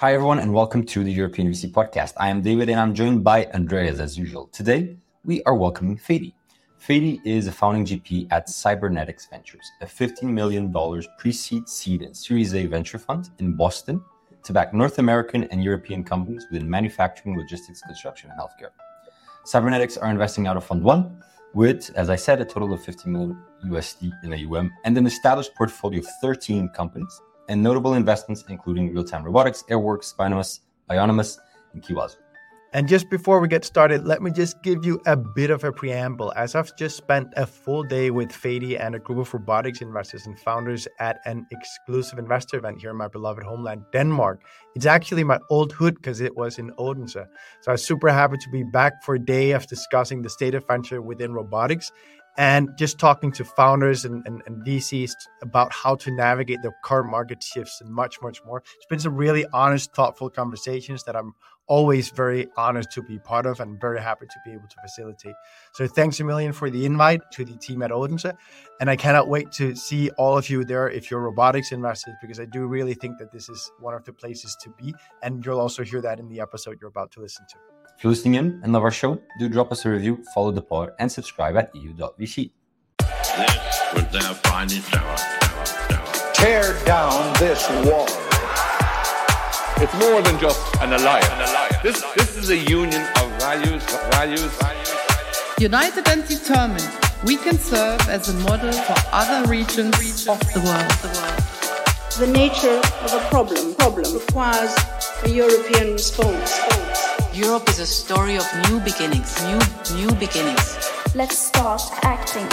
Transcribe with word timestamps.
Hi, 0.00 0.14
everyone, 0.14 0.38
and 0.38 0.54
welcome 0.54 0.82
to 0.86 1.04
the 1.04 1.12
European 1.12 1.48
VC 1.48 1.70
podcast. 1.70 2.14
I 2.16 2.30
am 2.30 2.40
David, 2.40 2.70
and 2.70 2.80
I'm 2.80 2.94
joined 2.94 3.22
by 3.22 3.44
Andreas 3.52 4.00
as 4.00 4.16
usual. 4.16 4.46
Today, 4.46 4.96
we 5.26 5.42
are 5.42 5.54
welcoming 5.54 5.98
Fady. 5.98 6.32
Fady 6.82 7.20
is 7.26 7.48
a 7.48 7.52
founding 7.52 7.84
GP 7.84 8.28
at 8.30 8.46
Cybernetix 8.46 9.28
Ventures, 9.28 9.70
a 9.82 9.84
$15 9.84 10.22
million 10.22 10.72
pre 11.18 11.32
seed, 11.32 11.68
seed, 11.68 12.00
and 12.00 12.16
Series 12.16 12.54
A 12.54 12.64
venture 12.64 12.96
fund 12.96 13.28
in 13.40 13.52
Boston 13.52 14.02
to 14.42 14.54
back 14.54 14.72
North 14.72 14.98
American 14.98 15.44
and 15.50 15.62
European 15.62 16.02
companies 16.02 16.46
within 16.50 16.70
manufacturing, 16.70 17.36
logistics, 17.36 17.82
construction, 17.82 18.30
and 18.30 18.40
healthcare. 18.40 18.70
Cybernetics 19.44 19.98
are 19.98 20.10
investing 20.10 20.46
out 20.46 20.56
of 20.56 20.64
Fund 20.64 20.82
1 20.82 21.22
with, 21.52 21.90
as 21.94 22.08
I 22.08 22.16
said, 22.16 22.40
a 22.40 22.46
total 22.46 22.72
of 22.72 22.82
50 22.82 23.10
million 23.10 23.38
USD 23.66 24.12
in 24.24 24.32
AUM 24.32 24.72
and 24.84 24.96
an 24.96 25.04
established 25.04 25.54
portfolio 25.54 26.00
of 26.00 26.06
13 26.22 26.70
companies 26.70 27.20
and 27.50 27.62
notable 27.62 27.94
investments 27.94 28.44
including 28.48 28.94
Real-Time 28.94 29.24
Robotics, 29.24 29.64
Airworks, 29.68 30.16
Bionomous, 30.16 30.60
Bionomous, 30.88 31.38
and 31.74 31.82
Kewazo. 31.82 32.16
And 32.72 32.86
just 32.86 33.10
before 33.10 33.40
we 33.40 33.48
get 33.48 33.64
started, 33.64 34.06
let 34.06 34.22
me 34.22 34.30
just 34.30 34.62
give 34.62 34.86
you 34.86 35.00
a 35.04 35.16
bit 35.16 35.50
of 35.50 35.64
a 35.64 35.72
preamble. 35.72 36.32
As 36.36 36.54
I've 36.54 36.76
just 36.76 36.96
spent 36.96 37.26
a 37.36 37.44
full 37.44 37.82
day 37.82 38.12
with 38.12 38.28
Fady 38.28 38.78
and 38.78 38.94
a 38.94 39.00
group 39.00 39.18
of 39.18 39.34
robotics 39.34 39.80
investors 39.80 40.24
and 40.26 40.38
founders 40.38 40.86
at 41.00 41.18
an 41.24 41.48
exclusive 41.50 42.20
investor 42.20 42.58
event 42.58 42.80
here 42.80 42.90
in 42.90 42.96
my 42.96 43.08
beloved 43.08 43.42
homeland, 43.42 43.82
Denmark. 43.92 44.42
It's 44.76 44.86
actually 44.86 45.24
my 45.24 45.40
old 45.50 45.72
hood 45.72 45.96
because 45.96 46.20
it 46.20 46.36
was 46.36 46.60
in 46.60 46.70
Odense. 46.78 47.14
So 47.14 47.26
I 47.66 47.72
was 47.72 47.84
super 47.84 48.08
happy 48.08 48.36
to 48.36 48.50
be 48.50 48.62
back 48.62 49.02
for 49.02 49.16
a 49.16 49.18
day 49.18 49.50
of 49.50 49.66
discussing 49.66 50.22
the 50.22 50.30
state 50.30 50.54
of 50.54 50.64
venture 50.68 51.02
within 51.02 51.32
robotics 51.32 51.90
and 52.40 52.70
just 52.78 52.98
talking 52.98 53.30
to 53.30 53.44
founders 53.44 54.06
and, 54.06 54.26
and, 54.26 54.42
and, 54.46 54.64
VCs 54.64 55.12
about 55.42 55.70
how 55.74 55.94
to 55.94 56.10
navigate 56.10 56.62
the 56.62 56.72
current 56.82 57.10
market 57.10 57.42
shifts 57.42 57.82
and 57.82 57.92
much, 57.92 58.16
much 58.22 58.42
more. 58.46 58.62
It's 58.76 58.86
been 58.88 58.98
some 58.98 59.14
really 59.14 59.44
honest, 59.52 59.92
thoughtful 59.92 60.30
conversations 60.30 61.04
that 61.04 61.14
I'm 61.14 61.34
always 61.66 62.08
very 62.08 62.46
honored 62.56 62.90
to 62.92 63.02
be 63.02 63.18
part 63.18 63.44
of 63.44 63.60
and 63.60 63.78
very 63.78 64.00
happy 64.00 64.24
to 64.24 64.36
be 64.42 64.52
able 64.52 64.68
to 64.68 64.76
facilitate. 64.80 65.34
So 65.74 65.86
thanks 65.86 66.18
a 66.18 66.24
million 66.24 66.54
for 66.54 66.70
the 66.70 66.86
invite 66.86 67.20
to 67.32 67.44
the 67.44 67.58
team 67.58 67.82
at 67.82 67.90
Odense. 67.90 68.32
And 68.80 68.88
I 68.88 68.96
cannot 68.96 69.28
wait 69.28 69.52
to 69.52 69.76
see 69.76 70.08
all 70.16 70.38
of 70.38 70.48
you 70.48 70.64
there 70.64 70.88
if 70.88 71.10
you're 71.10 71.20
robotics 71.20 71.72
investors, 71.72 72.14
because 72.22 72.40
I 72.40 72.46
do 72.46 72.66
really 72.66 72.94
think 72.94 73.18
that 73.18 73.32
this 73.32 73.50
is 73.50 73.70
one 73.80 73.92
of 73.92 74.06
the 74.06 74.14
places 74.14 74.56
to 74.62 74.70
be. 74.78 74.94
And 75.22 75.44
you'll 75.44 75.60
also 75.60 75.84
hear 75.84 76.00
that 76.00 76.18
in 76.18 76.28
the 76.28 76.40
episode 76.40 76.78
you're 76.80 76.88
about 76.88 77.12
to 77.12 77.20
listen 77.20 77.44
to. 77.50 77.79
If 78.00 78.04
you're 78.04 78.12
listening 78.12 78.36
in 78.36 78.60
and 78.62 78.72
love 78.72 78.82
our 78.82 78.90
show, 78.90 79.20
do 79.38 79.46
drop 79.46 79.70
us 79.70 79.84
a 79.84 79.90
review, 79.90 80.24
follow 80.34 80.50
the 80.50 80.62
pod, 80.62 80.92
and 80.98 81.12
subscribe 81.12 81.54
at 81.58 81.70
eu.vc. 81.74 82.50
This 82.98 83.80
was 83.92 84.06
their 84.10 84.22
finest 84.22 84.96
hour. 84.96 85.16
Tear 86.32 86.82
down 86.86 87.34
this 87.34 87.68
wall. 87.84 88.08
It's 89.84 89.92
more 90.00 90.22
than 90.22 90.40
just 90.40 90.76
an 90.76 90.94
alliance. 90.94 91.28
An 91.28 91.40
alliance. 91.42 91.76
This, 91.82 92.02
this 92.16 92.38
is 92.38 92.48
a 92.48 92.56
union 92.56 93.02
of 93.20 93.28
values, 93.38 93.84
values. 94.12 94.50
United 95.58 96.08
and 96.08 96.26
determined, 96.26 96.90
we 97.26 97.36
can 97.36 97.58
serve 97.58 98.00
as 98.08 98.30
a 98.30 98.34
model 98.48 98.72
for 98.72 98.94
other 99.12 99.46
regions 99.46 100.26
of 100.26 100.40
the 100.54 100.60
world. 100.64 100.88
The 102.16 102.32
nature 102.32 102.80
of 103.04 103.12
a 103.12 103.28
problem, 103.28 103.74
problem 103.74 104.14
requires 104.14 104.74
a 105.22 105.28
European 105.28 105.92
response. 105.92 106.89
Europe 107.40 107.70
is 107.70 107.78
a 107.78 107.86
story 107.86 108.36
of 108.36 108.44
new 108.68 108.78
beginnings, 108.80 109.42
new, 109.44 109.58
new 109.96 110.14
beginnings. 110.16 110.90
Let's 111.14 111.38
start 111.38 111.80
acting, 112.02 112.46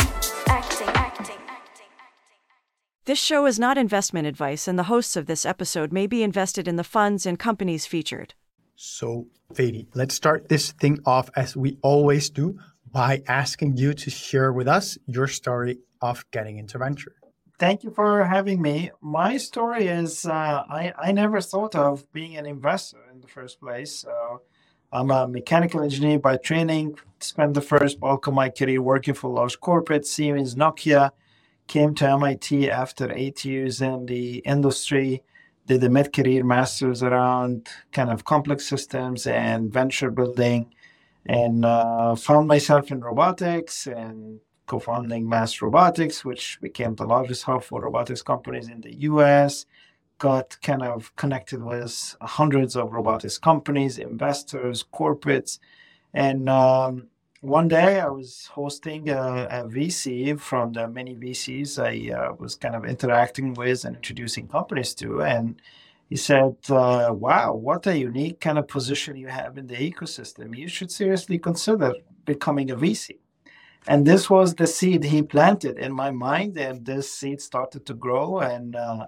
acting, 0.48 0.88
acting. 0.88 1.36
Acting. 1.50 1.86
This 3.04 3.20
show 3.20 3.46
is 3.48 3.60
not 3.60 3.78
investment 3.78 4.28
advice, 4.28 4.66
and 4.66 4.80
the 4.80 4.84
hosts 4.84 5.18
of 5.18 5.26
this 5.26 5.46
episode 5.46 5.92
may 5.92 6.08
be 6.08 6.24
invested 6.24 6.70
in 6.70 6.78
the 6.78 6.86
funds 6.86 7.26
and 7.26 7.38
companies 7.38 7.86
featured. 7.86 8.34
So, 8.78 9.28
Fady, 9.54 9.88
let's 9.94 10.16
start 10.16 10.48
this 10.48 10.72
thing 10.72 11.00
off 11.06 11.30
as 11.36 11.58
we 11.58 11.78
always 11.82 12.30
do 12.30 12.58
by 12.90 13.24
asking 13.28 13.76
you 13.76 13.94
to 13.94 14.10
share 14.10 14.54
with 14.54 14.70
us 14.70 14.98
your 15.06 15.28
story 15.28 15.80
of 16.02 16.24
getting 16.32 16.60
into 16.60 16.78
venture. 16.78 17.12
Thank 17.60 17.84
you 17.84 17.92
for 17.92 18.24
having 18.24 18.62
me. 18.62 18.92
My 19.02 19.36
story 19.36 19.88
is 19.88 20.26
uh, 20.26 20.32
I, 20.32 20.94
I 20.98 21.12
never 21.12 21.42
thought 21.42 21.76
of 21.76 22.10
being 22.14 22.38
an 22.38 22.46
investor 22.46 23.00
in 23.12 23.20
the 23.20 23.28
first 23.28 23.60
place. 23.60 23.94
So 23.94 24.44
I'm 24.92 25.12
a 25.12 25.28
mechanical 25.28 25.82
engineer 25.82 26.18
by 26.18 26.38
training, 26.38 26.98
spent 27.20 27.54
the 27.54 27.62
first 27.62 28.00
bulk 28.00 28.28
of 28.28 28.34
my 28.34 28.50
career 28.50 28.82
working 28.82 29.14
for 29.14 29.30
large 29.30 29.60
corporate, 29.60 30.06
Siemens, 30.06 30.56
Nokia. 30.56 31.12
Came 31.68 31.94
to 31.96 32.10
MIT 32.10 32.72
after 32.72 33.12
eight 33.12 33.44
years 33.44 33.82
in 33.82 34.06
the 34.06 34.38
industry, 34.38 35.24
did 35.66 35.84
a 35.84 35.90
mid 35.90 36.14
career 36.14 36.46
master's 36.46 37.04
around 37.04 37.68
kind 37.92 38.10
of 38.10 38.24
complex 38.24 38.66
systems 38.66 39.28
and 39.28 39.74
venture 39.74 40.10
building, 40.10 40.74
and 41.26 41.66
uh, 41.66 42.16
found 42.16 42.48
myself 42.48 42.90
in 42.90 43.02
robotics 43.02 43.88
and 43.88 44.40
co 44.68 44.80
founding 44.80 45.28
Mass 45.28 45.62
Robotics, 45.62 46.24
which 46.24 46.58
became 46.62 46.96
the 46.96 47.06
largest 47.06 47.44
hub 47.44 47.64
for 47.64 47.82
robotics 47.82 48.22
companies 48.22 48.70
in 48.70 48.80
the 48.80 48.96
US. 49.02 49.66
Got 50.20 50.58
kind 50.62 50.82
of 50.82 51.16
connected 51.16 51.64
with 51.64 52.16
hundreds 52.22 52.76
of 52.76 52.92
robotics 52.92 53.38
companies, 53.38 54.00
investors, 54.00 54.84
corporates, 54.92 55.60
and 56.14 56.50
um, 56.50 57.10
one 57.42 57.68
day 57.68 58.00
I 58.00 58.08
was 58.08 58.48
hosting 58.48 59.10
a, 59.10 59.48
a, 59.50 59.64
VC 59.66 60.40
from 60.40 60.74
the 60.74 60.88
many 60.88 61.16
VCs 61.16 61.78
I 61.78 62.12
uh, 62.12 62.34
was 62.34 62.56
kind 62.56 62.76
of 62.76 62.86
interacting 62.86 63.54
with 63.54 63.86
and 63.86 63.96
introducing 63.96 64.48
companies 64.48 64.96
to. 64.96 65.22
And 65.22 65.62
he 66.10 66.16
said, 66.16 66.56
uh, 66.70 67.14
Wow, 67.14 67.54
what 67.54 67.86
a 67.86 67.98
unique 67.98 68.40
kind 68.40 68.58
of 68.58 68.68
position 68.68 69.16
you 69.18 69.28
have 69.28 69.58
in 69.58 69.68
the 69.68 69.76
ecosystem. 69.76 70.58
You 70.58 70.68
should 70.68 70.92
seriously 70.92 71.38
consider 71.38 71.94
becoming 72.26 72.72
a 72.72 72.76
VC. 72.76 73.20
And 73.88 74.06
this 74.06 74.30
was 74.30 74.56
the 74.56 74.68
seed 74.68 75.04
he 75.04 75.22
planted 75.22 75.78
in 75.78 75.94
my 75.94 76.12
mind. 76.12 76.58
And 76.58 76.86
this 76.86 77.14
seed 77.14 77.40
started 77.42 77.86
to 77.86 77.94
grow. 77.94 78.40
And 78.40 78.76
uh, 78.76 79.08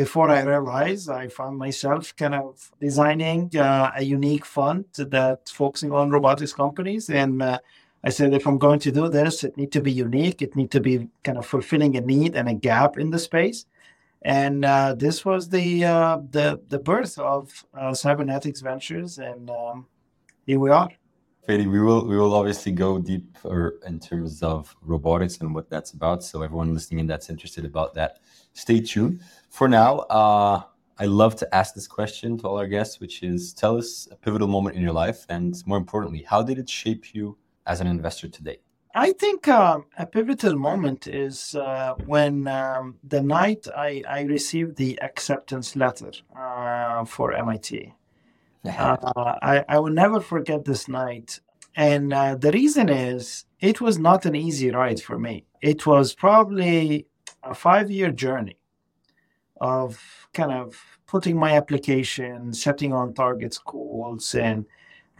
before 0.00 0.30
I 0.30 0.40
realized, 0.40 1.10
I 1.10 1.28
found 1.28 1.58
myself 1.58 2.16
kind 2.16 2.34
of 2.34 2.72
designing 2.80 3.54
uh, 3.54 3.90
a 3.94 4.02
unique 4.02 4.46
fund 4.46 4.86
that's 4.96 5.50
focusing 5.50 5.92
on 5.92 6.08
robotics 6.08 6.54
companies. 6.54 7.10
And 7.10 7.42
uh, 7.42 7.58
I 8.02 8.08
said, 8.08 8.32
if 8.32 8.46
I'm 8.46 8.56
going 8.56 8.80
to 8.80 8.90
do 8.90 9.10
this, 9.10 9.44
it 9.44 9.58
need 9.58 9.72
to 9.72 9.82
be 9.82 9.92
unique. 9.92 10.40
It 10.40 10.56
need 10.56 10.70
to 10.70 10.80
be 10.80 11.10
kind 11.22 11.36
of 11.36 11.44
fulfilling 11.44 11.98
a 11.98 12.00
need 12.00 12.34
and 12.34 12.48
a 12.48 12.54
gap 12.54 12.96
in 12.96 13.10
the 13.10 13.18
space. 13.18 13.66
And 14.22 14.64
uh, 14.64 14.94
this 14.94 15.26
was 15.26 15.50
the 15.50 15.84
uh, 15.84 16.18
the 16.36 16.48
the 16.72 16.78
birth 16.78 17.18
of 17.18 17.42
uh, 17.74 17.92
Cybernetix 18.02 18.62
Ventures, 18.62 19.18
and 19.18 19.50
um, 19.50 19.86
here 20.46 20.60
we 20.60 20.70
are. 20.70 20.90
Fady, 21.46 21.66
we 21.74 21.80
will 21.80 22.02
we 22.10 22.16
will 22.20 22.34
obviously 22.34 22.72
go 22.72 22.98
deeper 22.98 23.80
in 23.86 23.98
terms 23.98 24.42
of 24.42 24.74
robotics 24.82 25.40
and 25.40 25.54
what 25.54 25.68
that's 25.68 25.92
about. 25.92 26.22
So 26.22 26.42
everyone 26.42 26.74
listening 26.74 27.00
in 27.00 27.06
that's 27.06 27.30
interested 27.30 27.64
about 27.64 27.94
that, 27.94 28.12
stay 28.52 28.80
tuned 28.80 29.20
for 29.50 29.68
now, 29.68 29.98
uh, 29.98 30.62
I 30.98 31.06
love 31.06 31.34
to 31.36 31.54
ask 31.54 31.74
this 31.74 31.88
question 31.88 32.38
to 32.38 32.46
all 32.46 32.58
our 32.58 32.66
guests, 32.66 33.00
which 33.00 33.22
is 33.22 33.52
tell 33.52 33.76
us 33.76 34.08
a 34.10 34.16
pivotal 34.16 34.48
moment 34.48 34.76
in 34.76 34.82
your 34.82 34.92
life, 34.92 35.26
and 35.28 35.54
more 35.66 35.78
importantly, 35.78 36.24
how 36.26 36.42
did 36.42 36.58
it 36.58 36.68
shape 36.68 37.14
you 37.14 37.36
as 37.66 37.80
an 37.80 37.86
investor 37.86 38.28
today? 38.28 38.58
I 38.94 39.12
think 39.12 39.48
um, 39.48 39.86
a 39.98 40.06
pivotal 40.06 40.56
moment 40.56 41.06
is 41.06 41.54
uh, 41.54 41.94
when 42.06 42.48
um, 42.48 42.96
the 43.04 43.22
night 43.22 43.66
I, 43.76 44.02
I, 44.08 44.22
received 44.22 44.76
the 44.76 45.00
acceptance 45.00 45.76
letter 45.76 46.10
uh, 46.36 47.04
for 47.04 47.32
MIT. 47.32 47.94
Uh, 48.64 48.96
I, 49.42 49.64
I 49.68 49.78
will 49.78 49.92
never 49.92 50.20
forget 50.20 50.64
this 50.64 50.88
night. 50.88 51.40
And 51.76 52.12
uh, 52.12 52.34
the 52.34 52.50
reason 52.50 52.88
is 52.88 53.44
it 53.60 53.80
was 53.80 53.96
not 53.96 54.26
an 54.26 54.34
easy 54.34 54.70
ride 54.70 55.00
for 55.00 55.18
me. 55.18 55.44
It 55.62 55.86
was 55.86 56.12
probably 56.12 57.06
a 57.44 57.54
five 57.54 57.90
year 57.92 58.10
journey 58.10 58.56
of 59.60 60.28
kind 60.32 60.52
of 60.52 60.80
putting 61.06 61.36
my 61.36 61.56
application, 61.56 62.52
setting 62.52 62.92
on 62.92 63.14
target 63.14 63.54
schools 63.54 64.34
and 64.34 64.64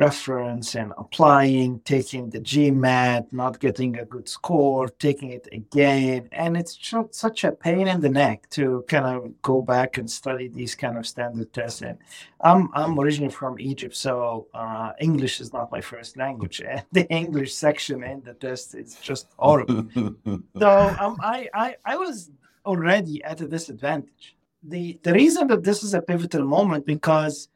reference 0.00 0.76
and 0.76 0.92
applying, 0.96 1.78
taking 1.80 2.30
the 2.30 2.40
GMAT, 2.40 3.32
not 3.32 3.60
getting 3.60 3.98
a 3.98 4.04
good 4.06 4.28
score, 4.28 4.88
taking 4.88 5.30
it 5.30 5.46
again. 5.52 6.28
And 6.32 6.56
it's 6.56 6.74
just 6.74 7.14
such 7.14 7.44
a 7.44 7.52
pain 7.52 7.86
in 7.86 8.00
the 8.00 8.08
neck 8.08 8.48
to 8.50 8.82
kind 8.88 9.04
of 9.04 9.42
go 9.42 9.60
back 9.60 9.98
and 9.98 10.10
study 10.10 10.48
these 10.48 10.74
kind 10.74 10.96
of 10.96 11.06
standard 11.06 11.52
tests. 11.52 11.82
And 11.82 11.98
I'm, 12.40 12.70
I'm 12.72 12.98
originally 12.98 13.32
from 13.32 13.60
Egypt, 13.60 13.94
so 13.94 14.46
uh, 14.54 14.92
English 15.00 15.38
is 15.40 15.52
not 15.52 15.70
my 15.70 15.82
first 15.82 16.16
language. 16.16 16.62
And 16.70 16.82
the 16.92 17.06
English 17.10 17.52
section 17.54 18.02
in 18.02 18.22
the 18.22 18.34
test 18.34 18.74
is 18.74 18.96
just 19.02 19.26
horrible. 19.38 19.86
so 20.58 20.96
um, 20.98 21.16
I, 21.20 21.48
I, 21.52 21.76
I 21.84 21.96
was 21.96 22.30
already 22.64 23.22
at 23.24 23.40
a 23.40 23.48
disadvantage. 23.48 24.36
The, 24.62 24.98
the 25.02 25.12
reason 25.12 25.46
that 25.48 25.64
this 25.64 25.82
is 25.82 25.94
a 25.94 26.02
pivotal 26.02 26.44
moment 26.44 26.86
because 26.86 27.48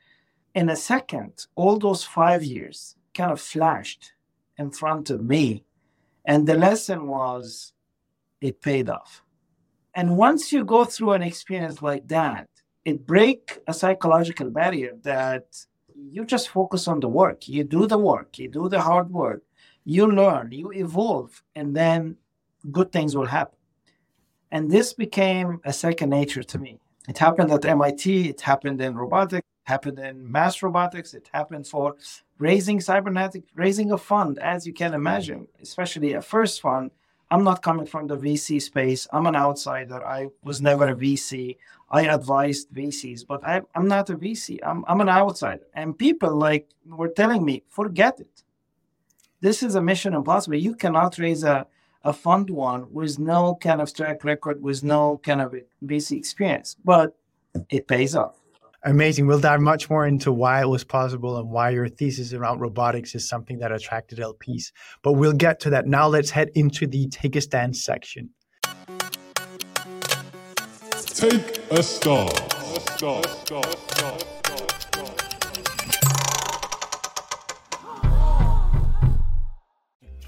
in 0.55 0.71
a 0.71 0.77
second, 0.77 1.47
all 1.55 1.79
those 1.79 2.05
five 2.05 2.43
years 2.43 2.97
kind 3.13 3.33
of 3.33 3.41
flashed 3.41 4.13
in 4.59 4.71
front 4.71 5.11
of 5.11 5.25
me. 5.25 5.65
And 6.25 6.47
the 6.47 6.55
lesson 6.55 7.07
was 7.07 7.73
it 8.41 8.63
paid 8.63 8.89
off. 8.89 9.23
And 9.95 10.17
once 10.17 10.53
you 10.53 10.65
go 10.65 10.85
through 10.85 11.13
an 11.13 11.23
experience 11.23 11.83
like 11.83 12.09
that, 12.09 12.49
it 12.85 13.07
break 13.07 13.59
a 13.67 13.75
psychological 13.75 14.51
barrier 14.51 14.93
that 15.03 15.45
you 15.95 16.25
just 16.25 16.49
focus 16.49 16.89
on 16.89 17.01
the 17.01 17.09
work. 17.09 17.49
You 17.49 17.65
do 17.65 17.87
the 17.87 17.99
work, 17.99 18.39
you 18.39 18.49
do 18.49 18.69
the 18.69 18.81
hard 18.81 19.11
work, 19.11 19.43
you 19.85 20.07
learn, 20.11 20.51
you 20.53 20.73
evolve, 20.73 21.43
and 21.55 21.75
then 21.75 22.17
good 22.71 22.91
things 22.93 23.17
will 23.17 23.27
happen. 23.27 23.59
And 24.55 24.71
this 24.71 24.93
became 24.93 25.61
a 25.65 25.73
second 25.73 26.11
nature 26.11 26.45
to 26.45 26.59
me. 26.61 26.79
It 27.09 27.19
happened 27.19 27.51
at 27.51 27.65
MIT, 27.65 28.29
it 28.29 28.41
happened 28.41 28.81
in 28.81 28.95
robotics, 28.95 29.45
it 29.45 29.69
happened 29.69 29.99
in 29.99 30.31
mass 30.31 30.63
robotics, 30.63 31.13
it 31.13 31.29
happened 31.33 31.67
for 31.67 31.97
raising 32.39 32.81
cybernetic, 32.81 33.43
raising 33.57 33.91
a 33.91 33.99
fund, 33.99 34.39
as 34.39 34.65
you 34.65 34.73
can 34.73 34.95
imagine, 34.95 35.49
especially 35.61 36.13
a 36.13 36.23
first 36.23 36.61
fund. 36.61 36.93
I'm 37.33 37.43
not 37.43 37.65
coming 37.65 37.85
from 37.85 38.07
the 38.07 38.17
VC 38.17 38.63
space. 38.63 39.09
I'm 39.13 39.27
an 39.27 39.35
outsider. 39.35 40.07
I 40.07 40.29
was 40.45 40.61
never 40.63 40.87
a 40.87 40.95
VC. 40.95 41.57
I 41.91 42.03
advised 42.03 42.71
VCs, 42.71 43.27
but 43.27 43.45
I, 43.45 43.63
am 43.75 43.89
not 43.89 44.09
a 44.11 44.17
VC. 44.17 44.61
I'm, 44.63 44.85
I'm 44.87 45.01
an 45.01 45.09
outsider. 45.09 45.67
And 45.75 45.99
people 45.99 46.33
like 46.37 46.69
were 46.87 47.09
telling 47.09 47.45
me, 47.45 47.65
forget 47.69 48.21
it. 48.21 48.45
This 49.41 49.65
is 49.65 49.75
a 49.75 49.83
mission 49.83 50.15
impossible. 50.15 50.59
You 50.59 50.77
cannot 50.77 51.19
raise 51.19 51.43
a, 51.43 51.67
a 52.05 52.13
fund 52.13 52.51
one 52.51 52.87
with 52.93 53.19
no 53.19 53.57
kind 53.61 53.81
of 53.81 53.93
track 53.93 54.23
record, 54.25 54.63
with 54.63 54.85
no 54.85 55.21
kind 55.25 55.41
of 55.41 55.55
VC 55.85 56.17
experience, 56.17 56.77
but 56.85 57.17
it 57.71 57.89
pays 57.89 58.15
off. 58.15 58.37
Amazing. 58.87 59.27
We'll 59.27 59.41
dive 59.41 59.63
much 59.63 59.89
more 59.89 60.07
into 60.07 60.31
why 60.31 60.61
it 60.61 60.69
was 60.69 60.85
possible 60.85 61.39
and 61.39 61.51
why 61.51 61.71
your 61.71 61.89
thesis 61.89 62.35
around 62.35 62.61
robotics 62.61 63.15
is 63.15 63.27
something 63.27 63.59
that 63.61 63.73
attracted 63.73 64.19
LPs. 64.19 64.73
But 65.03 65.13
we'll 65.13 65.33
get 65.33 65.59
to 65.61 65.71
that. 65.71 65.87
Now 65.87 66.07
let's 66.07 66.29
head 66.29 66.51
into 66.55 66.87
the 66.87 67.09
take 67.09 67.35
a 67.37 67.41
stand 67.41 67.75
section. 67.77 68.29
Take 71.07 71.61
a 71.71 71.83
star. 71.83 72.29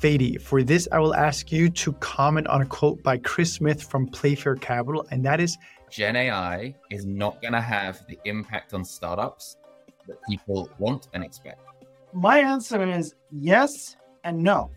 Fady, 0.01 0.41
for 0.41 0.63
this, 0.63 0.87
I 0.93 0.99
will 0.99 1.15
ask 1.15 1.51
you 1.51 1.71
to 1.71 1.93
comment 1.95 2.47
on 2.49 2.61
a 2.61 2.67
quote 2.67 3.03
by 3.03 3.17
Chris 3.17 3.55
Smith 3.55 3.83
from 3.83 4.07
Playfair 4.07 4.57
Capital, 4.57 5.07
and 5.11 5.25
that 5.25 5.41
is 5.41 5.57
Gen 5.91 6.17
AI 6.17 6.75
is 6.91 7.07
not 7.07 7.41
going 7.41 7.55
to 7.55 7.61
have 7.61 8.05
the 8.07 8.19
impact 8.25 8.75
on 8.75 8.85
startups 8.85 9.57
that 10.07 10.19
people 10.29 10.69
want 10.79 11.09
and 11.15 11.25
expect? 11.25 11.61
My 12.13 12.41
answer 12.41 12.83
is 12.87 13.15
yes 13.31 13.97
and 14.25 14.43
no. 14.43 14.71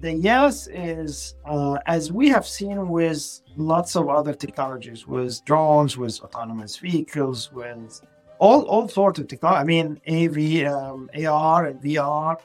The 0.00 0.12
yes 0.12 0.68
is, 0.68 1.36
uh, 1.44 1.78
as 1.86 2.12
we 2.12 2.28
have 2.28 2.46
seen 2.46 2.88
with 2.88 3.42
lots 3.56 3.96
of 3.96 4.08
other 4.08 4.34
technologies, 4.34 5.06
with 5.06 5.44
drones, 5.44 5.96
with 5.96 6.20
autonomous 6.22 6.76
vehicles, 6.76 7.52
with 7.52 8.00
all, 8.38 8.62
all 8.62 8.88
sorts 8.88 9.18
of 9.18 9.28
technology. 9.28 9.60
I 9.60 9.64
mean, 9.64 10.00
AV, 10.08 10.66
um, 10.70 11.10
AR, 11.14 11.66
and 11.66 11.80
VR. 11.80 12.36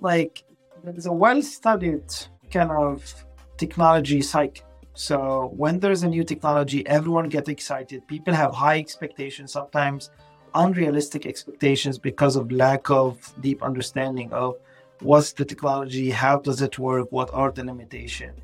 Like, 0.00 0.44
there's 0.84 1.06
a 1.06 1.12
well 1.12 1.42
studied 1.42 2.12
kind 2.50 2.70
of 2.70 3.24
technology 3.56 4.22
cycle 4.22 4.68
so 4.98 5.52
when 5.56 5.78
there's 5.78 6.02
a 6.02 6.08
new 6.08 6.24
technology, 6.24 6.84
everyone 6.88 7.28
gets 7.28 7.48
excited. 7.48 8.04
People 8.08 8.34
have 8.34 8.52
high 8.52 8.80
expectations, 8.80 9.52
sometimes 9.52 10.10
unrealistic 10.56 11.24
expectations 11.24 11.98
because 12.00 12.34
of 12.34 12.50
lack 12.50 12.90
of 12.90 13.32
deep 13.40 13.62
understanding 13.62 14.32
of 14.32 14.56
what's 15.00 15.32
the 15.32 15.44
technology, 15.44 16.10
how 16.10 16.40
does 16.40 16.62
it 16.62 16.80
work, 16.80 17.12
what 17.12 17.30
are 17.32 17.52
the 17.52 17.62
limitations. 17.62 18.40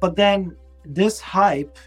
But 0.00 0.16
then 0.16 0.56
this 0.84 1.20
hype 1.20 1.78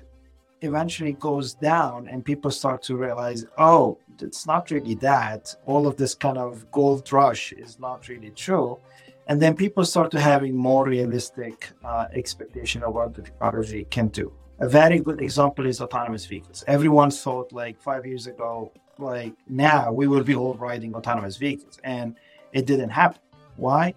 eventually 0.62 1.12
goes 1.12 1.54
down 1.56 2.08
and 2.08 2.24
people 2.24 2.50
start 2.50 2.84
to 2.84 2.96
realize, 2.96 3.46
oh, 3.58 3.98
it's 4.22 4.48
not 4.48 4.72
really 4.72 4.96
that. 4.96 5.54
All 5.66 5.86
of 5.86 5.98
this 5.98 6.16
kind 6.16 6.38
of 6.38 6.72
gold 6.72 7.12
rush 7.12 7.52
is 7.52 7.78
not 7.78 8.08
really 8.08 8.30
true 8.30 8.80
and 9.28 9.42
then 9.42 9.56
people 9.56 9.84
start 9.86 10.10
to 10.12 10.20
having 10.20 10.56
more 10.56 10.86
realistic 10.86 11.70
uh, 11.84 12.06
expectation 12.14 12.82
of 12.84 12.94
what 12.94 13.14
the 13.14 13.22
technology 13.22 13.86
can 13.90 14.08
do. 14.08 14.32
A 14.60 14.68
very 14.68 15.00
good 15.00 15.22
example 15.22 15.66
is 15.68 15.82
autonomous 15.82 16.26
vehicles. 16.26 16.64
Everyone 16.68 17.12
thought 17.12 17.52
like 17.52 17.80
five 17.80 18.06
years 18.06 18.26
ago, 18.26 18.72
like 18.98 19.34
now 19.48 19.92
we 19.92 20.08
will 20.08 20.24
be 20.24 20.36
all 20.36 20.56
riding 20.56 20.96
autonomous 20.96 21.38
vehicles, 21.38 21.78
and 21.84 22.16
it 22.54 22.66
didn't 22.66 22.90
happen. 22.90 23.22
Why? 23.58 23.94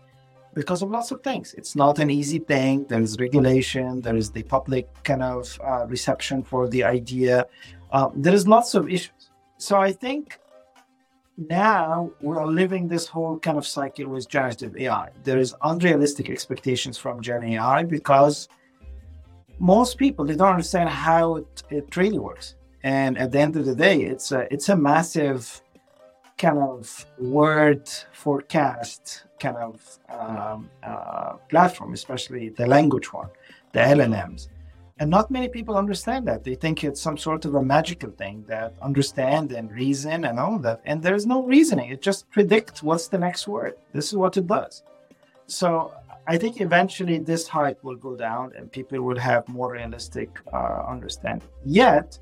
Because 0.52 0.82
of 0.82 0.90
lots 0.90 1.12
of 1.12 1.22
things. 1.22 1.54
It's 1.54 1.76
not 1.76 2.00
an 2.00 2.10
easy 2.10 2.40
thing. 2.40 2.84
There 2.86 3.00
is 3.00 3.18
regulation. 3.18 4.00
There 4.00 4.16
is 4.16 4.30
the 4.32 4.42
public 4.42 4.88
kind 5.04 5.22
of 5.22 5.58
uh, 5.64 5.86
reception 5.86 6.42
for 6.42 6.68
the 6.68 6.82
idea. 6.82 7.46
Uh, 7.92 8.10
there 8.14 8.34
is 8.34 8.48
lots 8.48 8.74
of 8.74 8.90
issues. 8.90 9.30
So 9.58 9.78
I 9.78 9.92
think 9.92 10.40
now 11.48 12.10
we're 12.20 12.44
living 12.46 12.88
this 12.88 13.06
whole 13.06 13.38
kind 13.38 13.56
of 13.56 13.66
cycle 13.66 14.08
with 14.08 14.28
generative 14.28 14.76
AI. 14.76 15.08
There 15.24 15.38
is 15.38 15.54
unrealistic 15.62 16.28
expectations 16.28 16.98
from 16.98 17.22
Gen 17.22 17.42
AI 17.44 17.84
because 17.84 18.48
most 19.58 19.96
people 19.96 20.24
they 20.24 20.36
don't 20.36 20.50
understand 20.50 20.90
how 20.90 21.36
it, 21.36 21.62
it 21.70 21.96
really 21.96 22.18
works. 22.18 22.56
And 22.82 23.16
at 23.18 23.32
the 23.32 23.40
end 23.40 23.56
of 23.56 23.64
the 23.64 23.74
day, 23.74 24.02
it's 24.02 24.32
a 24.32 24.52
it's 24.52 24.68
a 24.68 24.76
massive 24.76 25.62
kind 26.36 26.58
of 26.58 27.06
word 27.18 27.88
forecast 28.12 29.24
kind 29.38 29.56
of 29.56 29.98
um, 30.08 30.70
uh, 30.82 31.34
platform, 31.48 31.92
especially 31.92 32.50
the 32.50 32.66
language 32.66 33.12
one, 33.12 33.28
the 33.72 33.80
LLMs. 33.80 34.48
And 35.00 35.08
not 35.08 35.30
many 35.30 35.48
people 35.48 35.78
understand 35.78 36.28
that. 36.28 36.44
They 36.44 36.54
think 36.54 36.84
it's 36.84 37.00
some 37.00 37.16
sort 37.16 37.46
of 37.46 37.54
a 37.54 37.62
magical 37.62 38.10
thing 38.10 38.44
that 38.48 38.74
understand 38.82 39.50
and 39.50 39.72
reason 39.72 40.26
and 40.26 40.38
all 40.38 40.58
that. 40.58 40.82
And 40.84 41.02
there's 41.02 41.24
no 41.24 41.42
reasoning. 41.42 41.90
It 41.90 42.02
just 42.02 42.28
predicts 42.30 42.82
what's 42.82 43.08
the 43.08 43.16
next 43.16 43.48
word. 43.48 43.76
This 43.94 44.08
is 44.08 44.16
what 44.16 44.36
it 44.36 44.46
does. 44.46 44.82
So 45.46 45.94
I 46.26 46.36
think 46.36 46.60
eventually 46.60 47.18
this 47.18 47.48
hype 47.48 47.82
will 47.82 47.96
go 47.96 48.14
down 48.14 48.52
and 48.54 48.70
people 48.70 49.00
will 49.00 49.18
have 49.18 49.48
more 49.48 49.72
realistic 49.72 50.38
uh, 50.52 50.84
understanding. 50.86 51.48
Yet, 51.64 52.18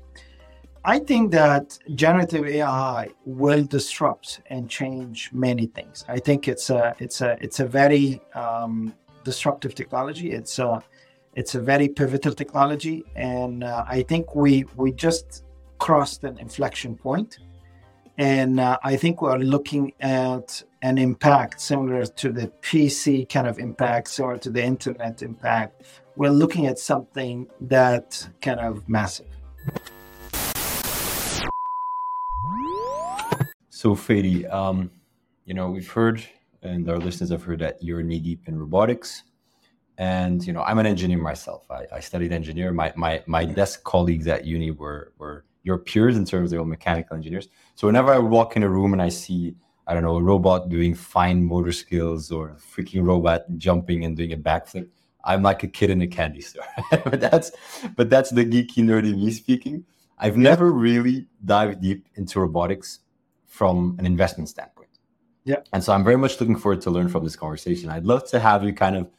I 0.85 0.99
think 0.99 1.31
that 1.31 1.77
generative 1.95 2.45
AI 2.45 3.09
will 3.25 3.65
disrupt 3.65 4.39
and 4.49 4.69
change 4.69 5.31
many 5.33 5.65
things. 5.65 6.05
I 6.07 6.19
think 6.19 6.47
it's 6.47 6.69
a 6.69 6.95
it's 6.99 7.19
a 7.19 7.37
it's 7.41 7.59
a 7.59 7.67
very 7.67 8.21
um, 8.33 8.95
disruptive 9.25 9.75
technology. 9.75 10.31
It's 10.31 10.57
a 10.59 10.81
it's 11.35 11.55
a 11.55 11.61
very 11.61 11.87
pivotal 11.87 12.33
technology, 12.33 13.03
and 13.15 13.63
uh, 13.63 13.85
I 13.87 14.03
think 14.03 14.35
we 14.35 14.65
we 14.75 14.91
just 14.91 15.43
crossed 15.77 16.23
an 16.23 16.37
inflection 16.39 16.95
point, 16.95 17.39
and 18.17 18.59
uh, 18.59 18.77
I 18.83 18.95
think 18.97 19.21
we 19.21 19.29
are 19.29 19.39
looking 19.39 19.93
at 19.99 20.63
an 20.81 20.97
impact 20.97 21.61
similar 21.61 22.05
to 22.05 22.31
the 22.31 22.47
PC 22.61 23.29
kind 23.29 23.47
of 23.47 23.59
impact, 23.59 24.19
or 24.19 24.37
to 24.37 24.49
the 24.49 24.63
internet 24.63 25.21
impact. 25.21 25.83
We're 26.15 26.31
looking 26.31 26.65
at 26.67 26.79
something 26.79 27.47
that 27.61 28.27
kind 28.41 28.59
of 28.59 28.89
massive. 28.89 29.27
So, 33.69 33.95
Fady, 33.95 34.51
um, 34.51 34.91
you 35.45 35.53
know, 35.53 35.69
we've 35.69 35.89
heard, 35.89 36.21
and 36.63 36.89
our 36.89 36.97
listeners 36.97 37.29
have 37.29 37.43
heard 37.43 37.59
that 37.59 37.81
you're 37.81 38.03
knee 38.03 38.19
deep 38.19 38.41
in 38.47 38.59
robotics 38.59 39.23
and 39.99 40.47
you 40.47 40.53
know 40.53 40.61
i'm 40.63 40.79
an 40.79 40.87
engineer 40.87 41.19
myself. 41.19 41.69
I, 41.69 41.85
I 41.93 41.99
studied 41.99 42.31
engineer 42.31 42.71
my, 42.71 42.91
my 42.95 43.21
my 43.27 43.45
desk 43.45 43.83
colleagues 43.83 44.25
at 44.27 44.45
uni 44.45 44.71
were 44.71 45.13
were 45.19 45.45
your 45.63 45.77
peers 45.77 46.17
in 46.17 46.25
terms 46.25 46.53
of 46.53 46.65
mechanical 46.65 47.15
engineers. 47.15 47.49
So 47.75 47.85
whenever 47.85 48.11
i 48.11 48.17
walk 48.17 48.55
in 48.55 48.63
a 48.63 48.69
room 48.69 48.93
and 48.93 49.01
i 49.01 49.09
see 49.09 49.55
i 49.85 49.93
don't 49.93 50.03
know 50.03 50.15
a 50.15 50.23
robot 50.23 50.69
doing 50.69 50.95
fine 50.95 51.43
motor 51.43 51.73
skills 51.73 52.31
or 52.31 52.51
a 52.51 52.55
freaking 52.55 53.03
robot 53.05 53.43
jumping 53.57 54.05
and 54.05 54.15
doing 54.17 54.33
a 54.33 54.37
backflip 54.37 54.87
i'm 55.25 55.43
like 55.43 55.63
a 55.63 55.67
kid 55.67 55.89
in 55.89 56.01
a 56.01 56.07
candy 56.07 56.41
store. 56.41 56.63
But 57.03 57.19
that's 57.19 57.51
but 57.97 58.09
that's 58.09 58.31
the 58.31 58.45
geeky 58.45 58.81
nerdy 58.89 59.13
me 59.13 59.31
speaking. 59.31 59.85
I've 60.17 60.37
yeah. 60.37 60.49
never 60.49 60.71
really 60.71 61.27
dived 61.43 61.81
deep 61.81 62.07
into 62.15 62.39
robotics 62.39 62.99
from 63.47 63.95
an 63.99 64.05
investment 64.05 64.47
standpoint. 64.47 64.89
Yeah. 65.43 65.61
And 65.73 65.83
so 65.83 65.91
i'm 65.91 66.05
very 66.05 66.17
much 66.17 66.39
looking 66.39 66.55
forward 66.55 66.81
to 66.83 66.89
learn 66.89 67.09
from 67.09 67.25
this 67.25 67.35
conversation. 67.35 67.89
I'd 67.89 68.05
love 68.05 68.29
to 68.29 68.39
have 68.39 68.63
you 68.63 68.73
kind 68.73 68.95
of 68.95 69.09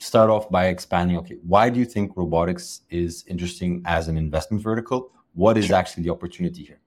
start 0.00 0.30
off 0.30 0.50
by 0.50 0.66
expanding 0.66 1.16
okay 1.18 1.36
why 1.42 1.68
do 1.68 1.78
you 1.78 1.84
think 1.84 2.16
robotics 2.16 2.80
is 2.90 3.24
interesting 3.28 3.82
as 3.84 4.08
an 4.08 4.16
investment 4.16 4.62
vertical 4.62 5.12
what 5.34 5.56
is 5.58 5.70
actually 5.70 6.02
the 6.02 6.10
opportunity 6.10 6.64
here 6.64 6.80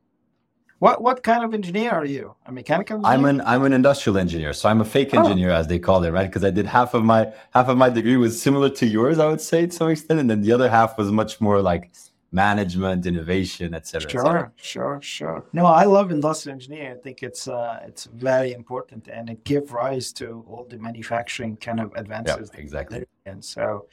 what 0.79 1.01
what 1.01 1.21
kind 1.21 1.43
of 1.43 1.53
engineer 1.53 1.91
are 1.91 2.05
you 2.05 2.35
a 2.47 2.51
mechanical 2.51 2.97
engineer? 2.97 3.13
i'm 3.13 3.25
an 3.25 3.41
i'm 3.45 3.63
an 3.63 3.71
industrial 3.71 4.17
engineer 4.17 4.51
so 4.51 4.67
i'm 4.67 4.81
a 4.81 4.85
fake 4.85 5.11
oh. 5.13 5.19
engineer 5.19 5.51
oh. 5.51 5.55
as 5.55 5.67
they 5.67 5.77
call 5.77 6.03
it 6.03 6.09
right 6.09 6.27
because 6.27 6.43
i 6.43 6.49
did 6.49 6.65
half 6.65 6.95
of 6.95 7.03
my 7.03 7.31
half 7.53 7.69
of 7.69 7.77
my 7.77 7.87
degree 7.87 8.17
was 8.17 8.41
similar 8.41 8.69
to 8.69 8.87
yours 8.87 9.19
i 9.19 9.27
would 9.27 9.41
say 9.41 9.67
to 9.67 9.71
some 9.71 9.89
extent 9.89 10.19
and 10.19 10.29
then 10.29 10.41
the 10.41 10.51
other 10.51 10.69
half 10.69 10.97
was 10.97 11.11
much 11.11 11.39
more 11.39 11.61
like 11.61 11.91
management, 12.33 13.05
innovation, 13.05 13.73
etc. 13.73 14.09
Sure, 14.09 14.53
sure, 14.57 14.99
sure. 15.01 15.45
No, 15.53 15.65
I 15.65 15.85
love 15.85 16.11
industrial 16.11 16.55
engineering. 16.55 16.97
I 16.97 17.01
think 17.01 17.23
it's 17.23 17.47
uh, 17.47 17.79
it's 17.87 18.05
very 18.05 18.53
important, 18.53 19.07
and 19.07 19.29
it 19.29 19.43
gives 19.43 19.71
rise 19.71 20.11
to 20.13 20.43
all 20.49 20.65
the 20.69 20.77
manufacturing 20.77 21.55
kind 21.57 21.79
of 21.79 21.93
advances. 21.95 22.51
Yeah, 22.53 22.59
exactly. 22.59 23.05
And 23.25 23.43
so, 23.43 23.87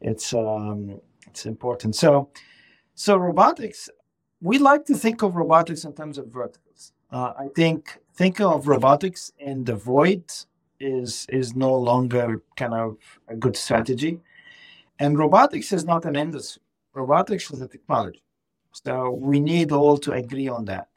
it's 0.00 0.32
um, 0.34 1.00
it's 1.26 1.46
important. 1.46 1.96
So, 1.96 2.30
so 2.94 3.16
robotics 3.16 3.90
we 4.40 4.58
like 4.58 4.84
to 4.86 4.94
think 4.94 5.22
of 5.22 5.34
robotics 5.34 5.84
in 5.84 5.92
terms 5.92 6.18
of 6.18 6.26
verticals. 6.28 6.92
Uh, 7.10 7.32
I 7.38 7.48
think 7.54 7.98
thinking 8.14 8.46
of 8.46 8.68
robotics 8.68 9.32
in 9.38 9.64
the 9.64 9.74
void 9.74 10.24
is 10.78 11.26
is 11.30 11.56
no 11.56 11.74
longer 11.74 12.42
kind 12.56 12.74
of 12.74 12.98
a 13.28 13.36
good 13.36 13.56
strategy. 13.56 14.20
And 14.98 15.18
robotics 15.18 15.72
is 15.72 15.84
not 15.84 16.04
an 16.04 16.16
industry. 16.16 16.62
Robotics 16.96 17.50
is 17.50 17.60
a 17.60 17.68
technology. 17.68 18.22
So 18.72 19.10
we 19.10 19.38
need 19.38 19.70
all 19.70 19.98
to 19.98 20.12
agree 20.12 20.48
on 20.48 20.64
that. 20.64 20.88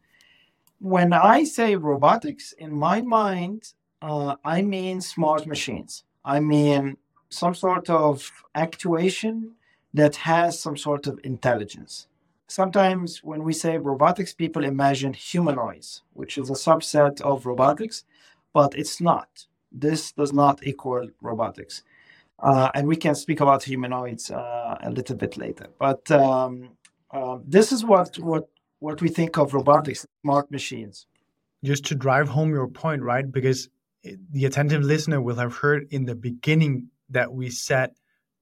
When 0.80 1.12
I 1.12 1.44
say 1.44 1.76
robotics, 1.76 2.54
in 2.54 2.72
my 2.72 3.02
mind, 3.02 3.74
uh, 4.02 4.38
I 4.46 4.62
mean 4.62 5.02
smart 5.02 5.46
machines. 5.46 6.06
I 6.24 6.40
mean 6.40 6.96
some 7.28 7.54
sort 7.54 7.90
of 7.90 8.32
actuation 8.56 9.56
that 9.94 10.16
has 10.16 10.58
some 10.58 10.78
sort 10.78 11.06
of 11.06 11.20
intelligence. 11.26 12.08
Sometimes 12.48 13.22
when 13.22 13.44
we 13.44 13.52
say 13.52 13.78
robotics, 13.78 14.34
people 14.34 14.64
imagine 14.64 15.12
humanoids, 15.14 16.04
which 16.14 16.38
is 16.38 16.50
a 16.50 16.54
subset 16.54 17.20
of 17.22 17.46
robotics, 17.46 18.06
but 18.54 18.74
it's 18.74 19.02
not. 19.02 19.48
This 19.70 20.14
does 20.14 20.32
not 20.32 20.66
equal 20.66 21.10
robotics. 21.22 21.84
Uh, 22.42 22.70
and 22.74 22.88
we 22.88 22.96
can 22.96 23.16
speak 23.16 23.42
about 23.42 23.64
humanoids 23.64 24.32
uh, 24.32 24.78
a 24.82 24.90
little 24.90 25.16
bit 25.16 25.38
later. 25.38 25.68
But 25.78 26.10
um, 26.12 26.70
uh, 27.12 27.40
this 27.46 27.72
is 27.72 27.84
what, 27.84 28.18
what, 28.20 28.50
what 28.80 29.02
we 29.02 29.10
think 29.10 29.38
of 29.38 29.54
robotics, 29.54 30.06
smart 30.22 30.50
machines. 30.50 31.06
Just 31.64 31.86
to 31.86 31.96
drive 31.96 32.30
home 32.30 32.52
your 32.52 32.68
point, 32.68 33.02
right? 33.02 33.30
Because 33.30 33.70
the 34.04 34.46
attentive 34.46 34.84
listener 34.84 35.22
will 35.22 35.36
have 35.36 35.56
heard 35.56 35.88
in 35.92 36.06
the 36.06 36.16
beginning 36.16 36.88
that 37.10 37.32
we 37.32 37.50
said 37.50 37.92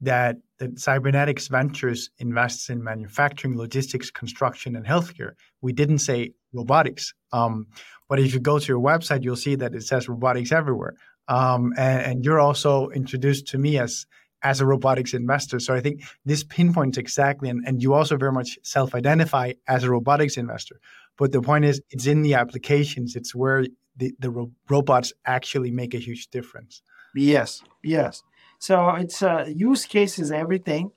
that 0.02 0.38
the 0.60 0.68
Cybernetix 0.70 1.50
Ventures 1.50 2.12
invests 2.20 2.70
in 2.70 2.84
manufacturing 2.84 3.58
logistics 3.58 4.12
construction 4.12 4.76
and 4.76 4.86
healthcare 4.86 5.32
we 5.62 5.74
didn't 5.74 6.00
say 6.00 6.32
robotics 6.54 7.14
um, 7.34 7.66
but 8.08 8.20
if 8.20 8.34
you 8.34 8.40
go 8.40 8.60
to 8.60 8.68
your 8.68 8.80
website 8.80 9.24
you'll 9.24 9.36
see 9.36 9.56
that 9.56 9.74
it 9.74 9.84
says 9.84 10.08
robotics 10.08 10.52
everywhere 10.52 10.94
um, 11.28 11.74
and, 11.78 12.02
and, 12.02 12.26
you're 12.26 12.40
also 12.40 12.90
introduced 12.90 13.48
to 13.48 13.58
me 13.58 13.78
as 13.78 14.06
as 14.44 14.62
a 14.62 14.66
robotics 14.66 15.14
investor. 15.14 15.60
So 15.60 15.74
i 15.74 15.82
think 15.82 16.04
this 16.26 16.44
pinpoints 16.44 16.98
exactly 16.98 17.50
and, 17.50 17.64
and 17.68 17.82
you 17.82 17.94
also 17.94 18.18
very 18.18 18.32
much 18.32 18.60
self-identify 18.64 19.54
as 19.68 19.84
a 19.84 19.90
robotics 19.90 20.38
investor. 20.38 20.80
But 21.18 21.32
the 21.32 21.42
point 21.42 21.66
is 21.66 21.82
it's 21.90 22.06
in 22.06 22.22
the 22.22 22.36
applications. 22.36 23.16
It's 23.16 23.34
where 23.34 23.66
the, 23.96 24.14
the 24.20 24.30
ro- 24.30 24.52
robots 24.70 25.12
actually 25.26 25.72
make 25.72 25.96
a 25.96 25.98
huge 25.98 26.28
difference. 26.28 26.82
Yes 27.16 27.64
yes. 27.84 28.24
So 28.60 28.90
it's 28.96 29.22
uh, 29.22 29.46
use 29.48 29.86
cases, 29.86 30.32
everything. 30.32 30.92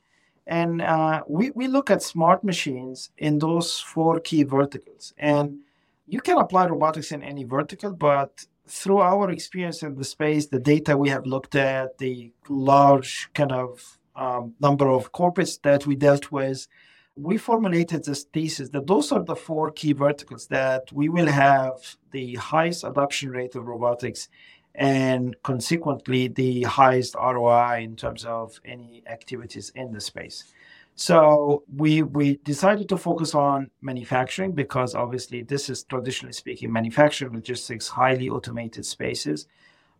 And 0.47 0.83
uh, 0.83 1.23
we, 1.29 1.51
we 1.51 1.69
look 1.69 1.91
at 1.91 2.03
smart 2.03 2.43
machines 2.43 3.11
in 3.17 3.39
those 3.39 3.79
four 3.79 4.19
key 4.21 4.43
verticals. 4.43 5.15
And 5.17 5.61
you 6.07 6.21
can 6.21 6.39
apply 6.39 6.67
robotics 6.67 7.13
in 7.13 7.23
any 7.23 7.45
vertical, 7.45 7.93
but 7.93 8.47
through 8.71 9.00
our 9.00 9.31
experience 9.31 9.83
in 9.83 9.97
the 9.97 10.05
space, 10.05 10.47
the 10.47 10.61
data 10.61 10.97
we 10.97 11.09
have 11.09 11.27
looked 11.27 11.55
at, 11.57 11.99
the 11.99 12.33
large 12.49 13.29
kind 13.35 13.53
of 13.53 13.99
um, 14.15 14.55
number 14.61 14.89
of 14.89 15.12
corporates 15.12 15.61
that 15.62 15.87
we 15.87 15.97
dealt 15.97 16.31
with, 16.31 16.69
we 17.17 17.37
formulated 17.37 18.05
this 18.05 18.25
thesis 18.25 18.71
that 18.71 18.87
those 18.87 19.12
are 19.12 19.25
the 19.25 19.35
four 19.37 19.71
key 19.73 19.93
verticals 19.93 20.47
that 20.47 20.91
we 20.93 21.09
will 21.09 21.27
have 21.27 21.97
the 22.12 22.35
highest 22.37 22.85
adoption 22.85 23.31
rate 23.31 23.55
of 23.57 23.67
robotics 23.67 24.29
and 24.75 25.37
consequently 25.43 26.29
the 26.29 26.62
highest 26.62 27.15
ROI 27.17 27.81
in 27.83 27.97
terms 27.97 28.25
of 28.25 28.61
any 28.65 29.03
activities 29.07 29.73
in 29.75 29.93
the 29.93 30.00
space. 30.00 30.53
So 30.95 31.65
we 31.75 32.03
we 32.03 32.37
decided 32.45 32.89
to 32.91 32.99
focus 32.99 33.35
on 33.35 33.71
manufacturing 33.81 34.53
because 34.53 34.95
obviously 34.95 35.43
this 35.43 35.71
is 35.71 35.85
traditionally 35.85 36.35
speaking 36.35 36.73
manufacturing 36.73 37.33
logistics 37.33 37.89
highly 37.89 38.29
automated 38.29 38.85
spaces, 38.85 39.47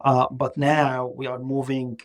uh, 0.03 0.27
but 0.31 0.57
now 0.57 1.07
we 1.07 1.27
are 1.27 1.39
moving 1.39 2.01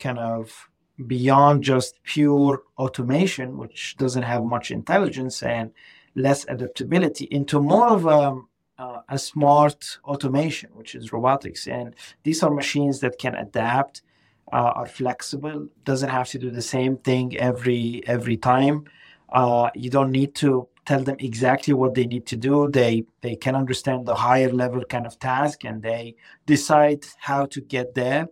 kind 0.00 0.18
of 0.18 0.68
beyond 1.06 1.62
just 1.62 2.02
pure 2.02 2.62
automation, 2.78 3.56
which 3.56 3.96
doesn't 3.96 4.24
have 4.24 4.44
much 4.44 4.70
intelligence 4.70 5.42
and 5.42 5.70
less 6.14 6.44
adaptability, 6.48 7.26
into 7.30 7.60
more 7.60 7.88
of 7.88 8.06
a 8.06 8.40
uh, 8.78 9.02
a 9.08 9.18
smart 9.18 9.98
automation, 10.04 10.70
which 10.74 10.94
is 10.94 11.12
robotics. 11.12 11.68
And 11.68 11.94
these 12.24 12.42
are 12.42 12.50
machines 12.50 13.00
that 13.00 13.18
can 13.18 13.34
adapt, 13.36 14.02
uh, 14.52 14.72
are 14.76 14.86
flexible, 14.86 15.68
doesn't 15.84 16.10
have 16.10 16.28
to 16.28 16.38
do 16.38 16.50
the 16.50 16.62
same 16.62 16.96
thing 16.98 17.36
every 17.38 18.02
every 18.06 18.36
time. 18.36 18.84
Uh, 19.30 19.70
you 19.74 19.90
don't 19.90 20.10
need 20.10 20.34
to 20.34 20.68
tell 20.84 21.02
them 21.02 21.16
exactly 21.20 21.72
what 21.72 21.94
they 21.94 22.06
need 22.06 22.26
to 22.26 22.36
do. 22.36 22.68
They 22.70 23.04
they 23.22 23.36
can 23.36 23.54
understand 23.54 24.06
the 24.06 24.14
higher 24.14 24.50
level 24.50 24.84
kind 24.84 25.06
of 25.06 25.18
task, 25.18 25.64
and 25.64 25.82
they 25.82 26.16
decide 26.46 27.06
how 27.18 27.46
to 27.46 27.60
get 27.60 27.94
there. 27.94 28.28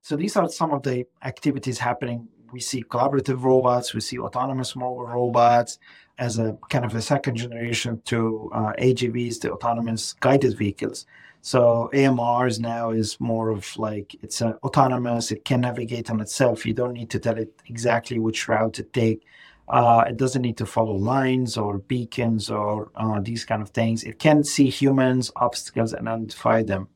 So 0.00 0.16
these 0.16 0.36
are 0.36 0.48
some 0.48 0.72
of 0.72 0.82
the 0.82 1.06
activities 1.22 1.78
happening. 1.78 2.28
We 2.52 2.60
see 2.60 2.84
collaborative 2.84 3.42
robots, 3.42 3.94
we 3.94 4.00
see 4.00 4.18
autonomous 4.18 4.76
mobile 4.76 5.06
robots, 5.06 5.78
as 6.18 6.38
a 6.38 6.56
kind 6.68 6.84
of 6.84 6.94
a 6.94 7.02
second 7.02 7.36
generation 7.36 8.00
to 8.04 8.50
uh, 8.54 8.72
AGVs, 8.78 9.40
the 9.40 9.52
autonomous 9.52 10.12
guided 10.14 10.56
vehicles. 10.56 11.06
So 11.46 11.90
AMRs 11.92 12.58
now 12.58 12.88
is 12.88 13.20
more 13.20 13.50
of 13.50 13.76
like 13.76 14.16
it's 14.22 14.40
uh, 14.40 14.54
autonomous. 14.64 15.30
It 15.30 15.44
can 15.44 15.60
navigate 15.60 16.08
on 16.10 16.22
itself. 16.22 16.64
You 16.64 16.72
don't 16.72 16.94
need 16.94 17.10
to 17.10 17.18
tell 17.18 17.36
it 17.36 17.52
exactly 17.66 18.18
which 18.18 18.48
route 18.48 18.72
to 18.72 18.82
take. 18.82 19.26
Uh, 19.68 20.04
it 20.08 20.16
doesn't 20.16 20.40
need 20.40 20.56
to 20.56 20.64
follow 20.64 20.94
lines 20.94 21.58
or 21.58 21.80
beacons 21.80 22.48
or 22.48 22.90
uh, 22.96 23.20
these 23.20 23.44
kind 23.44 23.60
of 23.60 23.68
things. 23.68 24.04
It 24.04 24.18
can 24.18 24.42
see 24.42 24.70
humans, 24.70 25.30
obstacles, 25.36 25.92
and 25.92 26.08
identify 26.08 26.62
them. 26.62 26.88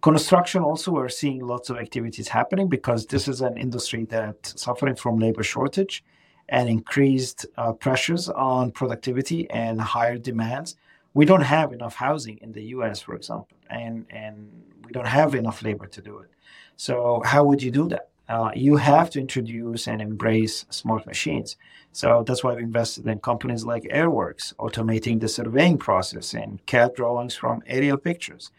Construction 0.00 0.62
also, 0.62 0.92
we're 0.92 1.08
seeing 1.08 1.44
lots 1.44 1.68
of 1.68 1.76
activities 1.78 2.28
happening 2.28 2.68
because 2.68 3.04
this 3.04 3.26
is 3.26 3.40
an 3.40 3.56
industry 3.58 4.04
that's 4.04 4.62
suffering 4.62 4.94
from 4.94 5.18
labor 5.18 5.42
shortage 5.42 6.04
and 6.48 6.68
increased 6.68 7.46
uh, 7.56 7.72
pressures 7.72 8.28
on 8.28 8.70
productivity 8.70 9.50
and 9.50 9.80
higher 9.80 10.18
demands. 10.18 10.76
We 11.14 11.24
don't 11.24 11.40
have 11.40 11.72
enough 11.72 11.96
housing 11.96 12.38
in 12.42 12.52
the 12.52 12.62
US, 12.76 13.00
for 13.00 13.16
example, 13.16 13.57
and, 13.70 14.06
and 14.10 14.50
we 14.84 14.92
don't 14.92 15.06
have 15.06 15.34
enough 15.34 15.62
labor 15.62 15.86
to 15.86 16.02
do 16.02 16.18
it. 16.18 16.30
So, 16.76 17.22
how 17.24 17.44
would 17.44 17.62
you 17.62 17.70
do 17.70 17.88
that? 17.88 18.08
Uh, 18.28 18.50
you 18.54 18.76
have 18.76 19.08
to 19.10 19.20
introduce 19.20 19.88
and 19.88 20.02
embrace 20.02 20.66
smart 20.68 21.06
machines. 21.06 21.56
So 21.92 22.22
that's 22.26 22.44
why 22.44 22.54
we 22.54 22.62
invested 22.62 23.06
in 23.06 23.20
companies 23.20 23.64
like 23.64 23.84
Airworks, 23.84 24.54
automating 24.56 25.20
the 25.20 25.28
surveying 25.28 25.78
process 25.78 26.34
and 26.34 26.64
CAD 26.66 26.94
drawings 26.94 27.34
from 27.34 27.62
aerial 27.66 27.96
pictures. 27.96 28.50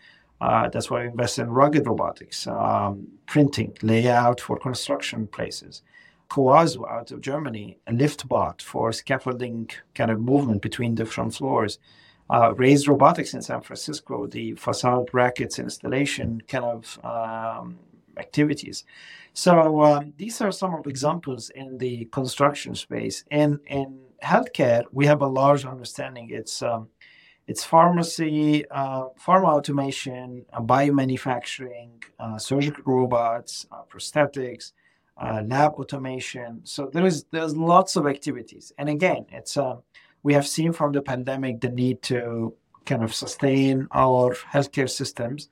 Uh, 0.42 0.70
that's 0.70 0.90
why 0.90 1.02
we 1.02 1.08
invested 1.08 1.44
in 1.44 1.50
rugged 1.52 1.86
robotics, 1.86 2.48
um, 2.48 3.08
printing, 3.28 3.78
layout 3.84 4.42
for 4.42 4.58
construction 4.58 5.28
places. 5.28 5.84
Kewazo 6.30 6.90
out 6.90 7.12
of 7.12 7.22
Germany, 7.22 7.78
a 7.88 7.92
LiftBot 7.92 8.62
for 8.62 8.92
scaffolding 8.92 9.70
kind 9.96 10.12
of 10.12 10.20
movement 10.20 10.62
between 10.62 10.96
different 10.96 11.34
floors. 11.34 11.78
Uh, 12.30 12.54
Raised 12.56 12.88
Robotics 12.88 13.34
in 13.34 13.42
San 13.42 13.62
Francisco, 13.62 14.28
the 14.28 14.54
facade 14.54 15.08
brackets 15.12 15.58
installation 15.58 16.42
kind 16.48 16.64
of 16.64 17.00
um, 17.04 17.80
activities. 18.18 18.84
So 19.34 19.82
um, 19.82 20.14
these 20.18 20.42
are 20.42 20.52
some 20.52 20.74
of 20.76 20.86
examples 20.86 21.50
in 21.50 21.78
the 21.78 22.06
construction 22.12 22.76
space. 22.76 23.24
And 23.32 23.60
in 23.68 24.00
healthcare, 24.24 24.84
we 24.92 25.06
have 25.08 25.22
a 25.22 25.28
large 25.28 25.66
understanding. 25.66 26.30
It's 26.32 26.62
um, 26.62 26.90
it's 27.48 27.64
pharmacy, 27.64 28.70
uh, 28.70 29.06
pharma 29.26 29.48
automation, 29.58 30.46
uh, 30.54 30.62
biomanufacturing, 30.62 31.90
uh, 32.20 32.38
surgical 32.38 32.84
robots, 32.86 33.66
uh, 33.72 33.82
prosthetics, 33.92 34.74
uh, 35.18 35.42
lab 35.48 35.74
automation. 35.74 36.62
So 36.64 36.92
there 36.94 37.06
is 37.08 37.26
there's 37.32 37.56
lots 37.58 37.96
of 37.96 38.06
activities. 38.06 38.72
And 38.78 38.88
again, 38.88 39.26
it's 39.32 39.58
uh, 39.58 39.78
we 40.24 40.34
have 40.34 40.48
seen 40.48 40.74
from 40.74 40.92
the 40.92 41.02
pandemic 41.02 41.62
the 41.62 41.70
need 41.70 42.02
to 42.04 42.54
kind 42.86 43.04
of 43.04 43.14
sustain 43.14 43.88
our 43.92 44.36
healthcare 44.54 44.90
systems 44.90 45.50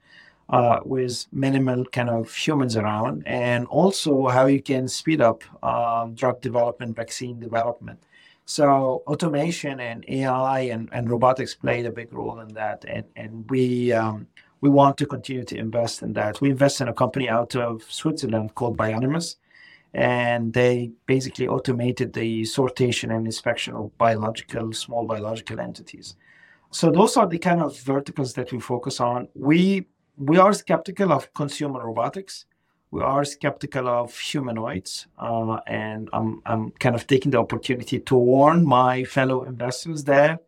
uh, 0.50 0.80
with 0.86 1.26
minimal 1.32 1.86
kind 1.86 2.10
of 2.10 2.34
humans 2.34 2.78
around, 2.78 3.24
and 3.26 3.68
also 3.68 4.28
how 4.28 4.46
you 4.46 4.62
can 4.62 4.88
speed 4.88 5.22
up 5.22 5.44
um, 5.64 6.14
drug 6.16 6.42
development, 6.42 6.96
vaccine 6.96 7.40
development. 7.40 8.00
So 8.46 9.04
automation 9.08 9.82
and 9.82 10.06
AI 10.08 10.62
and, 10.62 10.88
and 10.94 11.10
robotics 11.10 11.54
played 11.54 11.86
a 11.86 11.92
big 11.92 12.14
role 12.14 12.40
in 12.40 12.50
that, 12.54 12.86
and 12.88 13.06
and 13.16 13.50
we. 13.50 13.92
Um, 13.92 14.28
we 14.60 14.70
want 14.70 14.98
to 14.98 15.06
continue 15.06 15.44
to 15.44 15.56
invest 15.56 16.02
in 16.02 16.14
that. 16.14 16.42
We 16.42 16.50
invest 16.50 16.82
in 16.82 16.88
a 16.88 16.94
company 16.94 17.30
out 17.30 17.56
of 17.56 17.84
Switzerland 17.84 18.56
called 18.56 18.76
Bionomous, 18.76 19.36
and 19.94 20.54
they 20.54 20.92
basically 21.06 21.48
automated 21.48 22.14
the 22.14 22.44
sortation 22.44 23.16
and 23.16 23.26
inspection 23.26 23.74
of 23.74 23.98
biological, 23.98 24.74
small 24.74 25.06
biological 25.06 25.60
entities. 25.60 26.16
So 26.72 26.92
those 26.92 27.18
are 27.18 27.28
the 27.28 27.40
kind 27.40 27.62
of 27.62 27.80
verticals 27.80 28.34
that 28.34 28.52
we 28.52 28.60
focus 28.60 29.00
on. 29.00 29.30
We 29.34 29.88
we 30.18 30.38
are 30.38 30.54
skeptical 30.54 31.14
of 31.14 31.34
consumer 31.34 31.86
robotics. 31.86 32.46
We 32.90 33.02
are 33.02 33.24
skeptical 33.24 33.88
of 33.88 34.18
humanoids, 34.18 35.08
uh, 35.20 35.60
and 35.68 36.10
I'm 36.14 36.42
I'm 36.46 36.72
kind 36.72 36.96
of 36.96 37.08
taking 37.08 37.32
the 37.32 37.40
opportunity 37.40 38.00
to 38.00 38.16
warn 38.16 38.66
my 38.66 39.04
fellow 39.04 39.44
investors 39.44 40.04
there. 40.04 40.40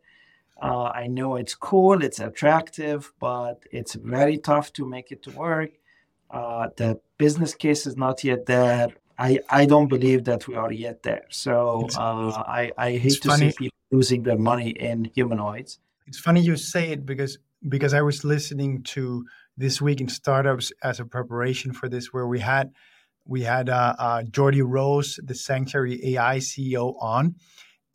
Uh, 0.62 0.90
I 0.94 1.06
know 1.06 1.36
it's 1.36 1.54
cool, 1.54 2.02
it's 2.02 2.20
attractive, 2.20 3.12
but 3.18 3.62
it's 3.70 3.94
very 3.94 4.36
tough 4.36 4.72
to 4.74 4.84
make 4.84 5.10
it 5.10 5.22
to 5.22 5.30
work. 5.30 5.70
Uh, 6.30 6.68
the 6.76 7.00
business 7.18 7.54
case 7.54 7.86
is 7.86 7.96
not 7.96 8.22
yet 8.22 8.46
there. 8.46 8.88
I, 9.20 9.38
I 9.50 9.66
don't 9.66 9.88
believe 9.88 10.24
that 10.24 10.48
we 10.48 10.54
are 10.54 10.72
yet 10.72 11.02
there. 11.02 11.26
So 11.28 11.86
uh, 11.94 12.42
I, 12.46 12.72
I 12.78 12.96
hate 12.96 13.20
to 13.22 13.28
funny. 13.28 13.50
see 13.50 13.56
people 13.58 13.78
losing 13.92 14.22
their 14.22 14.38
money 14.38 14.70
in 14.70 15.10
humanoids. 15.14 15.78
It's 16.06 16.18
funny 16.18 16.40
you 16.40 16.56
say 16.56 16.90
it 16.92 17.04
because 17.04 17.38
because 17.68 17.92
I 17.92 18.00
was 18.00 18.24
listening 18.24 18.82
to 18.94 19.26
this 19.58 19.82
week 19.82 20.00
in 20.00 20.08
startups 20.08 20.72
as 20.82 20.98
a 21.00 21.04
preparation 21.04 21.74
for 21.74 21.86
this, 21.86 22.14
where 22.14 22.26
we 22.26 22.40
had 22.40 22.70
we 23.26 23.42
had 23.42 23.68
uh, 23.68 23.94
uh, 23.98 24.22
Geordie 24.22 24.62
Rose, 24.62 25.20
the 25.22 25.34
Sanctuary 25.34 26.14
AI 26.14 26.38
CEO, 26.38 26.96
on, 27.00 27.36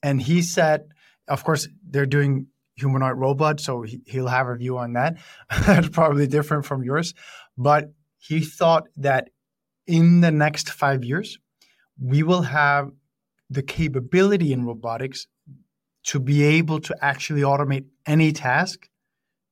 and 0.03 0.21
he 0.21 0.43
said, 0.43 0.89
of 1.27 1.43
course, 1.43 1.67
they're 1.89 2.05
doing 2.05 2.47
humanoid 2.75 3.17
robots, 3.17 3.63
so 3.63 3.81
he, 3.81 4.01
he'll 4.05 4.27
have 4.27 4.47
a 4.47 4.55
view 4.55 4.77
on 4.77 4.93
that. 4.93 5.17
That's 5.65 5.89
probably 5.89 6.27
different 6.27 6.65
from 6.65 6.83
yours, 6.83 7.15
but 7.57 7.91
he 8.19 8.41
thought 8.41 8.83
that 8.97 9.29
in 9.87 10.21
the 10.21 10.31
next 10.31 10.69
five 10.69 11.03
years, 11.03 11.39
we 12.01 12.23
will 12.23 12.41
have 12.43 12.91
the 13.49 13.61
capability 13.61 14.51
in 14.51 14.65
robotics 14.65 15.27
to 16.03 16.19
be 16.19 16.43
able 16.43 16.79
to 16.79 16.95
actually 17.01 17.41
automate 17.41 17.85
any 18.05 18.31
task 18.31 18.89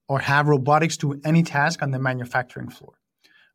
or 0.07 0.19
have 0.19 0.47
robotics 0.47 0.97
do 0.97 1.19
any 1.23 1.43
task 1.43 1.81
on 1.81 1.91
the 1.91 1.99
manufacturing 1.99 2.69
floor. 2.69 2.93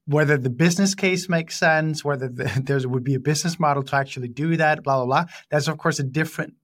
Whether 0.07 0.39
the 0.39 0.51
business 0.51 0.95
case 0.95 1.29
makes 1.29 1.59
sense, 1.59 2.05
whether 2.05 2.29
the, 2.29 2.45
there 2.65 2.89
would 2.89 3.05
be 3.05 3.15
a 3.15 3.21
business 3.21 3.61
model 3.61 3.83
to 3.85 3.97
actually 3.97 4.29
do 4.29 4.57
that, 4.57 4.83
blah, 4.83 4.97
blah, 4.97 5.07
blah. 5.07 5.25
That's, 5.51 5.69
of 5.69 5.79
course, 5.79 5.99
a 5.99 6.05
different 6.05 6.55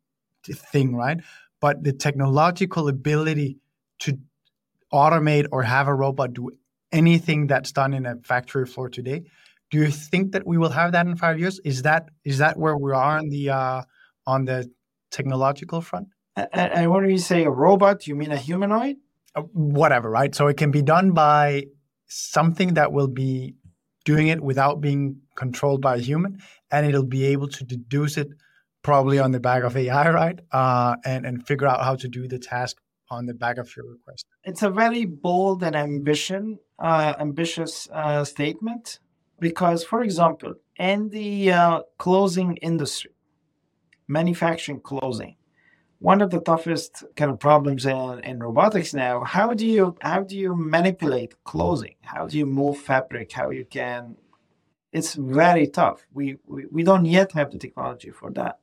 thing, 0.44 0.94
right? 0.94 1.20
But 1.60 1.82
the 1.82 1.92
technological 1.92 2.88
ability 2.88 3.58
to 4.00 4.18
automate 4.92 5.46
or 5.50 5.62
have 5.62 5.88
a 5.88 5.94
robot 5.94 6.32
do 6.32 6.50
anything 6.92 7.46
that's 7.46 7.72
done 7.72 7.92
in 7.92 8.06
a 8.06 8.16
factory 8.16 8.66
floor 8.66 8.88
today 8.88 9.24
do 9.70 9.78
you 9.78 9.90
think 9.90 10.32
that 10.32 10.46
we 10.46 10.58
will 10.58 10.70
have 10.70 10.92
that 10.92 11.06
in 11.06 11.16
five 11.16 11.38
years? 11.38 11.60
Is 11.64 11.82
that 11.82 12.08
is 12.24 12.38
that 12.38 12.58
where 12.58 12.76
we 12.76 12.92
are 12.92 13.18
on 13.18 13.28
the 13.28 13.50
uh, 13.50 13.82
on 14.26 14.44
the 14.44 14.70
technological 15.10 15.80
front? 15.80 16.08
And, 16.36 16.48
and 16.52 16.90
when 16.90 17.08
you 17.08 17.18
say 17.18 17.44
a 17.44 17.50
robot, 17.50 18.06
you 18.06 18.14
mean 18.14 18.32
a 18.32 18.36
humanoid? 18.36 18.96
Uh, 19.34 19.42
whatever, 19.52 20.10
right? 20.10 20.34
So 20.34 20.48
it 20.48 20.56
can 20.56 20.70
be 20.70 20.82
done 20.82 21.12
by 21.12 21.64
something 22.06 22.74
that 22.74 22.92
will 22.92 23.08
be 23.08 23.54
doing 24.04 24.28
it 24.28 24.40
without 24.40 24.80
being 24.80 25.20
controlled 25.36 25.80
by 25.80 25.96
a 25.96 26.00
human, 26.00 26.38
and 26.70 26.86
it'll 26.86 27.06
be 27.06 27.24
able 27.24 27.48
to 27.48 27.64
deduce 27.64 28.16
it 28.16 28.28
probably 28.82 29.18
on 29.18 29.32
the 29.32 29.40
back 29.40 29.62
of 29.62 29.76
AI, 29.76 30.10
right? 30.22 30.38
Uh, 30.52 30.96
and 31.04 31.26
and 31.26 31.46
figure 31.46 31.66
out 31.66 31.82
how 31.82 31.96
to 31.96 32.08
do 32.08 32.28
the 32.28 32.38
task 32.38 32.76
on 33.10 33.26
the 33.26 33.34
back 33.34 33.58
of 33.58 33.74
your 33.76 33.86
request. 33.86 34.26
It's 34.44 34.62
a 34.62 34.70
very 34.70 35.04
bold 35.04 35.62
and 35.62 35.76
ambition, 35.76 36.58
uh, 36.78 37.14
ambitious 37.18 37.88
uh, 37.92 38.24
statement 38.24 38.98
because, 39.38 39.84
for 39.84 40.02
example, 40.02 40.54
in 40.78 41.10
the 41.10 41.52
uh, 41.52 41.80
closing 41.98 42.56
industry, 42.58 43.12
manufacturing 44.08 44.80
closing, 44.80 45.36
one 45.98 46.20
of 46.20 46.30
the 46.30 46.40
toughest 46.40 47.02
kind 47.16 47.30
of 47.30 47.38
problems 47.38 47.86
in, 47.86 48.20
in 48.24 48.38
robotics 48.38 48.92
now 48.92 49.24
how 49.24 49.54
do 49.54 49.66
you 49.66 49.96
how 50.02 50.20
do 50.22 50.36
you 50.36 50.54
manipulate 50.54 51.32
closing 51.44 51.94
how 52.02 52.26
do 52.26 52.36
you 52.36 52.44
move 52.44 52.76
fabric? 52.76 53.32
How 53.32 53.48
you 53.50 53.64
can 53.64 54.16
it's 54.92 55.14
very 55.14 55.66
tough. 55.66 56.06
We, 56.12 56.36
we 56.46 56.66
we 56.70 56.82
don't 56.82 57.06
yet 57.06 57.32
have 57.32 57.50
the 57.50 57.58
technology 57.58 58.10
for 58.10 58.30
that. 58.32 58.60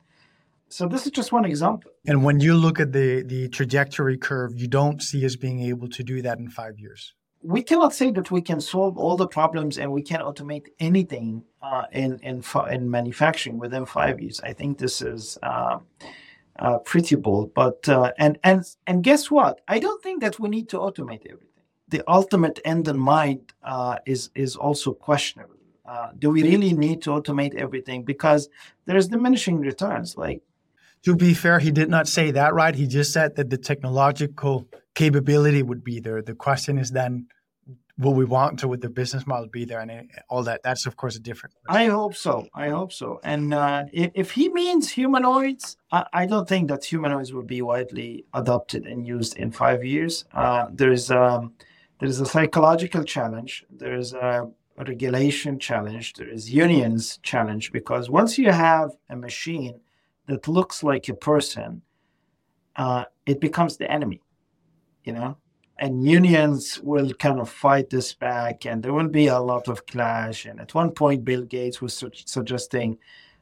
So 0.69 0.87
this 0.87 1.05
is 1.05 1.11
just 1.11 1.33
one 1.33 1.43
example. 1.43 1.91
And 2.07 2.23
when 2.23 2.39
you 2.39 2.53
look 2.55 2.79
at 2.79 2.93
the 2.93 3.23
the 3.23 3.49
trajectory 3.49 4.17
curve 4.17 4.51
you 4.55 4.67
don't 4.67 5.01
see 5.01 5.25
us 5.25 5.35
being 5.35 5.61
able 5.61 5.89
to 5.89 6.03
do 6.03 6.21
that 6.21 6.37
in 6.37 6.47
five 6.49 6.77
years 6.79 7.13
we 7.43 7.63
cannot 7.63 7.93
say 7.93 8.11
that 8.11 8.31
we 8.31 8.41
can 8.41 8.61
solve 8.61 8.97
all 8.97 9.17
the 9.17 9.27
problems 9.27 9.77
and 9.77 9.91
we 9.91 10.01
can 10.01 10.19
automate 10.19 10.67
anything 10.79 11.43
uh, 11.61 11.83
in 11.91 12.19
in 12.19 12.43
in 12.69 12.89
manufacturing 12.89 13.57
within 13.57 13.85
five 13.85 14.19
years. 14.19 14.39
I 14.41 14.53
think 14.53 14.77
this 14.77 15.01
is 15.01 15.37
uh, 15.43 15.79
uh, 16.59 16.77
pretty 16.79 17.15
bold. 17.15 17.53
But 17.53 17.87
uh, 17.89 18.11
and 18.17 18.37
and 18.43 18.63
and 18.87 19.03
guess 19.03 19.31
what? 19.31 19.61
I 19.67 19.79
don't 19.79 20.01
think 20.03 20.21
that 20.21 20.39
we 20.39 20.49
need 20.49 20.69
to 20.69 20.77
automate 20.77 21.25
everything. 21.25 21.47
The 21.87 22.03
ultimate 22.07 22.59
end 22.63 22.87
in 22.87 22.97
mind 22.97 23.53
uh, 23.63 23.97
is 24.05 24.29
is 24.35 24.55
also 24.55 24.93
questionable. 24.93 25.55
Uh, 25.85 26.11
do 26.19 26.29
we 26.29 26.43
really 26.43 26.73
need 26.73 27.01
to 27.01 27.09
automate 27.09 27.55
everything? 27.55 28.03
Because 28.03 28.49
there's 28.85 29.07
diminishing 29.07 29.59
returns. 29.59 30.15
Like 30.15 30.41
to 31.03 31.15
be 31.15 31.33
fair, 31.33 31.59
he 31.59 31.71
did 31.71 31.89
not 31.89 32.07
say 32.07 32.31
that, 32.31 32.53
right? 32.53 32.75
He 32.75 32.87
just 32.87 33.11
said 33.11 33.35
that 33.35 33.49
the 33.49 33.57
technological 33.57 34.67
capability 34.93 35.63
would 35.63 35.83
be 35.83 35.99
there. 35.99 36.21
The 36.21 36.35
question 36.35 36.77
is 36.77 36.91
then, 36.91 37.27
will 37.97 38.13
we 38.13 38.25
want 38.25 38.59
to 38.59 38.67
with 38.67 38.81
the 38.81 38.89
business 38.89 39.25
model 39.27 39.47
be 39.47 39.65
there 39.65 39.79
and 39.79 40.09
all 40.29 40.43
that? 40.43 40.61
That's 40.63 40.85
of 40.85 40.97
course 40.97 41.15
a 41.15 41.19
different. 41.19 41.55
Question. 41.65 41.81
I 41.81 41.91
hope 41.91 42.15
so. 42.15 42.47
I 42.53 42.69
hope 42.69 42.91
so. 42.91 43.19
And 43.23 43.53
uh, 43.53 43.85
if, 43.91 44.11
if, 44.15 44.31
he 44.31 44.49
means 44.49 44.91
humanoids, 44.91 45.77
I, 45.91 46.05
I, 46.13 46.25
don't 46.25 46.47
think 46.47 46.69
that 46.69 46.83
humanoids 46.83 47.33
will 47.33 47.43
be 47.43 47.61
widely 47.61 48.25
adopted 48.33 48.85
and 48.85 49.05
used 49.05 49.37
in 49.37 49.51
five 49.51 49.83
years. 49.83 50.25
Uh, 50.33 50.67
there 50.71 50.91
is 50.91 51.11
um, 51.11 51.53
there 51.99 52.09
is 52.09 52.19
a 52.19 52.25
psychological 52.25 53.03
challenge. 53.03 53.65
There 53.69 53.95
is 53.95 54.13
a 54.13 54.49
regulation 54.77 55.59
challenge. 55.59 56.13
There 56.13 56.29
is 56.29 56.51
unions 56.51 57.19
challenge 57.21 57.71
because 57.71 58.09
once 58.09 58.37
you 58.37 58.51
have 58.51 58.91
a 59.09 59.15
machine 59.15 59.79
that 60.31 60.47
looks 60.47 60.83
like 60.83 61.07
a 61.09 61.13
person, 61.13 61.81
uh, 62.75 63.05
it 63.25 63.39
becomes 63.39 63.77
the 63.77 63.89
enemy 63.91 64.21
you 65.03 65.13
know? 65.13 65.37
And 65.77 66.05
unions 66.05 66.79
will 66.83 67.11
kind 67.13 67.39
of 67.39 67.49
fight 67.49 67.89
this 67.89 68.13
back 68.13 68.65
and 68.65 68.83
there 68.83 68.93
will 68.93 69.07
be 69.07 69.27
a 69.27 69.39
lot 69.39 69.67
of 69.67 69.85
clash. 69.87 70.45
And 70.45 70.59
at 70.59 70.75
one 70.75 70.91
point 70.91 71.25
bill 71.25 71.43
gates 71.43 71.81
was 71.81 71.93
su- 71.95 72.11
suggesting 72.13 72.99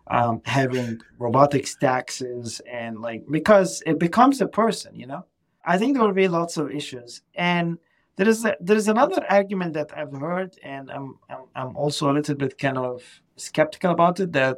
um, 0.08 0.42
having 0.46 1.02
robotics 1.20 1.76
taxes 1.76 2.62
and 2.72 3.00
like 3.00 3.26
because 3.30 3.84
it 3.86 4.00
becomes 4.00 4.42
a 4.42 4.48
person 4.48 4.96
you 4.96 5.06
know? 5.06 5.26
I 5.66 5.78
think 5.78 5.96
there 5.96 6.06
will 6.06 6.14
be 6.14 6.28
lots 6.28 6.58
of 6.58 6.72
issues. 6.72 7.22
And 7.36 7.78
there 8.16 8.28
is 8.28 8.44
a, 8.46 8.56
there 8.60 8.78
is 8.78 8.90
another 8.90 9.24
argument 9.30 9.74
that 9.74 9.98
i've 9.98 10.12
heard 10.12 10.54
and 10.62 10.92
I'm, 10.92 11.18
I'm 11.30 11.44
i'm 11.56 11.78
also 11.78 12.12
a 12.12 12.14
little 12.14 12.36
bit 12.36 12.58
kind 12.58 12.78
of 12.78 13.02
skeptical 13.38 13.92
about 13.92 14.20
it 14.20 14.34
that 14.34 14.58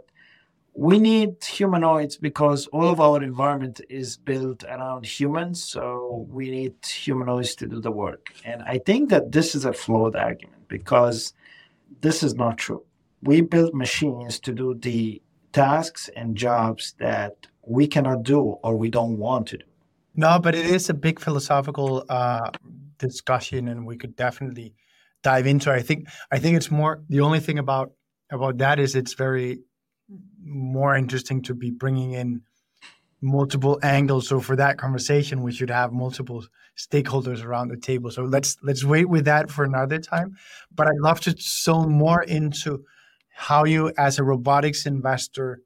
we 0.73 0.99
need 0.99 1.43
humanoids 1.43 2.17
because 2.17 2.67
all 2.67 2.87
of 2.87 3.01
our 3.01 3.21
environment 3.21 3.81
is 3.89 4.17
built 4.17 4.63
around 4.63 5.05
humans 5.05 5.63
so 5.63 6.25
we 6.29 6.49
need 6.49 6.73
humanoids 6.85 7.55
to 7.55 7.67
do 7.67 7.81
the 7.81 7.91
work. 7.91 8.33
And 8.45 8.61
i 8.63 8.77
think 8.77 9.09
that 9.09 9.31
this 9.31 9.53
is 9.55 9.65
a 9.65 9.73
flawed 9.73 10.15
argument 10.15 10.67
because 10.67 11.33
this 12.01 12.23
is 12.23 12.35
not 12.35 12.57
true. 12.57 12.83
We 13.21 13.41
build 13.41 13.73
machines 13.73 14.39
to 14.39 14.53
do 14.53 14.73
the 14.73 15.21
tasks 15.51 16.09
and 16.15 16.35
jobs 16.35 16.95
that 16.99 17.47
we 17.67 17.85
cannot 17.85 18.23
do 18.23 18.39
or 18.63 18.77
we 18.77 18.89
don't 18.89 19.17
want 19.17 19.47
to 19.47 19.57
do. 19.57 19.65
No 20.15 20.39
but 20.39 20.55
it 20.55 20.65
is 20.65 20.89
a 20.89 20.93
big 20.93 21.19
philosophical 21.19 22.05
uh, 22.07 22.49
discussion 22.97 23.67
and 23.67 23.85
we 23.85 23.97
could 23.97 24.15
definitely 24.15 24.73
dive 25.21 25.45
into 25.45 25.71
it. 25.71 25.75
i 25.75 25.81
think 25.81 26.07
i 26.31 26.39
think 26.39 26.55
it's 26.55 26.71
more 26.71 27.03
the 27.09 27.19
only 27.19 27.39
thing 27.39 27.59
about 27.59 27.91
about 28.31 28.57
that 28.57 28.79
is 28.79 28.95
it's 28.95 29.13
very 29.13 29.59
more 30.43 30.95
interesting 30.95 31.41
to 31.43 31.53
be 31.53 31.71
bringing 31.71 32.13
in 32.13 32.41
multiple 33.21 33.79
angles. 33.83 34.27
So 34.27 34.39
for 34.39 34.55
that 34.55 34.77
conversation, 34.77 35.43
we 35.43 35.51
should 35.51 35.69
have 35.69 35.93
multiple 35.93 36.43
stakeholders 36.77 37.43
around 37.43 37.69
the 37.69 37.77
table. 37.77 38.09
So 38.09 38.23
let's 38.23 38.57
let's 38.63 38.83
wait 38.83 39.07
with 39.09 39.25
that 39.25 39.51
for 39.51 39.63
another 39.63 39.99
time. 39.99 40.37
But 40.73 40.87
I'd 40.87 40.99
love 40.99 41.19
to 41.21 41.35
zone 41.37 41.91
more 41.91 42.23
into 42.23 42.83
how 43.33 43.63
you, 43.65 43.91
as 43.97 44.19
a 44.19 44.23
robotics 44.23 44.85
investor, 44.85 45.61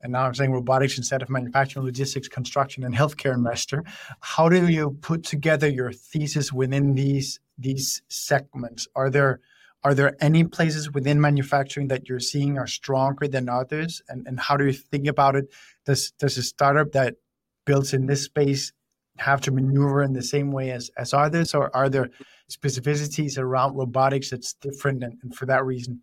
and 0.00 0.12
now 0.12 0.24
I'm 0.24 0.34
saying 0.34 0.52
robotics 0.52 0.96
instead 0.96 1.22
of 1.22 1.30
manufacturing, 1.30 1.84
logistics, 1.84 2.28
construction, 2.28 2.84
and 2.84 2.94
healthcare 2.94 3.34
investor, 3.34 3.84
how 4.20 4.48
do 4.48 4.68
you 4.68 4.96
put 5.00 5.22
together 5.24 5.68
your 5.68 5.92
thesis 5.92 6.52
within 6.52 6.94
these 6.94 7.40
these 7.58 8.02
segments? 8.08 8.86
Are 8.94 9.10
there 9.10 9.40
are 9.84 9.94
there 9.94 10.16
any 10.20 10.44
places 10.44 10.92
within 10.92 11.20
manufacturing 11.20 11.88
that 11.88 12.08
you're 12.08 12.20
seeing 12.20 12.58
are 12.58 12.66
stronger 12.66 13.26
than 13.26 13.48
others? 13.48 14.00
And, 14.08 14.26
and 14.26 14.38
how 14.38 14.56
do 14.56 14.66
you 14.66 14.72
think 14.72 15.06
about 15.08 15.34
it? 15.34 15.46
Does, 15.86 16.12
does 16.12 16.38
a 16.38 16.42
startup 16.42 16.92
that 16.92 17.16
builds 17.64 17.92
in 17.92 18.06
this 18.06 18.24
space 18.24 18.72
have 19.18 19.40
to 19.42 19.50
maneuver 19.50 20.02
in 20.02 20.12
the 20.12 20.22
same 20.22 20.52
way 20.52 20.70
as, 20.70 20.90
as 20.96 21.12
others? 21.12 21.54
Or 21.54 21.74
are 21.74 21.88
there 21.88 22.10
specificities 22.48 23.38
around 23.38 23.76
robotics 23.76 24.30
that's 24.30 24.54
different? 24.54 25.02
And, 25.02 25.18
and 25.22 25.34
for 25.34 25.46
that 25.46 25.64
reason, 25.64 26.00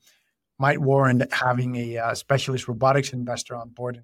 might 0.57 0.79
warrant 0.79 1.31
having 1.33 1.75
a 1.75 1.97
uh, 1.97 2.13
specialist 2.13 2.67
robotics 2.67 3.13
investor 3.13 3.55
on 3.55 3.69
board? 3.69 4.03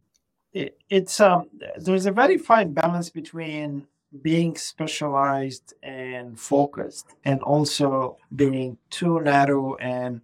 It, 0.54 0.80
it's 0.90 1.20
um, 1.20 1.50
there's 1.78 2.06
a 2.06 2.12
very 2.12 2.38
fine 2.38 2.72
balance 2.72 3.10
between 3.10 3.88
being 4.22 4.56
specialized 4.56 5.74
and 5.84 6.40
focused 6.40 7.16
and 7.24 7.42
also 7.42 8.18
being 8.36 8.78
too 8.90 9.20
narrow 9.22 9.76
and 9.76 10.22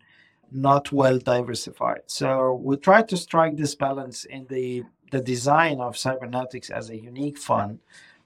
not 0.51 0.91
well 0.91 1.17
diversified. 1.17 2.01
So 2.07 2.53
we 2.61 2.77
try 2.77 3.01
to 3.03 3.17
strike 3.17 3.57
this 3.57 3.75
balance 3.75 4.25
in 4.25 4.47
the 4.49 4.83
the 5.11 5.21
design 5.21 5.81
of 5.81 5.95
Cybernetix 5.95 6.71
as 6.71 6.89
a 6.89 6.97
unique 6.97 7.37
fund 7.37 7.79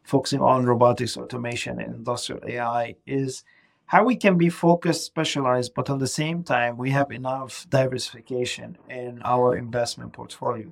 focusing 0.03 0.39
on 0.39 0.65
robotics, 0.65 1.17
automation, 1.17 1.79
and 1.79 1.95
industrial 1.95 2.41
AI 2.47 2.95
is 3.07 3.43
how 3.87 4.03
we 4.03 4.15
can 4.15 4.37
be 4.37 4.49
focused, 4.49 5.05
specialized, 5.05 5.73
but 5.75 5.89
at 5.89 5.99
the 5.99 6.07
same 6.07 6.43
time, 6.43 6.77
we 6.77 6.91
have 6.91 7.11
enough 7.11 7.67
diversification 7.69 8.77
in 8.89 9.21
our 9.23 9.57
investment 9.57 10.13
portfolio. 10.13 10.71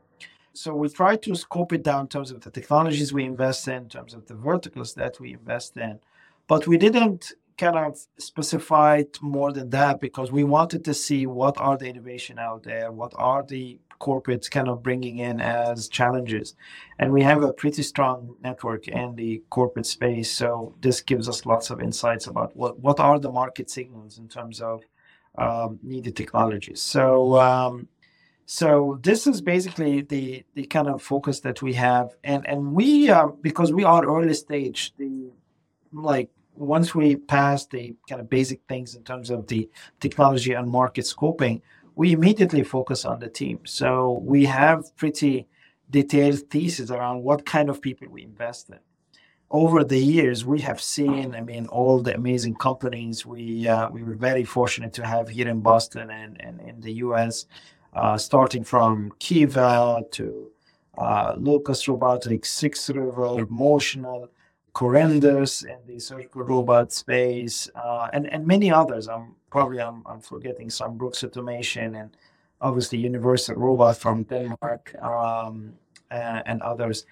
So 0.53 0.75
we 0.75 0.87
try 0.89 1.15
to 1.15 1.35
scope 1.35 1.73
it 1.73 1.83
down 1.83 2.01
in 2.01 2.07
terms 2.07 2.31
of 2.31 2.41
the 2.41 2.51
technologies 2.51 3.11
we 3.11 3.23
invest 3.23 3.67
in, 3.67 3.83
in 3.83 3.89
terms 3.89 4.13
of 4.13 4.27
the 4.27 4.35
verticals 4.35 4.93
that 4.93 5.19
we 5.19 5.33
invest 5.33 5.77
in. 5.77 5.99
But 6.47 6.67
we 6.67 6.77
didn't 6.77 7.33
kind 7.57 7.75
of 7.75 7.99
specify 8.17 8.97
it 8.97 9.17
more 9.21 9.51
than 9.51 9.69
that 9.71 9.99
because 9.99 10.31
we 10.31 10.43
wanted 10.43 10.85
to 10.85 10.93
see 10.93 11.25
what 11.25 11.57
are 11.57 11.77
the 11.77 11.87
innovation 11.87 12.37
out 12.37 12.63
there, 12.63 12.91
what 12.91 13.13
are 13.15 13.43
the 13.43 13.79
corporates 13.99 14.49
kind 14.49 14.67
of 14.67 14.83
bringing 14.83 15.19
in 15.19 15.39
as 15.39 15.87
challenges. 15.87 16.55
And 16.99 17.11
we 17.11 17.23
have 17.23 17.41
a 17.41 17.53
pretty 17.53 17.83
strong 17.83 18.35
network 18.43 18.87
in 18.87 19.15
the 19.15 19.41
corporate 19.49 19.85
space. 19.85 20.31
So 20.31 20.75
this 20.81 21.01
gives 21.01 21.29
us 21.29 21.45
lots 21.45 21.69
of 21.69 21.81
insights 21.81 22.27
about 22.27 22.55
what, 22.55 22.79
what 22.79 22.99
are 22.99 23.17
the 23.19 23.31
market 23.31 23.69
signals 23.69 24.17
in 24.17 24.27
terms 24.27 24.61
of 24.61 24.83
um, 25.37 25.79
needed 25.81 26.15
technologies. 26.15 26.81
So 26.81 27.39
um, 27.39 27.87
so 28.45 28.99
this 29.01 29.25
is 29.25 29.41
basically 29.41 30.01
the 30.01 30.43
the 30.53 30.65
kind 30.65 30.87
of 30.87 31.01
focus 31.01 31.39
that 31.41 31.61
we 31.61 31.73
have, 31.73 32.15
and 32.23 32.45
and 32.47 32.73
we 32.73 33.09
uh, 33.09 33.27
because 33.41 33.71
we 33.71 33.83
are 33.83 34.05
early 34.05 34.33
stage, 34.33 34.93
the 34.97 35.31
like 35.93 36.29
once 36.55 36.93
we 36.93 37.15
pass 37.15 37.65
the 37.67 37.95
kind 38.07 38.21
of 38.21 38.29
basic 38.29 38.61
things 38.67 38.95
in 38.95 39.03
terms 39.03 39.29
of 39.29 39.47
the 39.47 39.69
technology 39.99 40.53
and 40.53 40.69
market 40.69 41.05
scoping, 41.05 41.61
we 41.95 42.11
immediately 42.11 42.63
focus 42.63 43.05
on 43.05 43.19
the 43.19 43.29
team. 43.29 43.59
So 43.65 44.21
we 44.23 44.45
have 44.45 44.95
pretty 44.97 45.47
detailed 45.89 46.49
thesis 46.49 46.91
around 46.91 47.23
what 47.23 47.45
kind 47.45 47.69
of 47.69 47.81
people 47.81 48.07
we 48.09 48.23
invest 48.23 48.69
in. 48.69 48.79
Over 49.49 49.83
the 49.83 49.99
years, 49.99 50.43
we 50.45 50.61
have 50.61 50.81
seen, 50.81 51.35
I 51.35 51.41
mean, 51.41 51.67
all 51.67 52.01
the 52.01 52.15
amazing 52.15 52.55
companies 52.55 53.25
we 53.25 53.67
uh, 53.67 53.89
we 53.89 54.03
were 54.03 54.15
very 54.15 54.43
fortunate 54.43 54.93
to 54.93 55.05
have 55.05 55.29
here 55.29 55.47
in 55.47 55.61
Boston 55.61 56.09
and, 56.09 56.41
and 56.41 56.59
in 56.61 56.81
the 56.81 56.93
U.S., 57.05 57.45
uh, 57.95 58.17
starting 58.17 58.63
from 58.63 59.11
Kiva 59.19 60.03
to 60.11 60.51
uh, 60.97 61.33
Locus 61.37 61.87
Robotics, 61.87 62.51
Six 62.51 62.89
River, 62.89 63.45
Motional, 63.45 64.29
Corindus 64.73 65.65
in 65.65 65.77
the 65.85 65.99
surgical 65.99 66.43
robot 66.43 66.91
space, 66.91 67.69
uh, 67.75 68.07
and 68.13 68.27
and 68.33 68.45
many 68.45 68.71
others. 68.71 69.07
I'm 69.07 69.35
probably 69.51 69.79
I'm, 69.79 70.01
I'm 70.05 70.19
forgetting 70.19 70.69
some 70.69 70.97
Brooks 70.97 71.23
Automation 71.23 71.95
and 71.95 72.17
obviously 72.59 72.97
Universal 72.99 73.55
Robot 73.55 73.97
from 73.97 74.23
Denmark 74.23 74.95
um, 75.01 75.73
and, 76.09 76.43
and 76.45 76.61
others. 76.61 77.05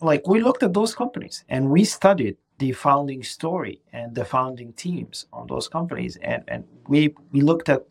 Like 0.00 0.26
we 0.26 0.40
looked 0.40 0.64
at 0.64 0.74
those 0.74 0.94
companies 0.94 1.44
and 1.48 1.70
we 1.70 1.84
studied 1.84 2.36
the 2.58 2.72
founding 2.72 3.22
story 3.22 3.80
and 3.92 4.14
the 4.14 4.24
founding 4.24 4.72
teams 4.72 5.26
on 5.32 5.46
those 5.46 5.68
companies, 5.68 6.16
and 6.22 6.42
and 6.48 6.64
we 6.88 7.14
we 7.30 7.40
looked 7.42 7.68
at 7.68 7.84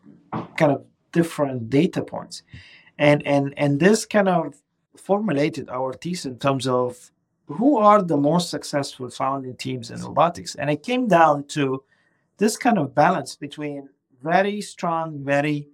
kind 0.56 0.72
of 0.72 0.84
different 1.14 1.70
data 1.70 2.02
points, 2.02 2.42
and 2.98 3.26
and 3.26 3.54
and 3.56 3.80
this 3.80 4.04
kind 4.04 4.28
of 4.28 4.54
formulated 4.96 5.70
our 5.70 5.92
thesis 5.94 6.26
in 6.26 6.38
terms 6.38 6.66
of 6.66 7.10
who 7.46 7.76
are 7.78 8.02
the 8.02 8.16
most 8.16 8.50
successful 8.50 9.08
founding 9.10 9.56
teams 9.56 9.90
in 9.90 10.00
robotics? 10.02 10.54
And 10.54 10.70
it 10.70 10.82
came 10.82 11.08
down 11.08 11.44
to 11.48 11.82
this 12.38 12.56
kind 12.56 12.78
of 12.78 12.94
balance 12.94 13.36
between 13.36 13.88
very 14.22 14.60
strong, 14.60 15.24
very 15.24 15.68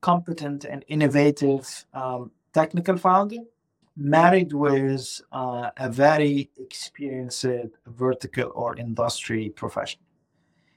competent, 0.00 0.64
and 0.64 0.84
innovative 0.88 1.86
um, 1.94 2.30
technical 2.52 2.96
founder 2.96 3.42
married 3.96 4.52
with 4.52 5.22
uh, 5.32 5.70
a 5.78 5.88
very 5.88 6.50
experienced 6.58 7.46
vertical 7.86 8.52
or 8.54 8.76
industry 8.76 9.50
professional. 9.56 10.04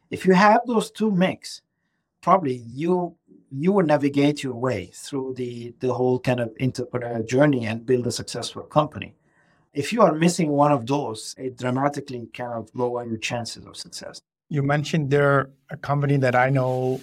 If 0.09 0.25
you 0.25 0.33
have 0.33 0.61
those 0.65 0.89
two 0.89 1.11
mix, 1.11 1.61
probably 2.21 2.63
you 2.73 3.15
you 3.51 3.71
will 3.71 3.85
navigate 3.85 4.43
your 4.43 4.55
way 4.55 4.91
through 4.93 5.33
the 5.35 5.73
the 5.79 5.93
whole 5.93 6.19
kind 6.19 6.39
of 6.39 6.49
entrepreneurial 6.59 7.27
journey 7.27 7.65
and 7.65 7.85
build 7.85 8.07
a 8.07 8.11
successful 8.11 8.63
company 8.63 9.15
if 9.73 9.93
you 9.93 10.01
are 10.01 10.13
missing 10.13 10.49
one 10.49 10.71
of 10.71 10.85
those, 10.87 11.35
it 11.37 11.57
dramatically 11.57 12.27
kind 12.33 12.53
of 12.53 12.69
lower 12.73 13.05
your 13.05 13.17
chances 13.17 13.65
of 13.65 13.77
success. 13.77 14.21
You 14.49 14.63
mentioned 14.63 15.11
they're 15.11 15.51
a 15.69 15.77
company 15.77 16.17
that 16.17 16.35
I 16.35 16.49
know 16.49 17.01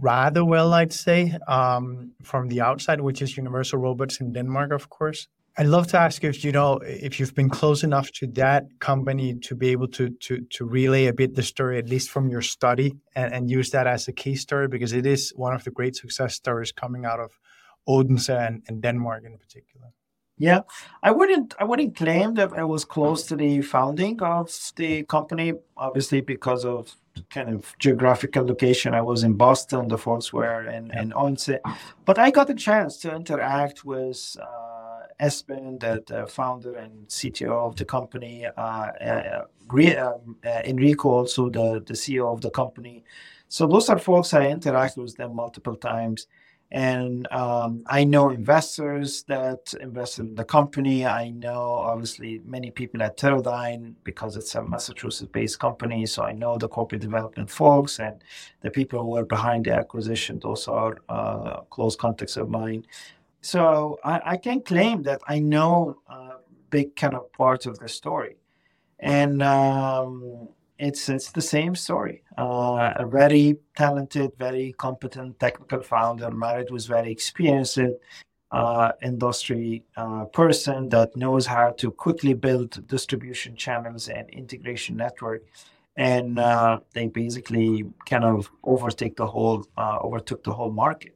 rather 0.00 0.44
well, 0.44 0.72
I'd 0.72 0.92
say, 0.92 1.36
um, 1.48 2.12
from 2.22 2.48
the 2.48 2.60
outside, 2.60 3.00
which 3.00 3.20
is 3.20 3.36
Universal 3.36 3.80
Robots 3.80 4.20
in 4.20 4.32
Denmark, 4.32 4.72
of 4.72 4.88
course. 4.90 5.28
I'd 5.56 5.66
love 5.66 5.86
to 5.88 5.98
ask 5.98 6.24
if 6.24 6.44
you 6.44 6.50
know 6.50 6.80
if 6.82 7.20
you've 7.20 7.34
been 7.34 7.48
close 7.48 7.84
enough 7.84 8.10
to 8.12 8.26
that 8.28 8.64
company 8.80 9.34
to 9.42 9.54
be 9.54 9.68
able 9.70 9.86
to 9.88 10.10
to 10.10 10.40
to 10.50 10.64
relay 10.64 11.06
a 11.06 11.12
bit 11.12 11.36
the 11.36 11.44
story, 11.44 11.78
at 11.78 11.88
least 11.88 12.10
from 12.10 12.28
your 12.28 12.42
study, 12.42 12.96
and, 13.14 13.32
and 13.32 13.50
use 13.50 13.70
that 13.70 13.86
as 13.86 14.08
a 14.08 14.12
case 14.12 14.42
story 14.42 14.66
because 14.66 14.92
it 14.92 15.06
is 15.06 15.32
one 15.36 15.54
of 15.54 15.62
the 15.62 15.70
great 15.70 15.94
success 15.94 16.34
stories 16.34 16.72
coming 16.72 17.04
out 17.04 17.20
of 17.20 17.38
Odense 17.86 18.28
and, 18.28 18.62
and 18.66 18.82
Denmark 18.82 19.24
in 19.24 19.38
particular. 19.38 19.92
Yeah, 20.36 20.62
I 21.04 21.12
wouldn't. 21.12 21.54
I 21.60 21.64
wouldn't 21.64 21.96
claim 21.96 22.34
that 22.34 22.52
I 22.54 22.64
was 22.64 22.84
close 22.84 23.22
to 23.28 23.36
the 23.36 23.62
founding 23.62 24.20
of 24.22 24.50
the 24.74 25.04
company. 25.04 25.52
Obviously, 25.76 26.20
because 26.20 26.64
of 26.64 26.96
kind 27.30 27.48
of 27.54 27.76
geographical 27.78 28.44
location, 28.44 28.92
I 28.92 29.02
was 29.02 29.22
in 29.22 29.34
Boston. 29.34 29.86
The 29.86 29.98
folks 29.98 30.32
were 30.32 30.68
in 30.68 30.90
in 30.98 31.12
Odense, 31.12 31.60
but 32.04 32.18
I 32.18 32.32
got 32.32 32.50
a 32.50 32.54
chance 32.54 32.96
to 33.02 33.14
interact 33.14 33.84
with 33.84 34.36
uh, 34.42 34.73
Esben, 35.26 35.78
the, 35.80 36.02
the 36.06 36.26
founder 36.26 36.74
and 36.74 37.08
CTO 37.08 37.68
of 37.68 37.76
the 37.76 37.84
company, 37.84 38.46
uh, 38.46 38.50
uh, 38.60 39.44
uh, 39.72 40.62
Enrico, 40.64 41.08
also 41.10 41.48
the 41.48 41.82
the 41.86 41.94
CEO 41.94 42.32
of 42.32 42.40
the 42.40 42.50
company. 42.50 43.04
So 43.48 43.66
those 43.66 43.88
are 43.88 43.98
folks 43.98 44.34
I 44.34 44.48
interact 44.48 44.96
with 44.96 45.16
them 45.16 45.34
multiple 45.36 45.76
times 45.76 46.26
and 46.70 47.30
um, 47.32 47.84
I 47.86 48.02
know 48.04 48.30
investors 48.30 49.22
that 49.28 49.74
invest 49.80 50.18
in 50.18 50.34
the 50.34 50.44
company. 50.44 51.06
I 51.06 51.30
know 51.30 51.60
obviously 51.92 52.40
many 52.44 52.72
people 52.72 53.00
at 53.02 53.16
Teradyne 53.16 53.94
because 54.02 54.36
it's 54.36 54.54
a 54.56 54.62
Massachusetts-based 54.62 55.60
company. 55.60 56.04
So 56.06 56.24
I 56.24 56.32
know 56.32 56.58
the 56.58 56.68
corporate 56.68 57.00
development 57.00 57.48
folks 57.48 58.00
and 58.00 58.22
the 58.62 58.70
people 58.70 59.02
who 59.04 59.16
are 59.16 59.24
behind 59.24 59.66
the 59.66 59.72
acquisition. 59.72 60.40
Those 60.42 60.66
are 60.66 60.98
uh, 61.08 61.60
close 61.70 61.94
contacts 61.94 62.36
of 62.36 62.48
mine. 62.50 62.84
So 63.44 63.98
I, 64.02 64.20
I, 64.24 64.36
can 64.38 64.62
claim 64.62 65.02
that 65.02 65.20
I 65.28 65.38
know 65.38 65.98
a 66.08 66.36
big 66.70 66.96
kind 66.96 67.12
of 67.12 67.30
part 67.34 67.66
of 67.66 67.78
the 67.78 67.88
story, 67.90 68.36
and 68.98 69.42
um, 69.42 70.48
it's 70.78 71.10
it's 71.10 71.30
the 71.30 71.42
same 71.42 71.74
story. 71.74 72.22
Uh, 72.38 72.94
a 72.96 73.06
very 73.06 73.58
talented, 73.76 74.30
very 74.38 74.72
competent 74.78 75.38
technical 75.38 75.82
founder, 75.82 76.30
married 76.30 76.70
with 76.70 76.86
very 76.86 77.12
experienced 77.12 77.80
uh, 78.50 78.92
industry 79.02 79.84
uh, 79.98 80.24
person 80.24 80.88
that 80.88 81.14
knows 81.14 81.44
how 81.44 81.72
to 81.72 81.90
quickly 81.90 82.32
build 82.32 82.86
distribution 82.88 83.56
channels 83.56 84.08
and 84.08 84.26
integration 84.30 84.96
network, 84.96 85.42
and 85.98 86.38
uh, 86.38 86.80
they 86.94 87.08
basically 87.08 87.84
kind 88.06 88.24
of 88.24 88.50
overtake 88.62 89.16
the 89.16 89.26
whole 89.26 89.66
uh, 89.76 89.98
overtook 90.00 90.42
the 90.44 90.52
whole 90.54 90.72
market. 90.72 91.14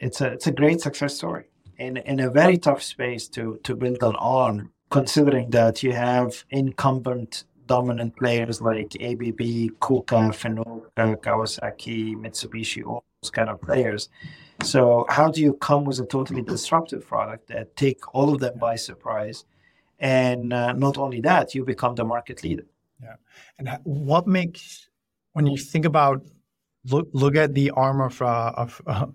It's 0.00 0.20
a 0.20 0.32
it's 0.32 0.48
a 0.48 0.52
great 0.52 0.80
success 0.80 1.14
story 1.16 1.49
in 1.80 1.96
in 1.96 2.20
a 2.20 2.30
very 2.30 2.58
tough 2.58 2.82
space 2.82 3.28
to 3.28 3.58
to 3.64 3.74
build 3.74 4.02
on, 4.02 4.70
considering 4.90 5.50
that 5.50 5.82
you 5.82 5.92
have 5.92 6.44
incumbent 6.50 7.44
dominant 7.66 8.16
players 8.16 8.60
like 8.60 8.90
ABB, 9.00 9.42
KUKA, 9.86 10.22
Fanuc, 10.40 10.82
Kawasaki, 11.24 12.16
Mitsubishi, 12.16 12.84
all 12.84 13.04
those 13.22 13.30
kind 13.30 13.48
of 13.48 13.60
players. 13.60 14.08
So 14.62 15.06
how 15.08 15.30
do 15.30 15.40
you 15.40 15.54
come 15.54 15.84
with 15.84 16.00
a 16.00 16.06
totally 16.06 16.42
disruptive 16.42 17.06
product 17.06 17.46
that 17.48 17.76
take 17.76 18.00
all 18.14 18.28
of 18.34 18.40
them 18.40 18.58
by 18.58 18.74
surprise? 18.76 19.44
And 20.00 20.52
uh, 20.52 20.72
not 20.72 20.98
only 20.98 21.20
that, 21.20 21.54
you 21.54 21.64
become 21.64 21.94
the 21.94 22.04
market 22.04 22.42
leader. 22.42 22.66
Yeah. 23.02 23.16
And 23.58 23.68
what 23.84 24.26
makes 24.26 24.88
when 25.32 25.46
you 25.46 25.56
think 25.56 25.84
about 25.84 26.24
look 26.86 27.08
look 27.12 27.36
at 27.36 27.54
the 27.54 27.70
arm 27.70 28.00
of 28.00 28.20
uh, 28.22 28.52
of 28.56 28.80
uh, 28.86 29.06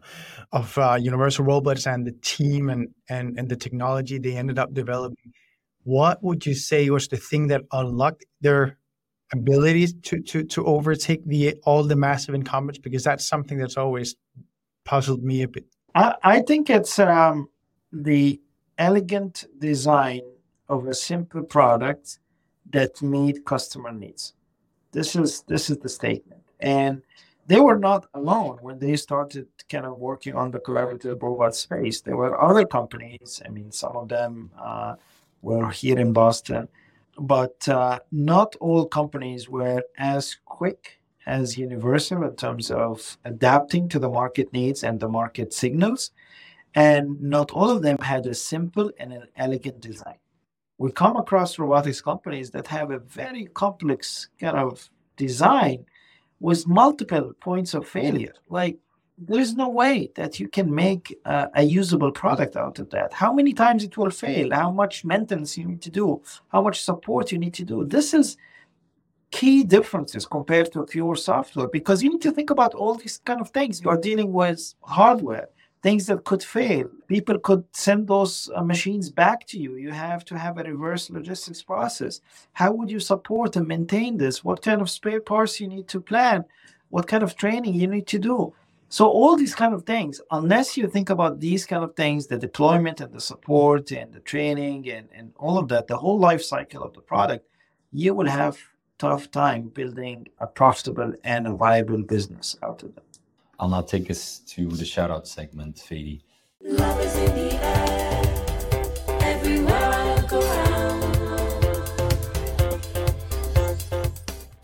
of 0.51 0.77
uh, 0.77 0.97
Universal 0.99 1.45
Robots 1.45 1.87
and 1.87 2.05
the 2.05 2.13
team 2.21 2.69
and 2.69 2.89
and 3.09 3.37
and 3.39 3.49
the 3.49 3.55
technology 3.55 4.19
they 4.19 4.37
ended 4.37 4.59
up 4.59 4.73
developing 4.73 5.33
what 5.85 6.21
would 6.23 6.45
you 6.45 6.55
say 6.55 6.89
was 6.89 7.07
the 7.07 7.17
thing 7.17 7.47
that 7.47 7.61
unlocked 7.71 8.25
their 8.41 8.77
abilities 9.31 9.93
to 10.01 10.19
to 10.19 10.43
to 10.43 10.65
overtake 10.65 11.23
the 11.25 11.55
all 11.63 11.83
the 11.83 11.95
massive 11.95 12.35
incumbents? 12.35 12.79
Because 12.79 13.03
that's 13.03 13.25
something 13.25 13.57
that's 13.57 13.77
always 13.77 14.15
puzzled 14.83 15.23
me 15.23 15.43
a 15.43 15.47
bit. 15.47 15.65
I, 15.93 16.15
I 16.23 16.39
think 16.41 16.69
it's 16.69 16.99
um, 16.99 17.49
the 17.91 18.41
elegant 18.77 19.45
design 19.59 20.21
of 20.67 20.87
a 20.87 20.93
simple 20.93 21.43
product 21.43 22.19
that 22.71 23.01
meet 23.01 23.45
customer 23.45 23.91
needs. 23.91 24.33
This 24.91 25.15
is 25.15 25.43
this 25.47 25.69
is 25.69 25.77
the 25.77 25.89
statement, 25.89 26.41
and 26.59 27.03
they 27.47 27.59
were 27.59 27.77
not 27.77 28.07
alone 28.13 28.57
when 28.61 28.79
they 28.79 28.95
started 28.95 29.47
kind 29.69 29.85
of 29.85 29.97
working 29.97 30.35
on 30.35 30.51
the 30.51 30.59
collaborative 30.59 31.21
robot 31.21 31.55
space. 31.55 32.01
There 32.01 32.17
were 32.17 32.41
other 32.41 32.65
companies. 32.65 33.41
I 33.45 33.49
mean, 33.49 33.71
some 33.71 33.95
of 33.95 34.09
them. 34.09 34.51
Uh, 34.57 34.95
were 35.45 35.69
here 35.69 35.99
in 35.99 36.11
Boston. 36.11 36.67
but 37.17 37.69
uh, 37.69 37.97
not 38.11 38.57
all 38.57 38.85
companies 38.85 39.47
were 39.47 39.81
as 39.97 40.35
quick 40.43 40.99
as 41.25 41.57
Universal 41.57 42.23
in 42.23 42.35
terms 42.35 42.69
of 42.69 43.17
adapting 43.23 43.87
to 43.87 43.99
the 43.99 44.09
market 44.09 44.51
needs 44.51 44.83
and 44.83 44.99
the 44.99 45.07
market 45.07 45.53
signals. 45.53 46.11
And 46.73 47.21
not 47.21 47.51
all 47.51 47.69
of 47.69 47.83
them 47.83 47.99
had 47.99 48.25
a 48.25 48.33
simple 48.33 48.91
and 48.99 49.13
an 49.13 49.27
elegant 49.37 49.79
design. 49.79 50.19
We 50.77 50.91
come 50.91 51.15
across 51.15 51.57
robotics 51.57 52.01
companies 52.01 52.51
that 52.51 52.67
have 52.67 52.91
a 52.91 52.99
very 52.99 53.45
complex 53.45 54.27
kind 54.37 54.57
of 54.57 54.89
design 55.15 55.85
with 56.39 56.67
multiple 56.67 57.33
points 57.39 57.73
of 57.73 57.87
failure. 57.87 58.33
Like 58.49 58.77
there's 59.17 59.55
no 59.55 59.69
way 59.69 60.11
that 60.15 60.39
you 60.39 60.47
can 60.47 60.73
make 60.73 61.17
uh, 61.25 61.47
a 61.53 61.63
usable 61.63 62.11
product 62.11 62.55
out 62.57 62.79
of 62.79 62.89
that. 62.89 63.13
How 63.13 63.31
many 63.33 63.53
times 63.53 63.83
it 63.83 63.97
will 63.97 64.09
fail? 64.09 64.51
How 64.51 64.71
much 64.71 65.05
maintenance 65.05 65.57
you 65.57 65.65
need 65.65 65.81
to 65.83 65.91
do? 65.91 66.21
How 66.49 66.61
much 66.61 66.83
support 66.83 67.31
you 67.31 67.37
need 67.37 67.53
to 67.55 67.63
do? 67.63 67.85
This 67.85 68.13
is 68.13 68.37
key 69.31 69.63
differences 69.63 70.25
compared 70.25 70.71
to 70.73 70.85
pure 70.85 71.15
software 71.15 71.67
because 71.67 72.03
you 72.03 72.09
need 72.09 72.21
to 72.21 72.31
think 72.31 72.49
about 72.49 72.73
all 72.73 72.95
these 72.95 73.19
kind 73.25 73.41
of 73.41 73.49
things. 73.49 73.81
You 73.81 73.89
are 73.89 73.97
dealing 73.97 74.31
with 74.33 74.73
hardware, 74.81 75.49
things 75.85 76.07
that 76.07 76.23
could 76.23 76.41
fail. 76.41 76.87
People 77.07 77.37
could 77.37 77.63
send 77.71 78.07
those 78.07 78.49
uh, 78.55 78.63
machines 78.63 79.11
back 79.11 79.45
to 79.45 79.59
you. 79.59 79.75
You 79.75 79.91
have 79.91 80.25
to 80.25 80.35
have 80.35 80.57
a 80.57 80.63
reverse 80.63 81.11
logistics 81.11 81.61
process. 81.61 82.21
How 82.53 82.71
would 82.71 82.89
you 82.89 82.99
support 82.99 83.55
and 83.55 83.67
maintain 83.67 84.17
this? 84.17 84.43
What 84.43 84.63
kind 84.63 84.81
of 84.81 84.89
spare 84.89 85.21
parts 85.21 85.59
you 85.61 85.67
need 85.67 85.87
to 85.89 86.01
plan? 86.01 86.43
What 86.89 87.07
kind 87.07 87.21
of 87.21 87.35
training 87.35 87.75
you 87.75 87.85
need 87.85 88.07
to 88.07 88.17
do? 88.17 88.51
So 88.89 89.05
all 89.05 89.35
these 89.35 89.53
kind 89.53 89.75
of 89.75 89.83
things, 89.83 90.19
unless 90.31 90.75
you 90.75 90.87
think 90.87 91.11
about 91.11 91.39
these 91.39 91.67
kind 91.67 91.83
of 91.83 91.95
things, 91.95 92.25
the 92.25 92.39
deployment 92.39 92.99
and 92.99 93.13
the 93.13 93.21
support 93.21 93.91
and 93.91 94.11
the 94.11 94.21
training 94.21 94.89
and, 94.89 95.07
and 95.13 95.33
all 95.37 95.59
of 95.59 95.67
that, 95.67 95.85
the 95.85 95.97
whole 95.97 96.17
life 96.17 96.41
cycle 96.41 96.81
of 96.81 96.93
the 96.95 97.01
product, 97.01 97.45
you 97.91 98.15
will 98.15 98.31
have 98.41 98.57
tough 98.97 99.29
time 99.29 99.69
building 99.69 100.27
a 100.39 100.47
profitable 100.47 101.13
and 101.23 101.45
a 101.45 101.53
viable 101.53 102.01
business 102.01 102.57
out 102.63 102.81
of 102.81 102.97
it. 102.97 103.14
I'll 103.59 103.69
now 103.69 103.81
take 103.81 104.11
us 104.11 104.39
to 104.39 104.67
the 104.67 104.85
shout 104.85 105.11
out 105.11 105.27
segment, 105.27 105.77
Fady. 105.77 106.21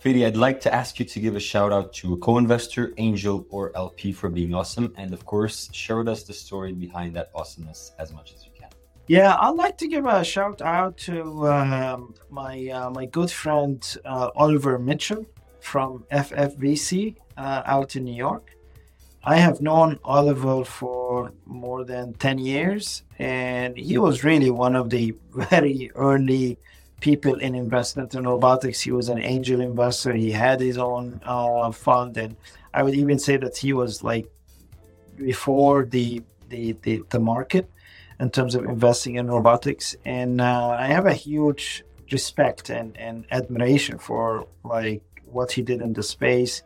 Fady, 0.03 0.25
I'd 0.25 0.35
like 0.35 0.59
to 0.61 0.73
ask 0.73 0.99
you 0.99 1.05
to 1.05 1.19
give 1.19 1.35
a 1.35 1.39
shout 1.39 1.71
out 1.71 1.93
to 1.93 2.13
a 2.13 2.17
co 2.17 2.37
investor, 2.37 2.91
angel, 2.97 3.45
or 3.49 3.71
LP 3.75 4.11
for 4.11 4.29
being 4.29 4.53
awesome. 4.53 4.93
And 4.97 5.13
of 5.13 5.25
course, 5.25 5.69
share 5.71 5.97
with 5.97 6.09
us 6.09 6.23
the 6.23 6.33
story 6.33 6.73
behind 6.73 7.15
that 7.15 7.29
awesomeness 7.35 7.93
as 7.99 8.11
much 8.11 8.33
as 8.33 8.43
you 8.43 8.51
can. 8.59 8.69
Yeah, 9.07 9.37
I'd 9.39 9.55
like 9.55 9.77
to 9.77 9.87
give 9.87 10.05
a 10.05 10.23
shout 10.23 10.61
out 10.61 10.97
to 11.05 11.47
um, 11.47 12.15
my 12.29 12.67
uh, 12.69 12.89
my 12.89 13.05
good 13.05 13.31
friend 13.31 13.79
uh, 14.03 14.31
Oliver 14.35 14.79
Mitchell 14.79 15.25
from 15.59 16.03
FFVC 16.11 17.15
uh, 17.37 17.61
out 17.65 17.95
in 17.95 18.03
New 18.03 18.15
York. 18.15 18.55
I 19.23 19.37
have 19.37 19.61
known 19.61 19.99
Oliver 20.03 20.65
for 20.65 21.31
more 21.45 21.83
than 21.85 22.13
10 22.13 22.39
years, 22.39 23.03
and 23.19 23.77
he 23.77 23.99
was 23.99 24.23
really 24.23 24.49
one 24.49 24.75
of 24.75 24.89
the 24.89 25.15
very 25.33 25.91
early 25.93 26.57
people 27.01 27.35
in 27.35 27.53
investment 27.53 28.15
in 28.15 28.27
robotics. 28.27 28.81
He 28.81 28.91
was 28.91 29.09
an 29.09 29.19
angel 29.19 29.61
investor. 29.61 30.13
He 30.13 30.31
had 30.31 30.59
his 30.59 30.77
own 30.77 31.21
uh, 31.23 31.71
fund, 31.71 32.17
and 32.17 32.35
I 32.73 32.81
would 32.81 32.95
even 32.95 33.19
say 33.19 33.37
that 33.37 33.57
he 33.57 33.73
was 33.73 34.03
like 34.03 34.27
before 35.17 35.85
the 35.85 36.23
the 36.49 36.73
the, 36.81 37.03
the 37.09 37.19
market 37.19 37.69
in 38.19 38.29
terms 38.29 38.55
of 38.55 38.65
investing 38.65 39.15
in 39.15 39.29
robotics. 39.29 39.95
And 40.05 40.41
uh, 40.41 40.69
I 40.79 40.87
have 40.87 41.05
a 41.05 41.13
huge 41.13 41.83
respect 42.11 42.69
and, 42.69 42.95
and 42.97 43.25
admiration 43.31 43.97
for 43.97 44.47
like 44.63 45.01
what 45.25 45.51
he 45.51 45.61
did 45.61 45.81
in 45.81 45.93
the 45.93 46.03
space. 46.03 46.63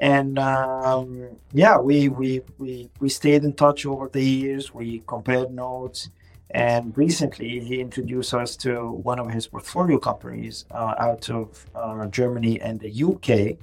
And 0.00 0.38
um, 0.38 1.36
yeah, 1.52 1.78
we, 1.78 2.08
we 2.08 2.42
we 2.58 2.90
we 3.00 3.08
stayed 3.08 3.44
in 3.44 3.54
touch 3.54 3.86
over 3.86 4.08
the 4.08 4.22
years. 4.22 4.74
We 4.74 5.02
compared 5.06 5.50
notes. 5.50 6.10
And 6.50 6.96
recently, 6.96 7.60
he 7.60 7.80
introduced 7.80 8.32
us 8.32 8.56
to 8.58 8.90
one 8.90 9.18
of 9.18 9.30
his 9.30 9.46
portfolio 9.48 9.98
companies 9.98 10.64
uh, 10.70 10.94
out 10.98 11.28
of 11.28 11.66
uh, 11.74 12.06
Germany 12.06 12.60
and 12.60 12.78
the 12.78 12.92
UK. 13.04 13.58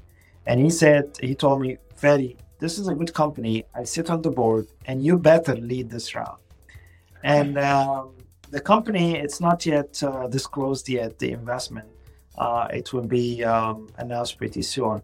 And 0.46 0.60
he 0.60 0.70
said, 0.70 1.18
he 1.22 1.34
told 1.34 1.62
me, 1.62 1.78
Fady, 2.00 2.36
this 2.60 2.78
is 2.78 2.88
a 2.90 2.94
good 2.94 3.14
company. 3.14 3.66
I 3.74 3.84
sit 3.86 4.10
on 4.10 4.22
the 4.22 4.32
board, 4.32 4.68
and 4.86 5.04
you 5.04 5.18
better 5.18 5.56
lead 5.56 5.90
this 5.90 6.14
round. 6.14 6.40
And 7.24 7.58
um, 7.72 8.16
the 8.52 8.60
company, 8.60 9.16
it's 9.18 9.40
not 9.40 9.66
yet 9.66 10.04
uh, 10.04 10.28
disclosed 10.28 10.90
yet, 10.90 11.20
the 11.20 11.32
investment. 11.32 11.88
Uh, 12.38 12.68
it 12.74 12.92
will 12.92 13.08
be 13.08 13.44
um, 13.44 13.90
announced 13.98 14.38
pretty 14.38 14.62
soon. 14.62 15.02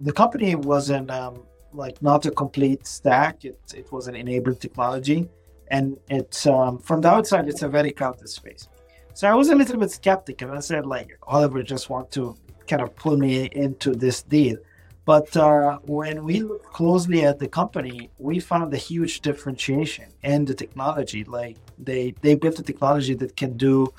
The 0.00 0.12
company 0.12 0.54
wasn't 0.54 1.10
um, 1.10 1.44
like 1.72 2.00
not 2.02 2.26
a 2.26 2.30
complete 2.30 2.86
stack. 2.86 3.44
It, 3.44 3.60
it 3.74 3.90
was 3.92 4.08
an 4.08 4.14
enabled 4.14 4.60
technology 4.60 5.28
and 5.70 5.98
it's 6.08 6.46
um, 6.46 6.78
from 6.78 7.00
the 7.00 7.08
outside 7.08 7.48
it's 7.48 7.62
a 7.62 7.68
very 7.68 7.90
crowded 7.90 8.28
space. 8.28 8.68
So 9.14 9.28
i 9.28 9.34
was 9.34 9.48
a 9.48 9.54
little 9.54 9.78
bit 9.78 9.90
skeptical 9.90 10.52
i 10.52 10.60
said 10.60 10.86
like 10.86 11.18
oliver 11.24 11.62
just 11.62 11.90
want 11.90 12.10
to 12.12 12.36
kind 12.68 12.82
of 12.82 12.94
pull 12.96 13.16
me 13.16 13.48
into 13.52 13.94
this 13.94 14.22
deal. 14.22 14.56
But 15.04 15.34
uh, 15.38 15.78
when 15.84 16.22
we 16.22 16.40
look 16.40 16.64
closely 16.70 17.24
at 17.24 17.38
the 17.38 17.48
company 17.48 18.10
we 18.18 18.40
found 18.40 18.72
a 18.74 18.76
huge 18.76 19.20
differentiation 19.22 20.06
in 20.22 20.44
the 20.44 20.54
technology. 20.54 21.24
Like 21.24 21.56
they 21.78 22.14
they 22.20 22.34
built 22.34 22.58
a 22.58 22.62
technology 22.62 23.14
that 23.14 23.36
can 23.36 23.56
do 23.56 23.92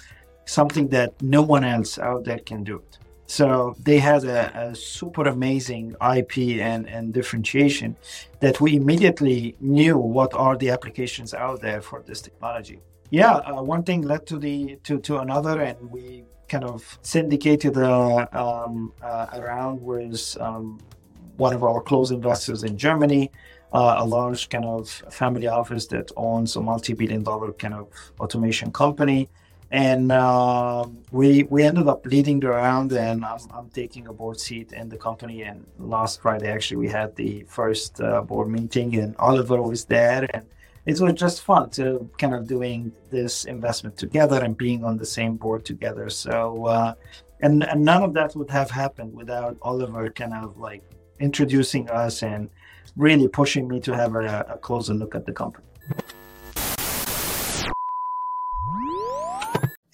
something 0.46 0.88
that 0.90 1.10
no 1.22 1.42
one 1.42 1.64
else 1.64 2.00
out 2.00 2.24
there 2.26 2.40
can 2.40 2.64
do 2.64 2.78
it 2.78 2.98
so 3.30 3.76
they 3.84 4.00
had 4.00 4.24
a, 4.24 4.70
a, 4.70 4.76
super 4.76 5.28
amazing 5.28 5.96
IP 6.16 6.60
and, 6.60 6.90
and 6.90 7.14
differentiation 7.14 7.96
that 8.40 8.60
we 8.60 8.76
immediately 8.76 9.56
knew 9.60 10.00
what 10.00 10.34
are 10.34 10.58
the 10.58 10.72
applications 10.72 11.36
out 11.36 11.62
there 11.62 11.80
for 11.80 12.02
this 12.08 12.22
technology. 12.22 12.80
Yeah, 13.12 13.34
uh, 13.34 13.62
one 13.62 13.84
thing 13.84 14.02
led 14.02 14.26
to 14.28 14.40
the 14.40 14.80
to, 14.84 15.00
to 15.02 15.20
another, 15.20 15.62
and 15.62 15.78
we 15.92 16.24
kind 16.48 16.64
of 16.64 16.98
syndicated 17.04 17.78
uh, 17.78 18.26
um, 18.32 18.94
uh, 19.00 19.28
around 19.34 19.80
with 19.80 20.36
um, 20.40 20.80
one 21.38 21.54
of 21.54 21.64
our 21.64 21.82
close 21.82 22.10
investors 22.10 22.64
in 22.64 22.78
Germany, 22.78 23.30
uh, 23.74 23.98
a 24.00 24.06
large 24.06 24.50
kind 24.50 24.66
of 24.66 24.90
family 25.12 25.48
office 25.48 25.86
that 25.88 26.12
owns 26.18 26.56
a 26.56 26.62
multi-billion 26.62 27.22
dollar 27.22 27.54
kind 27.54 27.76
of 27.76 27.90
automation 28.20 28.72
company 28.72 29.30
and 29.72 30.12
uh, 30.12 30.86
we 31.12 31.44
we 31.44 31.64
ended 31.64 31.88
up 31.88 32.06
leading 32.06 32.40
the 32.40 32.50
round 32.50 32.92
and 32.92 33.24
I'm, 33.24 33.40
I'm, 33.54 33.70
taking 33.70 34.08
a 34.08 34.14
board 34.14 34.40
seat 34.40 34.72
in 34.74 34.90
the 34.90 34.98
company. 34.98 35.44
And 35.44 35.66
last 35.78 36.22
friday 36.22 36.52
actually 36.52 36.78
we 36.78 36.90
had 36.90 37.16
the 37.16 37.46
first 37.48 38.02
uh, 38.02 38.22
board 38.22 38.50
meeting 38.50 38.96
and 38.96 39.16
oliver 39.18 39.62
was 39.62 39.86
there. 39.86 40.28
And 40.34 40.46
it 40.86 41.00
was 41.00 41.14
just 41.14 41.44
fun 41.44 41.70
to 41.72 42.10
kind 42.18 42.34
of 42.34 42.48
doing 42.48 42.92
this 43.12 43.46
investment 43.46 43.96
together 43.96 44.44
and 44.44 44.58
being 44.58 44.84
on 44.84 44.98
the 44.98 45.06
same 45.06 45.36
board 45.36 45.66
together. 45.66 46.10
So 46.10 46.66
uh, 46.66 46.94
and, 47.42 47.64
and 47.64 47.86
none 47.86 48.02
of 48.02 48.14
that 48.16 48.36
would 48.36 48.50
have 48.50 48.72
happened 48.72 49.14
without 49.14 49.56
oliver 49.62 50.10
kind 50.10 50.34
of 50.34 50.58
like 50.58 50.84
introducing 51.20 51.90
us 51.92 52.24
and 52.24 52.50
really 52.98 53.28
pushing 53.28 53.68
me 53.68 53.80
to 53.82 53.96
have 53.96 54.16
a, 54.16 54.46
a 54.50 54.58
closer 54.58 54.96
look 54.96 55.14
at 55.14 55.26
the 55.28 55.32
company 55.32 55.66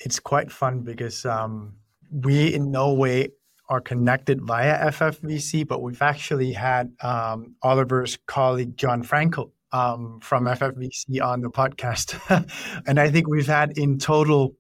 it's 0.06 0.20
quite 0.20 0.52
fun 0.52 0.82
because 0.82 1.26
um, 1.26 1.74
we 2.12 2.54
in 2.54 2.72
no 2.72 2.94
way 2.94 3.30
are 3.68 3.82
connected 3.82 4.40
via 4.42 4.92
FFVC, 4.92 5.68
but 5.68 5.82
we've 5.82 6.04
actually 6.04 6.54
had 6.54 6.94
um, 7.02 7.56
Oliver's 7.64 8.18
colleague 8.28 8.78
John 8.78 9.04
Frankel 9.04 9.50
um, 9.72 10.20
from 10.22 10.46
FFVC 10.46 11.20
on 11.22 11.42
the 11.42 11.50
podcast, 11.50 12.16
and 12.88 13.00
I 13.00 13.10
think 13.10 13.28
we've 13.28 13.48
had 13.48 13.78
in 13.78 13.98
total 13.98 14.56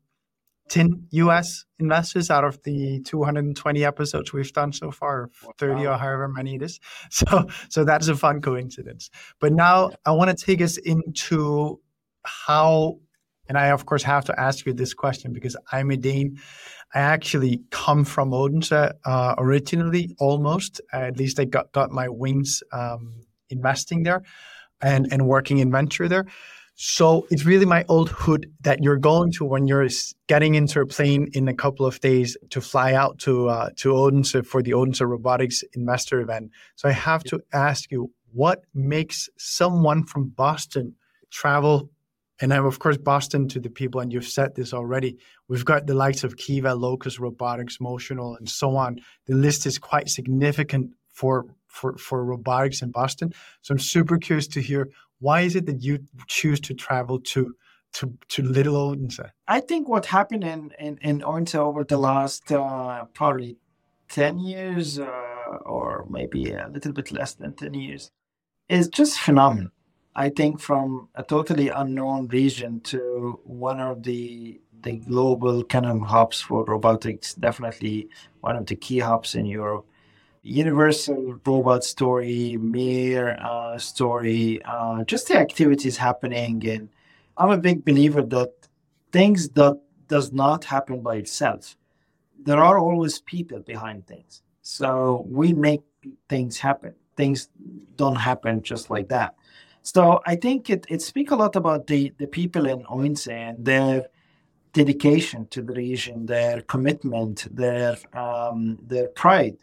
10 0.69 1.08
US 1.12 1.63
investors 1.77 2.31
out 2.31 2.43
of 2.43 2.62
the 2.63 2.99
220 3.01 3.86
episodes 3.86 4.34
we've 4.34 4.51
done 4.51 4.73
so 4.73 4.89
far, 4.89 5.29
30 5.60 5.86
wow. 5.86 5.93
or 5.93 5.97
however 5.97 6.27
many 6.27 6.55
it 6.55 6.63
is. 6.63 6.79
So, 7.12 7.45
so 7.69 7.84
that's 7.84 8.08
a 8.08 8.15
fun 8.15 8.41
coincidence. 8.41 9.12
But 9.39 9.53
now 9.53 9.91
I 10.08 10.12
want 10.12 10.36
to 10.36 10.45
take 10.45 10.62
us 10.62 10.77
into 10.77 11.79
how 12.23 12.97
and 13.47 13.58
I, 13.58 13.67
of 13.67 13.86
course, 13.86 14.03
have 14.03 14.25
to 14.25 14.39
ask 14.39 14.65
you 14.65 14.73
this 14.73 14.93
question 14.93 15.34
because 15.34 15.55
I'm 15.71 15.91
a 15.91 15.97
Dane. 15.97 16.39
I 16.93 16.99
actually 16.99 17.62
come 17.71 18.05
from 18.05 18.34
Odense 18.34 18.71
uh, 18.71 19.36
originally, 19.38 20.15
almost. 20.19 20.81
At 20.93 21.17
least 21.17 21.39
I 21.39 21.45
got, 21.45 21.71
got 21.71 21.91
my 21.91 22.10
wings 22.10 22.63
um, 22.71 23.21
investing 23.49 24.03
there 24.03 24.23
and, 24.81 25.08
and 25.12 25.27
working 25.27 25.58
in 25.60 25.71
venture 25.71 26.08
there. 26.08 26.25
So 26.77 27.25
it's 27.31 27.45
really 27.45 27.65
my 27.65 27.86
old 27.88 28.10
hood 28.10 28.51
that 28.62 28.84
you're 28.84 28.97
going 28.97 29.31
to 29.34 29.45
when 29.45 29.65
you're 29.65 29.88
getting 30.27 30.55
into 30.55 30.81
a 30.81 30.86
plane 30.86 31.29
in 31.31 31.47
a 31.47 31.53
couple 31.53 31.86
of 31.86 32.01
days 32.01 32.36
to 32.49 32.60
fly 32.60 32.93
out 32.93 33.17
to 33.19 33.47
uh, 33.47 33.69
to 33.77 33.95
Odense 33.95 34.45
for 34.45 34.62
the 34.62 34.73
Odense 34.73 34.99
Robotics 34.99 35.63
Investor 35.73 36.19
event. 36.19 36.51
So 36.75 36.89
I 36.89 36.91
have 36.91 37.23
to 37.25 37.39
ask 37.53 37.89
you, 37.91 38.12
what 38.34 38.63
makes 38.73 39.29
someone 39.38 40.03
from 40.03 40.27
Boston 40.27 40.95
travel 41.31 41.89
And 42.41 42.50
now, 42.50 42.65
of 42.65 42.80
course, 42.80 42.98
Boston 42.98 43.48
to 43.50 43.60
the 43.60 43.69
people, 43.69 44.02
and 44.02 44.12
you've 44.12 44.28
said 44.28 44.56
this 44.56 44.74
already, 44.74 45.17
we've 45.48 45.63
got 45.63 45.88
the 45.88 45.93
likes 45.93 46.24
of 46.24 46.36
Kiva, 46.36 46.76
Locus, 46.76 47.19
Robotics, 47.19 47.78
Motional, 47.78 48.38
and 48.38 48.50
so 48.50 48.76
on. 48.76 49.00
The 49.28 49.36
list 49.36 49.65
is 49.65 49.78
quite 49.78 50.10
significant 50.10 50.91
for, 51.12 51.45
for, 51.67 51.98
for 51.98 52.26
robotics 52.26 52.82
in 52.82 52.91
Boston. 52.91 53.34
So 53.62 53.74
I'm 53.74 53.80
super 53.80 54.17
curious 54.17 54.48
to 54.50 54.62
hear 54.62 54.89
why 55.19 55.41
is 55.41 55.56
it 55.56 55.65
that 55.67 55.82
you 55.82 56.00
choose 56.28 56.60
to 56.62 56.74
travel 56.74 57.19
to 57.19 57.56
to, 57.93 58.13
to 58.28 58.43
Little 58.43 58.76
Odense? 58.76 59.21
I 59.48 59.62
think 59.62 59.88
what 59.88 60.08
happened 60.08 60.43
in, 60.43 60.71
in, 60.78 60.98
in 61.02 61.24
Odense 61.24 61.56
over 61.56 61.86
the 61.86 61.98
last 61.98 62.52
uh, 62.52 63.06
probably 63.13 63.58
10 64.10 64.39
years 64.39 65.00
uh, 65.00 65.06
or 65.65 66.06
maybe 66.10 66.52
a 66.52 66.67
little 66.67 66.91
bit 66.91 67.13
less 67.13 67.36
than 67.36 67.54
10 67.54 67.74
years 67.74 68.12
is 68.67 68.89
just 68.89 69.17
phenomenal. 69.17 69.71
I 70.15 70.30
think 70.30 70.60
from 70.62 71.10
a 71.15 71.23
totally 71.23 71.69
unknown 71.69 72.28
region 72.28 72.80
to 72.82 73.39
one 73.43 73.80
of 73.80 74.04
the 74.04 74.62
the 74.82 74.97
global 74.97 75.63
kind 75.63 75.86
of 75.88 75.99
hubs 76.01 76.39
for 76.39 76.63
robotics, 76.63 77.34
definitely 77.34 78.08
one 78.41 78.56
of 78.56 78.67
the 78.67 78.75
key 78.75 78.99
hubs 78.99 79.34
in 79.34 79.45
Europe. 79.47 79.86
Universal 80.43 81.39
robot 81.43 81.84
story, 81.84 82.56
Mir 82.58 83.36
uh, 83.41 83.80
story, 83.80 84.62
uh, 84.63 85.04
just 85.06 85.28
the 85.28 85.38
activities 85.38 85.97
happening. 85.97 86.63
And 86.69 86.89
I'm 87.36 87.49
a 87.49 87.58
big 87.58 87.84
believer 87.84 88.21
that 88.21 88.54
things 89.12 89.49
that 89.49 89.82
does 90.08 90.32
not 90.32 90.63
happen 90.63 91.01
by 91.01 91.15
itself. 91.15 91.75
There 92.43 92.62
are 92.62 92.78
always 92.78 93.19
people 93.19 93.62
behind 93.62 94.06
things. 94.06 94.43
So 94.62 95.25
we 95.28 95.51
make 95.51 95.82
things 96.30 96.60
happen. 96.60 96.93
Things 97.17 97.49
don't 97.95 98.17
happen 98.17 98.62
just 98.62 98.91
like 98.91 99.10
that. 99.10 99.34
So 99.86 100.19
I 100.26 100.36
think 100.36 100.71
it, 100.71 100.88
it 100.89 101.04
speaks 101.04 101.32
a 101.32 101.36
lot 101.36 101.56
about 101.56 101.86
the, 101.86 102.12
the 102.17 102.26
people 102.26 102.65
in 102.65 102.84
Odense 102.89 103.28
and 103.28 103.63
their 103.63 104.08
dedication 104.74 105.45
to 105.52 105.62
the 105.62 105.74
region, 105.74 106.26
their 106.26 106.62
commitment, 106.62 107.48
their 107.56 107.95
um, 108.13 108.80
their 108.82 109.10
pride, 109.10 109.58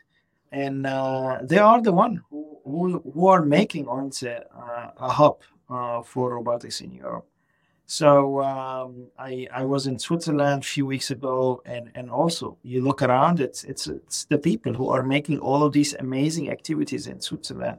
and 0.53 0.87
uh, 0.87 1.41
they 1.43 1.59
are 1.59 1.83
the 1.83 1.93
one 1.93 2.23
who, 2.31 2.57
who, 2.65 3.01
who 3.13 3.27
are 3.27 3.45
making 3.45 3.89
Odense 3.89 4.23
uh, 4.23 4.91
a 4.97 5.09
hub 5.09 5.43
uh, 5.69 6.03
for 6.03 6.37
robotics 6.37 6.81
in 6.81 6.93
Europe. 6.93 7.27
So 7.87 8.43
um, 8.43 9.09
I 9.19 9.49
I 9.53 9.65
was 9.65 9.89
in 9.89 9.99
Switzerland 9.99 10.63
a 10.63 10.67
few 10.67 10.87
weeks 10.87 11.11
ago, 11.11 11.63
and 11.67 11.91
and 11.97 12.09
also 12.09 12.57
you 12.63 12.81
look 12.81 13.03
around, 13.03 13.41
it's 13.41 13.65
it's 13.65 13.89
it's 13.89 14.25
the 14.27 14.39
people 14.39 14.73
who 14.73 14.89
are 14.89 15.03
making 15.03 15.41
all 15.41 15.65
of 15.65 15.73
these 15.73 15.95
amazing 15.95 16.49
activities 16.49 17.09
in 17.09 17.21
Switzerland 17.21 17.79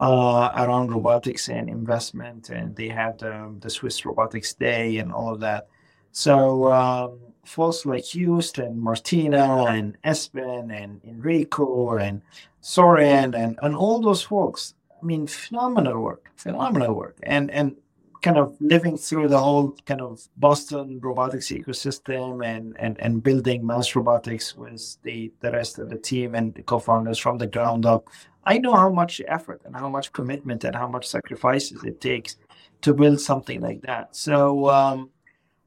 uh, 0.00 0.50
around 0.56 0.90
robotics 0.90 1.48
and 1.48 1.68
investment, 1.68 2.50
and 2.50 2.74
they 2.74 2.88
had 2.88 3.22
um, 3.22 3.58
the 3.60 3.70
Swiss 3.70 4.04
Robotics 4.04 4.54
Day 4.54 4.98
and 4.98 5.12
all 5.12 5.34
of 5.34 5.40
that. 5.40 5.68
So 6.12 6.72
um, 6.72 7.18
folks 7.44 7.86
like 7.86 8.04
Houston, 8.06 8.78
Martina, 8.78 9.64
and 9.64 9.96
Esben, 10.04 10.70
and 10.70 11.00
Enrico, 11.04 11.96
and 11.96 12.22
Soren, 12.60 13.34
and, 13.34 13.58
and 13.62 13.74
all 13.74 14.00
those 14.00 14.22
folks. 14.22 14.74
I 15.00 15.04
mean, 15.04 15.26
phenomenal 15.26 16.00
work, 16.00 16.30
phenomenal 16.36 16.94
work, 16.94 17.18
and 17.24 17.50
and 17.50 17.76
kind 18.22 18.38
of 18.38 18.56
living 18.60 18.96
through 18.96 19.28
the 19.28 19.38
whole 19.38 19.76
kind 19.84 20.00
of 20.00 20.26
Boston 20.36 21.00
robotics 21.02 21.48
ecosystem 21.48 22.44
and 22.44 22.76
and 22.78 22.98
and 23.00 23.22
building 23.22 23.62
MassRobotics 23.62 24.56
with 24.56 24.96
the 25.02 25.32
the 25.40 25.50
rest 25.50 25.78
of 25.78 25.90
the 25.90 25.98
team 25.98 26.34
and 26.34 26.54
the 26.54 26.62
co-founders 26.62 27.18
from 27.18 27.38
the 27.38 27.48
ground 27.48 27.84
up. 27.84 28.08
I 28.44 28.58
know 28.58 28.74
how 28.74 28.90
much 28.90 29.20
effort 29.26 29.62
and 29.64 29.76
how 29.76 29.88
much 29.88 30.12
commitment 30.12 30.64
and 30.64 30.74
how 30.74 30.88
much 30.88 31.06
sacrifices 31.06 31.84
it 31.84 32.00
takes 32.00 32.36
to 32.82 32.92
build 32.92 33.20
something 33.20 33.60
like 33.60 33.82
that. 33.82 34.16
So 34.16 34.68
um, 34.68 35.10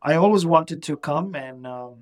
I 0.01 0.15
always 0.15 0.45
wanted 0.45 0.83
to 0.83 0.97
come 0.97 1.35
and 1.35 1.65
um, 1.65 1.95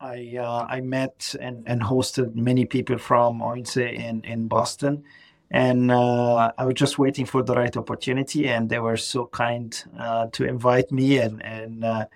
I 0.00 0.36
uh, 0.38 0.66
I 0.68 0.80
met 0.80 1.34
and, 1.40 1.62
and 1.66 1.80
hosted 1.80 2.34
many 2.34 2.66
people 2.66 2.98
from 2.98 3.40
Odense 3.40 3.76
in 3.76 4.22
in 4.24 4.48
Boston, 4.48 5.04
and 5.50 5.90
uh, 5.90 6.52
I 6.58 6.64
was 6.66 6.74
just 6.74 6.98
waiting 6.98 7.26
for 7.26 7.42
the 7.42 7.54
right 7.54 7.74
opportunity, 7.76 8.48
and 8.48 8.68
they 8.68 8.80
were 8.80 8.96
so 8.96 9.26
kind 9.26 9.70
uh, 9.98 10.26
to 10.32 10.44
invite 10.44 10.90
me 10.92 11.18
and 11.18 11.42
and 11.42 11.84
uh, 11.84 12.06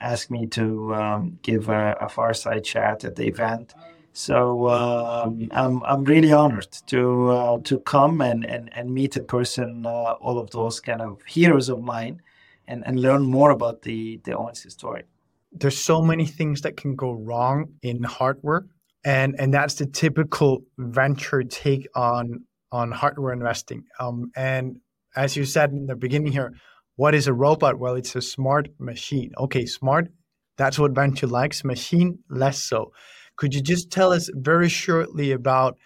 ask 0.00 0.30
me 0.30 0.46
to 0.48 0.94
um, 0.94 1.38
give 1.42 1.68
a, 1.68 1.96
a 2.00 2.08
fireside 2.08 2.64
chat 2.64 3.04
at 3.04 3.16
the 3.16 3.26
event. 3.26 3.74
So 4.12 4.68
um, 4.68 5.48
I'm 5.52 5.82
I'm 5.84 6.04
really 6.04 6.32
honored 6.32 6.72
to 6.86 7.30
uh, 7.30 7.58
to 7.64 7.78
come 7.80 8.20
and, 8.20 8.44
and, 8.44 8.70
and 8.74 8.92
meet 8.92 9.16
in 9.16 9.26
person 9.26 9.86
uh, 9.86 10.12
all 10.20 10.38
of 10.38 10.50
those 10.50 10.80
kind 10.80 11.00
of 11.00 11.22
heroes 11.22 11.68
of 11.68 11.80
mine, 11.82 12.20
and, 12.66 12.82
and 12.86 13.00
learn 13.00 13.22
more 13.22 13.50
about 13.50 13.82
the 13.82 14.20
the 14.24 14.32
Odense 14.32 14.70
story. 14.70 15.04
There's 15.52 15.78
so 15.78 16.02
many 16.02 16.26
things 16.26 16.62
that 16.62 16.76
can 16.76 16.96
go 16.96 17.12
wrong 17.12 17.74
in 17.82 18.02
hardware, 18.02 18.66
and 19.04 19.36
and 19.38 19.54
that's 19.54 19.74
the 19.74 19.86
typical 19.86 20.62
venture 20.78 21.42
take 21.44 21.86
on 21.94 22.44
on 22.72 22.90
hardware 22.90 23.32
investing. 23.32 23.84
Um, 24.00 24.30
and 24.36 24.80
as 25.14 25.36
you 25.36 25.44
said 25.44 25.70
in 25.70 25.86
the 25.86 25.96
beginning 25.96 26.32
here, 26.32 26.52
what 26.96 27.14
is 27.14 27.28
a 27.28 27.32
robot? 27.32 27.78
Well, 27.78 27.94
it's 27.94 28.16
a 28.16 28.20
smart 28.20 28.68
machine. 28.78 29.32
Okay, 29.38 29.64
smart. 29.66 30.08
That's 30.56 30.78
what 30.78 30.90
venture 30.90 31.28
likes. 31.28 31.62
Machine, 31.62 32.18
less 32.28 32.60
so. 32.60 32.92
Could 33.38 33.54
you 33.54 33.62
just 33.62 33.90
tell 33.90 34.12
us 34.12 34.28
very 34.34 34.68
shortly 34.68 35.32
about 35.32 35.78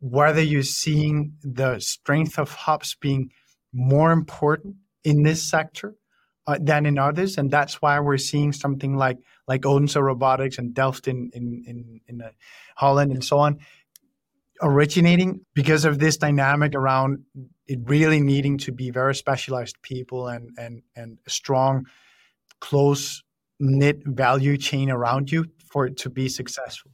whether 0.00 0.40
you're 0.40 0.62
seeing 0.62 1.34
the 1.42 1.78
strength 1.80 2.38
of 2.38 2.54
hops 2.54 2.94
being 2.94 3.30
more 3.72 4.12
important 4.12 4.76
in 5.02 5.22
this 5.22 5.42
sector 5.42 5.96
uh, 6.46 6.58
than 6.60 6.86
in 6.86 6.98
others, 6.98 7.36
and 7.36 7.50
that's 7.50 7.82
why 7.82 7.98
we're 8.00 8.16
seeing 8.16 8.52
something 8.52 8.96
like 8.96 9.18
like 9.46 9.66
Odense 9.66 9.96
Robotics 9.96 10.56
and 10.56 10.72
Delft 10.72 11.08
in 11.08 11.30
in 11.34 11.64
in, 11.66 12.00
in 12.06 12.22
uh, 12.22 12.30
Holland 12.76 13.12
and 13.12 13.24
so 13.24 13.38
on 13.38 13.58
originating 14.62 15.40
because 15.54 15.84
of 15.84 15.98
this 15.98 16.16
dynamic 16.16 16.74
around 16.74 17.24
it 17.66 17.78
really 17.84 18.20
needing 18.20 18.56
to 18.58 18.72
be 18.72 18.90
very 18.90 19.14
specialized 19.14 19.80
people 19.82 20.28
and 20.28 20.50
and 20.56 20.82
and 20.94 21.18
strong 21.26 21.84
close 22.60 23.22
knit 23.58 24.00
value 24.06 24.56
chain 24.56 24.90
around 24.90 25.30
you 25.30 25.44
for 25.74 25.82
it 25.88 25.96
to 26.04 26.08
be 26.20 26.28
successful 26.40 26.90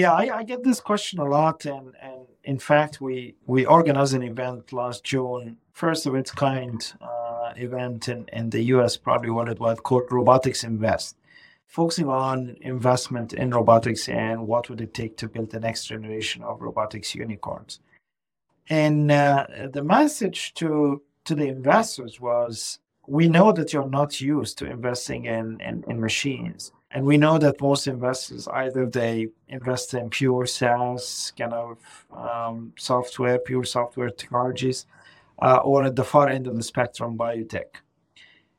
yeah 0.00 0.12
I, 0.12 0.24
I, 0.38 0.42
get 0.50 0.60
this 0.62 0.80
question 0.90 1.18
a 1.18 1.28
lot 1.38 1.58
and 1.74 1.86
and 2.08 2.20
in 2.52 2.58
fact 2.70 2.92
we 3.06 3.16
we 3.52 3.60
organized 3.78 4.14
an 4.14 4.24
event 4.32 4.72
last 4.72 5.00
june 5.12 5.56
first 5.82 6.02
of 6.06 6.12
its 6.20 6.32
kind 6.46 6.80
uh, 7.12 7.52
event 7.66 8.00
in, 8.08 8.20
in 8.38 8.44
the 8.50 8.62
us 8.76 8.92
probably 8.96 9.32
what 9.36 9.48
it 9.48 9.58
was 9.66 9.78
called 9.86 10.06
robotics 10.18 10.62
invest 10.74 11.16
focusing 11.68 12.08
on 12.08 12.56
investment 12.62 13.34
in 13.34 13.50
robotics 13.50 14.08
and 14.08 14.46
what 14.46 14.68
would 14.68 14.80
it 14.80 14.94
take 14.94 15.16
to 15.18 15.28
build 15.28 15.50
the 15.50 15.60
next 15.60 15.84
generation 15.84 16.42
of 16.42 16.62
robotics 16.62 17.14
unicorns. 17.14 17.80
And 18.70 19.10
uh, 19.10 19.46
the 19.72 19.84
message 19.84 20.54
to 20.54 21.02
to 21.26 21.34
the 21.34 21.46
investors 21.46 22.20
was 22.20 22.78
we 23.06 23.28
know 23.28 23.52
that 23.52 23.72
you're 23.72 23.88
not 23.88 24.20
used 24.20 24.58
to 24.58 24.64
investing 24.66 25.26
in, 25.26 25.60
in, 25.60 25.84
in 25.88 26.00
machines. 26.00 26.72
And 26.90 27.04
we 27.04 27.18
know 27.18 27.36
that 27.38 27.60
most 27.60 27.86
investors 27.86 28.48
either 28.48 28.86
they 28.86 29.28
invest 29.48 29.92
in 29.92 30.08
pure 30.08 30.46
SaaS 30.46 31.32
kind 31.38 31.52
of 31.52 31.78
um, 32.10 32.72
software, 32.78 33.38
pure 33.38 33.64
software 33.64 34.08
technologies, 34.08 34.86
uh, 35.42 35.58
or 35.58 35.84
at 35.84 35.96
the 35.96 36.04
far 36.04 36.28
end 36.28 36.46
of 36.46 36.56
the 36.56 36.62
spectrum, 36.62 37.18
biotech. 37.18 37.82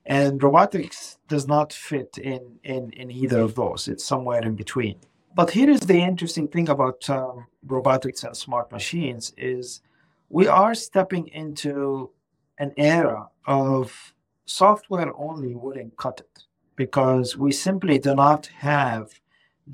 And 0.06 0.42
robotics 0.42 1.18
does 1.28 1.48
not 1.48 1.74
fit 1.74 2.18
in 2.18 2.60
in 2.64 2.92
in 2.92 3.12
either 3.12 3.42
of 3.42 3.56
those. 3.56 3.88
It's 3.88 4.06
somewhere 4.06 4.42
in 4.42 4.56
between. 4.56 4.98
But 5.36 5.52
here 5.52 5.70
is 5.70 5.82
the 5.82 6.00
interesting 6.00 6.48
thing 6.48 6.70
about 6.70 7.10
um, 7.10 7.48
robotics 7.66 8.24
and 8.24 8.36
smart 8.36 8.72
machines 8.72 9.34
is 9.38 9.82
we 10.30 10.48
are 10.48 10.76
stepping 10.76 11.28
into 11.28 12.12
an 12.58 12.74
era 12.78 13.28
of 13.46 14.14
software 14.46 15.12
only 15.16 15.54
wouldn't 15.56 15.96
cut 15.98 16.22
it 16.22 16.44
because 16.84 17.28
we 17.44 17.52
simply 17.68 17.98
do 18.08 18.14
not 18.16 18.42
have 18.72 19.06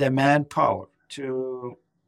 the 0.02 0.10
manpower 0.10 0.88
to 1.18 1.28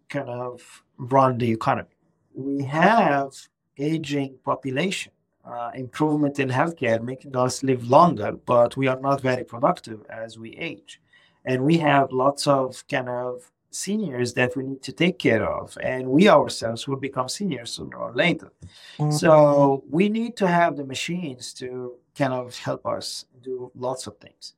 kind 0.09 0.29
of 0.29 0.55
run 0.97 1.37
the 1.37 1.51
economy 1.59 1.97
we 2.37 2.63
have 2.63 3.33
aging 3.77 4.37
population 4.45 5.11
uh, 5.43 5.71
improvement 5.73 6.39
in 6.39 6.49
healthcare, 6.49 7.01
making 7.01 7.35
us 7.35 7.63
live 7.63 7.89
longer, 7.89 8.33
but 8.45 8.77
we 8.77 8.87
are 8.87 8.99
not 8.99 9.21
very 9.21 9.43
productive 9.43 10.05
as 10.09 10.37
we 10.37 10.51
age. 10.55 11.01
And 11.45 11.63
we 11.63 11.77
have 11.77 12.11
lots 12.11 12.47
of 12.47 12.85
kind 12.87 13.09
of 13.09 13.51
seniors 13.71 14.33
that 14.33 14.55
we 14.55 14.63
need 14.63 14.83
to 14.83 14.91
take 14.91 15.17
care 15.19 15.45
of, 15.45 15.77
and 15.81 16.07
we 16.07 16.27
ourselves 16.27 16.87
will 16.87 16.97
become 16.97 17.29
seniors 17.29 17.71
sooner 17.71 17.97
or 17.97 18.13
later. 18.13 18.51
Mm-hmm. 18.99 19.11
So 19.11 19.83
we 19.89 20.09
need 20.09 20.35
to 20.37 20.47
have 20.47 20.75
the 20.75 20.83
machines 20.83 21.53
to 21.55 21.93
kind 22.15 22.33
of 22.33 22.57
help 22.57 22.85
us 22.85 23.25
do 23.41 23.71
lots 23.75 24.07
of 24.07 24.17
things. 24.17 24.53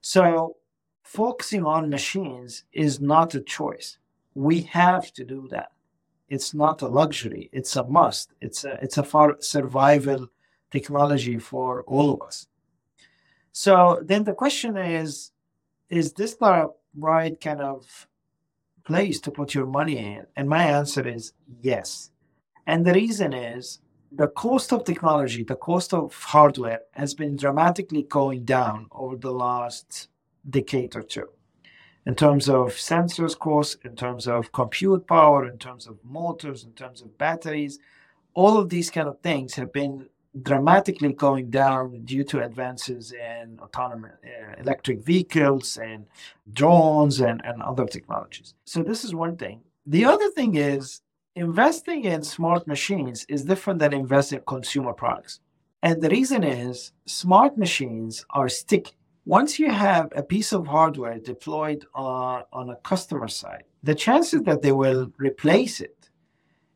So 0.00 0.56
focusing 1.02 1.64
on 1.64 1.90
machines 1.90 2.64
is 2.72 3.00
not 3.00 3.34
a 3.34 3.40
choice. 3.40 3.98
We 4.34 4.62
have 4.62 5.12
to 5.14 5.24
do 5.24 5.48
that 5.50 5.72
it's 6.28 6.52
not 6.54 6.82
a 6.82 6.88
luxury 6.88 7.48
it's 7.52 7.76
a 7.76 7.84
must 7.84 8.32
it's 8.40 8.64
a 8.64 8.78
it's 8.82 8.98
a 8.98 9.02
far 9.02 9.36
survival 9.40 10.26
technology 10.72 11.38
for 11.38 11.82
all 11.84 12.12
of 12.14 12.20
us 12.22 12.48
So 13.52 14.00
then 14.02 14.24
the 14.24 14.34
question 14.34 14.76
is, 14.76 15.32
is 15.88 16.12
this 16.12 16.34
the 16.34 16.72
right 16.96 17.40
kind 17.40 17.60
of 17.60 18.06
place 18.84 19.20
to 19.22 19.30
put 19.30 19.54
your 19.54 19.66
money 19.66 19.98
in? 19.98 20.26
And 20.36 20.48
my 20.48 20.64
answer 20.64 21.06
is 21.08 21.32
yes. 21.62 22.10
And 22.66 22.84
the 22.84 22.92
reason 22.92 23.32
is 23.32 23.80
the 24.12 24.28
cost 24.28 24.72
of 24.72 24.84
technology, 24.84 25.42
the 25.42 25.56
cost 25.56 25.92
of 25.92 26.14
hardware 26.14 26.80
has 26.92 27.14
been 27.14 27.36
dramatically 27.36 28.02
going 28.02 28.44
down 28.44 28.86
over 28.92 29.16
the 29.16 29.32
last 29.32 30.08
decade 30.48 30.94
or 30.96 31.02
two 31.02 31.28
in 32.06 32.14
terms 32.14 32.48
of 32.48 32.68
sensors 32.68 33.36
cost, 33.36 33.78
in 33.84 33.96
terms 33.96 34.28
of 34.28 34.52
compute 34.52 35.06
power, 35.06 35.46
in 35.46 35.58
terms 35.58 35.86
of 35.86 35.98
motors, 36.04 36.64
in 36.64 36.72
terms 36.72 37.02
of 37.02 37.18
batteries. 37.18 37.78
All 38.34 38.58
of 38.58 38.68
these 38.68 38.90
kind 38.90 39.08
of 39.08 39.20
things 39.20 39.54
have 39.54 39.72
been 39.72 40.08
dramatically 40.42 41.12
going 41.12 41.50
down 41.50 42.04
due 42.04 42.22
to 42.22 42.44
advances 42.44 43.12
in 43.12 43.58
autonomous 43.60 44.12
uh, 44.24 44.60
electric 44.60 45.02
vehicles 45.02 45.78
and 45.78 46.06
drones 46.52 47.20
and, 47.20 47.42
and 47.44 47.62
other 47.62 47.86
technologies. 47.86 48.54
So 48.64 48.82
this 48.82 49.04
is 49.04 49.14
one 49.14 49.36
thing. 49.36 49.62
The 49.86 50.04
other 50.04 50.30
thing 50.30 50.56
is 50.56 51.00
investing 51.36 52.04
in 52.04 52.22
smart 52.22 52.66
machines 52.66 53.26
is 53.28 53.44
different 53.44 53.78
than 53.78 53.92
investing 53.92 54.38
in 54.38 54.44
consumer 54.46 54.92
products. 54.92 55.40
And 55.82 56.02
the 56.02 56.08
reason 56.08 56.42
is 56.42 56.92
smart 57.04 57.56
machines 57.58 58.24
are 58.30 58.48
sticky. 58.48 58.94
Once 59.26 59.58
you 59.58 59.70
have 59.70 60.10
a 60.16 60.22
piece 60.22 60.52
of 60.52 60.66
hardware 60.66 61.18
deployed 61.18 61.84
on, 61.94 62.42
on 62.52 62.70
a 62.70 62.76
customer 62.76 63.28
side, 63.28 63.64
the 63.82 63.94
chances 63.94 64.42
that 64.42 64.62
they 64.62 64.72
will 64.72 65.12
replace 65.18 65.80
it 65.80 66.08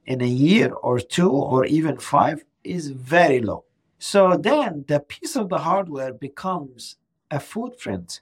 in 0.06 0.20
a 0.20 0.26
year 0.26 0.72
or 0.72 1.00
two 1.00 1.30
or 1.30 1.64
even 1.64 1.96
five 1.96 2.44
is 2.62 2.88
very 2.88 3.40
low. 3.40 3.64
So 3.98 4.36
then 4.36 4.84
the 4.88 5.00
piece 5.00 5.36
of 5.36 5.48
the 5.48 5.58
hardware 5.58 6.12
becomes 6.12 6.96
a 7.30 7.40
footprint 7.40 8.20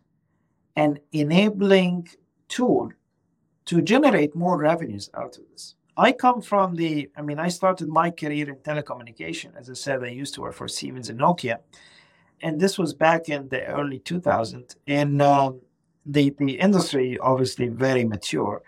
an 0.76 0.98
enabling 1.10 2.08
tool 2.46 2.90
to 3.64 3.82
generate 3.82 4.36
more 4.36 4.56
revenues 4.56 5.10
out 5.14 5.36
of 5.36 5.42
this. 5.50 5.74
I 5.98 6.12
come 6.12 6.40
from 6.40 6.76
the, 6.76 7.10
I 7.16 7.22
mean, 7.22 7.40
I 7.40 7.48
started 7.48 7.88
my 7.88 8.12
career 8.12 8.48
in 8.48 8.56
telecommunication. 8.56 9.56
As 9.58 9.68
I 9.68 9.72
said, 9.72 10.04
I 10.04 10.10
used 10.10 10.32
to 10.34 10.42
work 10.42 10.54
for 10.54 10.68
Siemens 10.68 11.08
and 11.08 11.18
Nokia. 11.18 11.58
And 12.40 12.60
this 12.60 12.78
was 12.78 12.94
back 12.94 13.28
in 13.28 13.48
the 13.48 13.66
early 13.66 13.98
2000s. 13.98 14.76
And 14.86 15.20
um, 15.20 15.60
the, 16.06 16.32
the 16.38 16.52
industry, 16.60 17.18
obviously, 17.18 17.66
very 17.66 18.04
mature 18.04 18.62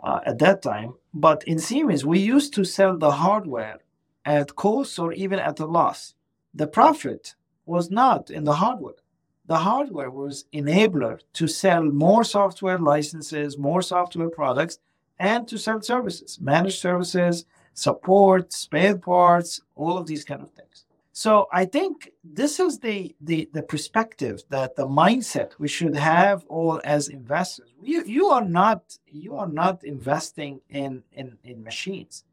uh, 0.00 0.20
at 0.24 0.38
that 0.38 0.62
time. 0.62 0.94
But 1.12 1.42
in 1.44 1.58
Siemens, 1.58 2.06
we 2.06 2.20
used 2.20 2.54
to 2.54 2.64
sell 2.64 2.96
the 2.96 3.10
hardware 3.10 3.78
at 4.24 4.54
cost 4.54 4.96
or 5.00 5.12
even 5.12 5.40
at 5.40 5.58
a 5.58 5.66
loss. 5.66 6.14
The 6.54 6.68
profit 6.68 7.34
was 7.64 7.90
not 7.90 8.30
in 8.30 8.44
the 8.44 8.54
hardware. 8.54 9.02
The 9.46 9.56
hardware 9.56 10.10
was 10.10 10.44
enabler 10.52 11.18
to 11.32 11.48
sell 11.48 11.82
more 11.82 12.22
software 12.22 12.78
licenses, 12.78 13.58
more 13.58 13.82
software 13.82 14.30
products, 14.30 14.78
and 15.18 15.46
to 15.48 15.58
sell 15.58 15.80
services, 15.80 16.38
managed 16.40 16.78
services, 16.78 17.46
support, 17.74 18.52
spare 18.52 18.96
parts, 18.96 19.60
all 19.74 19.98
of 19.98 20.06
these 20.06 20.24
kind 20.24 20.42
of 20.42 20.50
things. 20.50 20.84
So 21.12 21.48
I 21.50 21.64
think 21.64 22.10
this 22.22 22.60
is 22.60 22.78
the, 22.80 23.16
the, 23.20 23.48
the 23.52 23.62
perspective 23.62 24.42
that 24.50 24.76
the 24.76 24.86
mindset 24.86 25.52
we 25.58 25.68
should 25.68 25.96
have 25.96 26.44
all 26.48 26.80
as 26.84 27.08
investors. 27.08 27.70
You, 27.82 28.04
you 28.04 28.26
are 28.26 28.44
not 28.44 28.98
you 29.06 29.34
are 29.36 29.48
not 29.48 29.82
investing 29.82 30.60
in, 30.68 31.02
in, 31.12 31.38
in 31.42 31.64
machines 31.64 32.24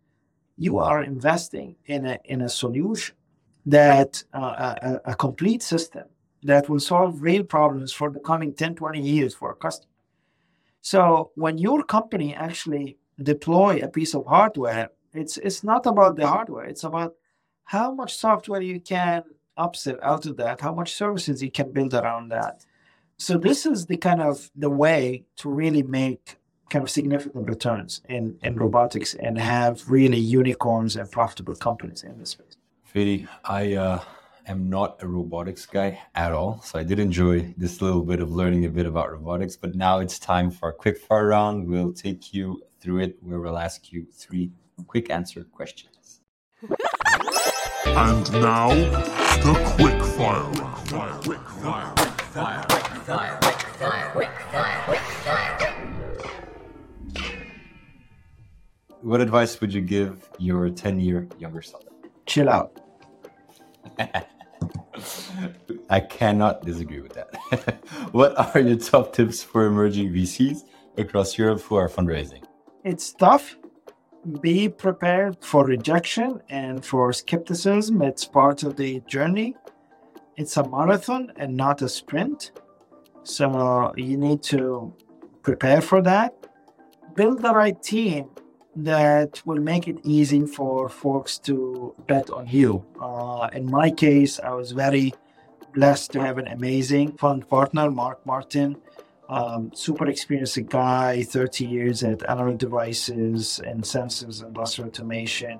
you 0.58 0.78
are 0.80 1.04
investing 1.04 1.76
in 1.86 2.06
a, 2.06 2.20
in 2.26 2.42
a 2.42 2.50
solution 2.50 3.16
that 3.66 4.24
uh, 4.34 4.76
a, 4.82 5.12
a, 5.12 5.16
complete 5.16 5.64
system 5.64 6.04
that 6.44 6.68
will 6.70 6.80
solve 6.80 7.22
real 7.22 7.44
problems 7.44 7.94
for 7.94 8.10
the 8.10 8.20
coming 8.20 8.54
10 8.54 8.76
20 8.76 9.02
years 9.02 9.34
for 9.34 9.52
a 9.52 9.56
customer 9.56 9.93
so 10.84 11.32
when 11.36 11.58
your 11.58 11.82
company 11.84 12.30
actually 12.36 12.98
deploy 13.22 13.80
a 13.82 13.88
piece 13.88 14.14
of 14.14 14.24
hardware 14.26 14.90
it's 15.14 15.38
it's 15.38 15.64
not 15.64 15.86
about 15.86 16.16
the 16.16 16.28
hardware 16.28 16.66
it's 16.66 16.84
about 16.84 17.14
how 17.64 17.92
much 17.92 18.16
software 18.16 18.62
you 18.62 18.80
can 18.80 19.24
upsell 19.58 20.00
out 20.04 20.26
of 20.26 20.38
that 20.38 20.62
how 20.62 20.74
much 20.74 20.94
services 20.94 21.42
you 21.42 21.50
can 21.50 21.72
build 21.72 21.94
around 21.94 22.30
that 22.30 22.66
so 23.18 23.38
this 23.38 23.66
is 23.66 23.86
the 23.86 23.98
kind 23.98 24.22
of 24.22 24.52
the 24.56 24.70
way 24.70 25.24
to 25.38 25.50
really 25.50 25.84
make 25.84 26.38
kind 26.70 26.84
of 26.84 26.90
significant 26.90 27.48
returns 27.48 28.02
in, 28.10 28.38
in 28.42 28.56
robotics 28.56 29.14
and 29.14 29.38
have 29.38 29.90
really 29.90 30.18
unicorns 30.18 30.96
and 30.96 31.10
profitable 31.12 31.56
companies 31.56 32.04
in 32.04 32.18
this 32.18 32.32
space. 32.32 32.58
Fady, 32.94 33.28
I 33.46 33.76
uh, 33.76 34.00
am 34.48 34.70
not 34.70 35.02
a 35.02 35.08
robotics 35.08 35.66
guy 35.66 36.00
at 36.16 36.32
all. 36.32 36.62
So 36.62 36.80
I 36.80 36.84
did 36.84 37.00
enjoy 37.00 37.54
this 37.58 37.82
little 37.82 38.02
bit 38.02 38.20
of 38.20 38.32
learning 38.32 38.66
a 38.66 38.70
bit 38.70 38.86
about 38.86 39.12
robotics. 39.12 39.56
But 39.56 39.76
now 39.76 40.00
it's 40.00 40.20
time 40.20 40.52
for 40.52 40.70
a 40.70 40.74
quick 40.74 40.98
fire 40.98 41.28
round. 41.28 41.68
We'll 41.68 41.94
take 41.94 42.34
you 42.34 42.62
through 42.80 43.00
it 43.00 43.18
where 43.22 43.40
we'll 43.40 43.58
ask 43.58 43.92
you 43.92 44.06
three 44.12 44.52
quick 44.88 45.10
answer 45.10 45.44
questions. 45.44 46.22
And 47.86 48.32
now, 48.34 48.70
the 48.70 49.76
quick 49.78 50.02
fire 50.04 50.44
round. 50.60 51.24
Quick 51.24 51.40
fire, 51.40 51.94
quick 51.96 52.22
fire, 52.22 52.64
quick 52.68 52.86
fire, 53.04 53.38
quick 53.42 53.60
fire, 53.60 54.12
quick 54.12 54.30
fire, 54.52 54.82
quick 54.86 55.00
fire. 55.00 55.74
what 59.04 59.20
advice 59.20 59.60
would 59.60 59.74
you 59.74 59.82
give 59.82 60.30
your 60.40 60.70
10 60.70 61.00
year 61.00 61.28
younger 61.38 61.62
self? 61.62 61.84
Chill 62.26 62.50
out. 62.50 62.80
I 65.90 66.00
cannot 66.00 66.64
disagree 66.64 67.02
with 67.02 67.14
that. 67.14 67.80
what 68.12 68.38
are 68.38 68.60
your 68.60 68.78
top 68.78 69.14
tips 69.14 69.44
for 69.44 69.66
emerging 69.66 70.12
VCs 70.12 70.64
across 70.98 71.38
Europe 71.38 71.62
who 71.62 71.76
are 71.76 71.90
fundraising? 71.90 72.44
It's 72.84 73.14
tough. 73.14 73.58
Be 74.42 74.70
prepared 74.70 75.38
for 75.44 75.66
rejection 75.66 76.42
and 76.50 76.86
for 76.86 77.12
skepticism. 77.12 78.02
It's 78.02 78.26
part 78.26 78.64
of 78.64 78.78
the 78.78 79.02
journey. 79.02 79.56
It's 80.38 80.58
a 80.58 80.68
marathon 80.68 81.32
and 81.36 81.56
not 81.56 81.82
a 81.82 81.90
sprint. 81.90 82.52
So 83.24 83.94
you 83.98 84.18
need 84.18 84.42
to 84.44 84.94
prepare 85.42 85.82
for 85.82 86.02
that. 86.02 86.34
Build 87.16 87.42
the 87.42 87.54
right 87.54 87.82
team 87.84 88.30
that 88.76 89.42
will 89.46 89.62
make 89.62 89.88
it 89.88 90.00
easy 90.04 90.46
for 90.46 90.90
folks 90.90 91.38
to 91.40 91.94
bet 92.08 92.30
on 92.30 92.48
you. 92.48 92.84
Uh, 93.00 93.50
in 93.54 93.70
my 93.70 93.92
case, 93.92 94.40
I 94.40 94.52
was 94.52 94.72
very 94.72 95.14
blessed 95.74 96.12
to 96.14 96.22
have 96.22 96.38
an 96.38 96.48
amazing 96.48 97.18
fund 97.18 97.48
partner, 97.48 97.90
Mark 97.92 98.26
Martin. 98.26 98.78
Um, 99.30 99.72
super 99.74 100.08
experienced 100.08 100.66
guy, 100.68 101.24
30 101.24 101.66
years 101.66 102.04
at 102.04 102.28
Analog 102.30 102.58
Devices 102.58 103.60
and 103.66 103.82
Sensors 103.84 104.40
and 104.40 104.50
Industrial 104.50 104.90
Automation, 104.90 105.60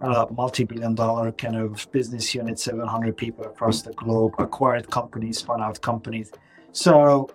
uh, 0.00 0.26
multi 0.30 0.64
billion 0.64 0.94
dollar 0.94 1.30
kind 1.32 1.56
of 1.56 1.86
business 1.92 2.34
unit, 2.34 2.58
700 2.58 3.16
people 3.16 3.44
across 3.44 3.82
the 3.82 3.92
globe, 3.92 4.34
acquired 4.38 4.90
companies, 4.90 5.38
spun 5.38 5.62
out 5.62 5.80
companies. 5.80 6.32
So 6.72 7.30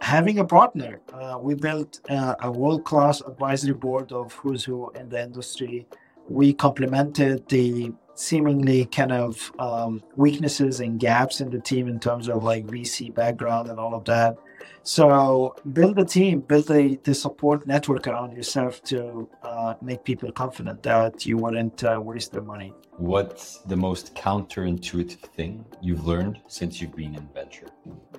having 0.00 0.38
a 0.38 0.44
partner. 0.44 1.00
Uh, 1.12 1.38
we 1.40 1.54
built 1.54 2.00
uh, 2.08 2.34
a 2.40 2.50
world 2.50 2.84
class 2.84 3.20
advisory 3.20 3.74
board 3.74 4.12
of 4.12 4.32
who's 4.34 4.64
who 4.64 4.90
in 4.92 5.08
the 5.08 5.22
industry. 5.22 5.86
We 6.28 6.52
complemented 6.52 7.48
the 7.48 7.92
seemingly 8.14 8.84
kind 8.86 9.12
of 9.12 9.52
um, 9.58 10.02
weaknesses 10.16 10.80
and 10.80 11.00
gaps 11.00 11.40
in 11.40 11.50
the 11.50 11.60
team 11.60 11.88
in 11.88 11.98
terms 11.98 12.28
of 12.28 12.42
like 12.44 12.66
VC 12.66 13.14
background 13.14 13.68
and 13.68 13.78
all 13.78 13.94
of 13.94 14.04
that. 14.04 14.36
So 14.82 15.54
build 15.72 15.98
a 15.98 16.04
team, 16.04 16.40
build 16.40 16.70
a 16.70 16.96
the 16.96 17.14
support 17.14 17.66
network 17.66 18.06
around 18.06 18.32
yourself 18.36 18.82
to 18.84 19.28
uh, 19.42 19.74
make 19.82 20.04
people 20.04 20.32
confident 20.32 20.82
that 20.84 21.26
you 21.26 21.36
wouldn't 21.36 21.84
uh, 21.84 22.00
waste 22.02 22.32
their 22.32 22.42
money. 22.42 22.72
What's 22.96 23.58
the 23.58 23.76
most 23.76 24.14
counterintuitive 24.14 25.20
thing 25.20 25.64
you've 25.80 26.06
learned 26.06 26.40
since 26.48 26.80
you've 26.80 26.96
been 26.96 27.14
in 27.14 27.28
venture? 27.34 27.68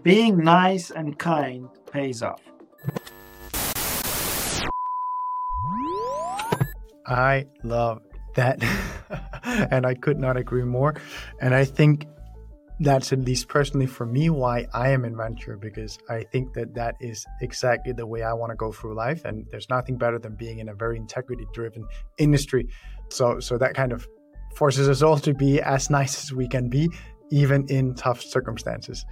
Being 0.03 0.37
nice 0.37 0.91
and 0.91 1.17
kind 1.17 1.67
pays 1.91 2.23
off. 2.23 2.41
I 7.07 7.45
love 7.63 8.01
that. 8.35 8.63
and 9.43 9.85
I 9.85 9.93
could 9.93 10.19
not 10.19 10.37
agree 10.37 10.63
more. 10.63 10.95
And 11.39 11.53
I 11.53 11.65
think 11.65 12.07
that's 12.81 13.13
at 13.13 13.19
least 13.19 13.47
personally 13.47 13.85
for 13.85 14.07
me 14.07 14.29
why 14.31 14.65
I 14.73 14.89
am 14.89 15.05
in 15.05 15.15
venture 15.15 15.55
because 15.55 15.99
I 16.09 16.23
think 16.23 16.53
that 16.53 16.73
that 16.73 16.95
is 16.99 17.23
exactly 17.39 17.93
the 17.93 18.07
way 18.07 18.23
I 18.23 18.33
want 18.33 18.49
to 18.49 18.55
go 18.55 18.71
through 18.71 18.95
life 18.95 19.23
and 19.23 19.45
there's 19.51 19.69
nothing 19.69 19.97
better 19.99 20.17
than 20.17 20.35
being 20.35 20.57
in 20.57 20.67
a 20.67 20.73
very 20.73 20.97
integrity 20.97 21.45
driven 21.53 21.85
industry 22.17 22.67
so 23.09 23.39
so 23.39 23.59
that 23.59 23.75
kind 23.75 23.91
of 23.91 24.07
forces 24.55 24.89
us 24.89 25.03
all 25.03 25.19
to 25.19 25.33
be 25.33 25.61
as 25.61 25.91
nice 25.91 26.23
as 26.23 26.33
we 26.33 26.47
can 26.47 26.69
be 26.69 26.89
even 27.29 27.67
in 27.69 27.93
tough 27.93 28.19
circumstances 28.19 29.05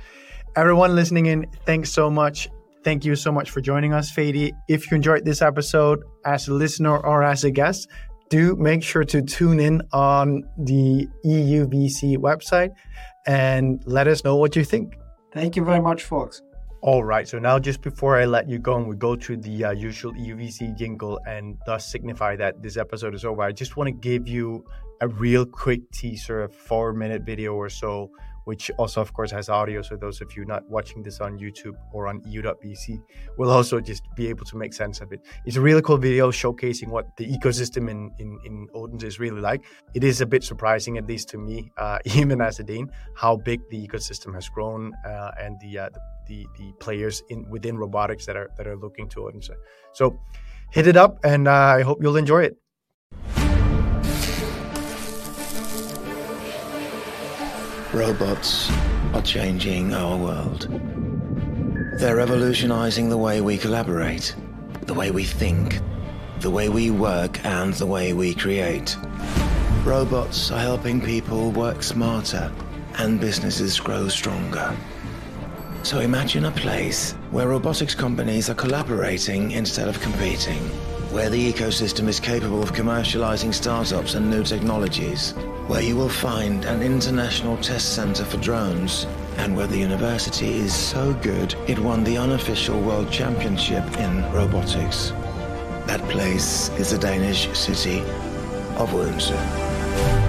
everyone 0.55 0.95
listening 0.95 1.27
in 1.27 1.45
thanks 1.67 1.91
so 1.91 2.09
much 2.09 2.49
thank 2.83 3.05
you 3.05 3.15
so 3.15 3.31
much 3.31 3.51
for 3.51 3.61
joining 3.61 3.93
us 3.93 4.11
Fady 4.11 4.51
if 4.67 4.89
you 4.89 4.95
enjoyed 4.95 5.25
this 5.25 5.43
episode 5.43 5.99
as 6.25 6.47
a 6.47 6.53
listener 6.53 6.97
or 6.97 7.23
as 7.23 7.43
a 7.43 7.51
guest 7.51 7.87
do 8.29 8.55
make 8.55 8.83
sure 8.83 9.03
to 9.03 9.21
tune 9.21 9.59
in 9.59 9.81
on 9.91 10.43
the 10.57 11.07
EUVC 11.25 12.17
website 12.17 12.71
and 13.27 13.81
let 13.85 14.07
us 14.07 14.23
know 14.23 14.35
what 14.35 14.55
you 14.55 14.63
think. 14.63 14.95
Thank 15.33 15.55
you 15.55 15.63
very 15.63 15.81
much, 15.81 16.03
folks. 16.03 16.41
All 16.81 17.03
right, 17.03 17.27
so 17.27 17.39
now 17.39 17.59
just 17.59 17.81
before 17.81 18.15
I 18.15 18.23
let 18.23 18.49
you 18.49 18.57
go 18.57 18.77
and 18.77 18.87
we 18.87 18.95
go 18.95 19.15
to 19.15 19.35
the 19.35 19.65
uh, 19.65 19.71
usual 19.71 20.13
EUVC 20.13 20.77
jingle 20.77 21.19
and 21.27 21.57
thus 21.65 21.91
signify 21.91 22.37
that 22.37 22.63
this 22.63 22.77
episode 22.77 23.13
is 23.13 23.25
over, 23.25 23.41
I 23.41 23.51
just 23.51 23.75
want 23.75 23.87
to 23.87 23.91
give 23.91 24.29
you 24.29 24.63
a 25.01 25.07
real 25.07 25.45
quick 25.45 25.91
teaser, 25.91 26.43
a 26.43 26.49
four 26.49 26.93
minute 26.93 27.23
video 27.23 27.53
or 27.53 27.67
so, 27.67 28.11
which 28.45 28.71
also, 28.77 29.01
of 29.01 29.13
course, 29.13 29.31
has 29.31 29.49
audio. 29.49 29.81
So 29.81 29.95
those 29.95 30.21
of 30.21 30.35
you 30.35 30.45
not 30.45 30.67
watching 30.69 31.03
this 31.03 31.19
on 31.19 31.37
YouTube 31.39 31.75
or 31.93 32.07
on 32.07 32.21
EU.vc 32.25 33.01
will 33.37 33.49
also 33.49 33.79
just 33.79 34.03
be 34.15 34.27
able 34.27 34.45
to 34.45 34.57
make 34.57 34.73
sense 34.73 35.01
of 35.01 35.11
it. 35.11 35.21
It's 35.45 35.57
a 35.57 35.61
really 35.61 35.81
cool 35.81 35.97
video 35.97 36.31
showcasing 36.31 36.87
what 36.89 37.15
the 37.17 37.25
ecosystem 37.25 37.89
in, 37.89 38.11
in, 38.19 38.39
in 38.45 38.67
Odense 38.73 39.03
is 39.03 39.19
really 39.19 39.41
like. 39.41 39.63
It 39.93 40.03
is 40.03 40.21
a 40.21 40.25
bit 40.25 40.43
surprising, 40.43 40.97
at 40.97 41.07
least 41.07 41.29
to 41.29 41.37
me, 41.37 41.71
uh, 41.77 41.99
even 42.05 42.41
as 42.41 42.59
a 42.59 42.63
Dane, 42.63 42.89
how 43.15 43.37
big 43.37 43.61
the 43.69 43.87
ecosystem 43.87 44.33
has 44.33 44.49
grown 44.49 44.93
uh, 45.05 45.31
and 45.39 45.59
the, 45.61 45.79
uh, 45.79 45.89
the, 46.27 46.45
the 46.57 46.71
players 46.79 47.23
in 47.29 47.49
within 47.49 47.77
robotics 47.77 48.25
that 48.25 48.37
are 48.37 48.49
that 48.57 48.67
are 48.67 48.77
looking 48.77 49.09
to 49.09 49.21
Odense. 49.21 49.49
So 49.93 50.19
hit 50.71 50.87
it 50.87 50.95
up, 50.95 51.19
and 51.23 51.47
uh, 51.47 51.51
I 51.51 51.81
hope 51.81 51.99
you'll 52.01 52.17
enjoy 52.17 52.43
it. 52.43 52.57
Robots 57.93 58.69
are 59.15 59.21
changing 59.23 59.95
our 59.95 60.15
world. 60.15 60.67
They're 61.99 62.17
revolutionizing 62.17 63.09
the 63.09 63.17
way 63.17 63.41
we 63.41 63.57
collaborate, 63.57 64.35
the 64.81 64.93
way 64.93 65.09
we 65.09 65.23
think, 65.23 65.79
the 66.39 66.51
way 66.51 66.69
we 66.69 66.91
work, 66.91 67.43
and 67.43 67.73
the 67.73 67.87
way 67.87 68.13
we 68.13 68.35
create. 68.35 68.95
Robots 69.83 70.51
are 70.51 70.59
helping 70.59 71.01
people 71.01 71.51
work 71.51 71.81
smarter 71.81 72.51
and 72.99 73.19
businesses 73.19 73.79
grow 73.79 74.07
stronger. 74.07 74.77
So 75.81 75.99
imagine 75.99 76.45
a 76.45 76.51
place 76.51 77.13
where 77.31 77.47
robotics 77.47 77.95
companies 77.95 78.51
are 78.51 78.55
collaborating 78.55 79.49
instead 79.49 79.87
of 79.87 79.99
competing, 79.99 80.59
where 81.11 81.31
the 81.31 81.51
ecosystem 81.51 82.07
is 82.07 82.19
capable 82.19 82.61
of 82.61 82.71
commercializing 82.71 83.51
startups 83.51 84.13
and 84.13 84.29
new 84.29 84.43
technologies, 84.43 85.33
where 85.69 85.83
you 85.83 85.95
will 85.95 86.09
find 86.09 86.65
an 86.65 86.81
international 86.81 87.55
test 87.57 87.93
center 87.93 88.25
for 88.25 88.37
drones, 88.37 89.05
and 89.37 89.55
where 89.55 89.67
the 89.67 89.77
university 89.77 90.55
is 90.55 90.73
so 90.73 91.13
good 91.21 91.53
it 91.67 91.77
won 91.77 92.03
the 92.03 92.17
unofficial 92.17 92.81
world 92.81 93.11
championship 93.11 93.85
in 93.99 94.23
robotics. 94.33 95.11
That 95.85 96.01
place 96.09 96.69
is 96.79 96.89
the 96.89 96.97
Danish 96.97 97.55
city 97.55 97.99
of 98.77 98.91
Odense. 98.95 100.28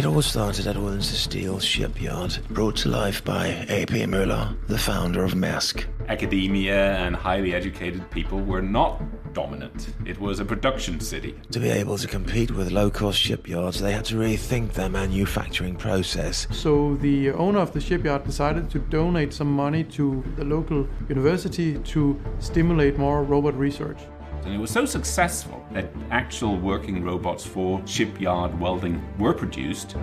It 0.00 0.06
all 0.06 0.22
started 0.22 0.66
at 0.66 0.78
Odense 0.78 1.10
Steel 1.10 1.60
shipyard, 1.60 2.38
brought 2.48 2.76
to 2.76 2.88
life 2.88 3.22
by 3.22 3.48
A.P. 3.68 4.06
Møller, 4.06 4.56
the 4.66 4.78
founder 4.78 5.22
of 5.24 5.34
Maersk. 5.34 5.84
Academia 6.08 6.96
and 6.96 7.14
highly 7.14 7.52
educated 7.52 8.10
people 8.10 8.40
were 8.40 8.62
not 8.62 9.02
dominant. 9.34 9.92
It 10.06 10.18
was 10.18 10.40
a 10.40 10.44
production 10.46 11.00
city. 11.00 11.34
To 11.50 11.60
be 11.60 11.68
able 11.68 11.98
to 11.98 12.08
compete 12.08 12.50
with 12.50 12.70
low-cost 12.70 13.18
shipyards, 13.18 13.78
they 13.78 13.92
had 13.92 14.06
to 14.06 14.14
rethink 14.14 14.72
their 14.72 14.88
manufacturing 14.88 15.76
process. 15.76 16.46
So 16.50 16.96
the 17.02 17.32
owner 17.32 17.58
of 17.58 17.74
the 17.74 17.80
shipyard 17.82 18.24
decided 18.24 18.70
to 18.70 18.78
donate 18.78 19.34
some 19.34 19.52
money 19.52 19.84
to 19.84 20.24
the 20.36 20.44
local 20.44 20.88
university 21.10 21.78
to 21.78 22.18
stimulate 22.38 22.96
more 22.96 23.22
robot 23.22 23.54
research. 23.54 23.98
And 24.44 24.54
it 24.54 24.58
was 24.58 24.70
so 24.70 24.84
successful 24.86 25.64
that 25.72 25.90
actual 26.10 26.56
working 26.56 27.04
robots 27.04 27.44
for 27.44 27.82
shipyard 27.86 28.58
welding 28.58 29.02
were 29.18 29.34
produced. 29.34 29.96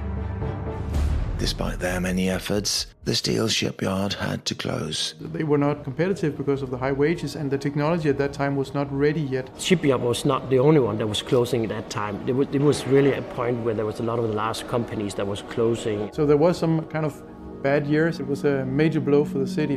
Despite 1.40 1.80
their 1.80 2.00
many 2.00 2.30
efforts, 2.30 2.88
the 3.04 3.14
steel 3.14 3.48
shipyard 3.48 4.14
had 4.14 4.44
to 4.46 4.56
close. 4.56 5.14
They 5.22 5.44
were 5.44 5.60
not 5.60 5.84
competitive 5.84 6.36
because 6.36 6.64
of 6.64 6.72
the 6.72 6.78
high 6.78 6.92
wages, 6.92 7.36
and 7.36 7.52
the 7.52 7.60
technology 7.60 8.10
at 8.10 8.18
that 8.18 8.34
time 8.34 8.56
was 8.56 8.74
not 8.74 8.92
ready 8.92 9.22
yet. 9.22 9.50
Shipyard 9.60 10.02
was 10.02 10.26
not 10.26 10.50
the 10.50 10.58
only 10.58 10.80
one 10.80 10.98
that 10.98 11.06
was 11.06 11.22
closing 11.22 11.64
at 11.64 11.70
that 11.70 11.92
time. 11.92 12.28
It 12.28 12.34
was, 12.34 12.48
it 12.52 12.62
was 12.62 12.88
really 12.88 13.14
a 13.14 13.22
point 13.22 13.64
where 13.64 13.76
there 13.76 13.86
was 13.86 14.00
a 14.00 14.04
lot 14.04 14.18
of 14.18 14.28
the 14.28 14.34
last 14.34 14.68
companies 14.68 15.14
that 15.16 15.28
was 15.28 15.44
closing. 15.44 16.12
So 16.12 16.26
there 16.26 16.38
was 16.38 16.58
some 16.58 16.82
kind 16.88 17.06
of 17.06 17.22
bad 17.62 17.86
years. 17.86 18.20
It 18.20 18.26
was 18.26 18.44
a 18.44 18.66
major 18.66 19.00
blow 19.00 19.24
for 19.24 19.38
the 19.38 19.48
city. 19.48 19.76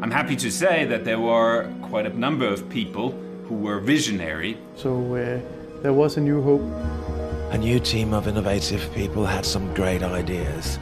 I'm 0.00 0.10
happy 0.10 0.34
to 0.36 0.50
say 0.50 0.84
that 0.86 1.04
there 1.04 1.20
were 1.20 1.72
quite 1.82 2.06
a 2.06 2.18
number 2.18 2.48
of 2.48 2.68
people 2.68 3.14
who 3.48 3.54
were 3.54 3.80
visionary. 3.80 4.58
So 4.76 5.14
uh, 5.14 5.40
there 5.82 5.92
was 5.92 6.16
a 6.16 6.20
new 6.20 6.42
hope. 6.42 6.62
A 7.50 7.58
new 7.58 7.80
team 7.80 8.12
of 8.12 8.28
innovative 8.28 8.92
people 8.94 9.24
had 9.24 9.46
some 9.46 9.72
great 9.74 10.02
ideas. 10.02 10.78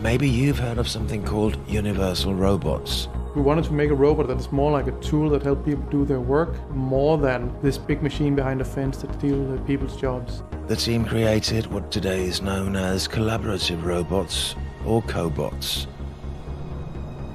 Maybe 0.00 0.28
you've 0.28 0.58
heard 0.58 0.78
of 0.78 0.88
something 0.88 1.22
called 1.22 1.58
Universal 1.68 2.34
Robots. 2.34 3.08
We 3.34 3.42
wanted 3.42 3.64
to 3.64 3.74
make 3.74 3.90
a 3.90 3.94
robot 3.94 4.28
that 4.28 4.38
is 4.38 4.50
more 4.50 4.70
like 4.70 4.86
a 4.86 4.98
tool 5.00 5.28
that 5.30 5.42
helps 5.42 5.66
people 5.66 5.84
do 5.90 6.06
their 6.06 6.20
work, 6.20 6.54
more 6.70 7.18
than 7.18 7.54
this 7.60 7.76
big 7.76 8.02
machine 8.02 8.34
behind 8.34 8.62
a 8.62 8.64
fence 8.64 8.98
that 8.98 9.12
steals 9.14 9.60
people's 9.66 9.96
jobs. 9.96 10.42
The 10.68 10.76
team 10.76 11.04
created 11.04 11.66
what 11.66 11.92
today 11.92 12.24
is 12.24 12.40
known 12.40 12.76
as 12.76 13.06
collaborative 13.06 13.84
robots 13.84 14.54
or 14.86 15.02
cobots. 15.02 15.86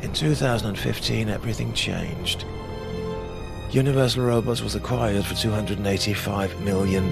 In 0.01 0.11
2015, 0.11 1.29
everything 1.29 1.71
changed. 1.73 2.45
Universal 3.73 4.25
Robots 4.25 4.61
was 4.61 4.75
acquired 4.75 5.23
for 5.23 5.33
$285 5.33 6.59
million. 6.59 7.07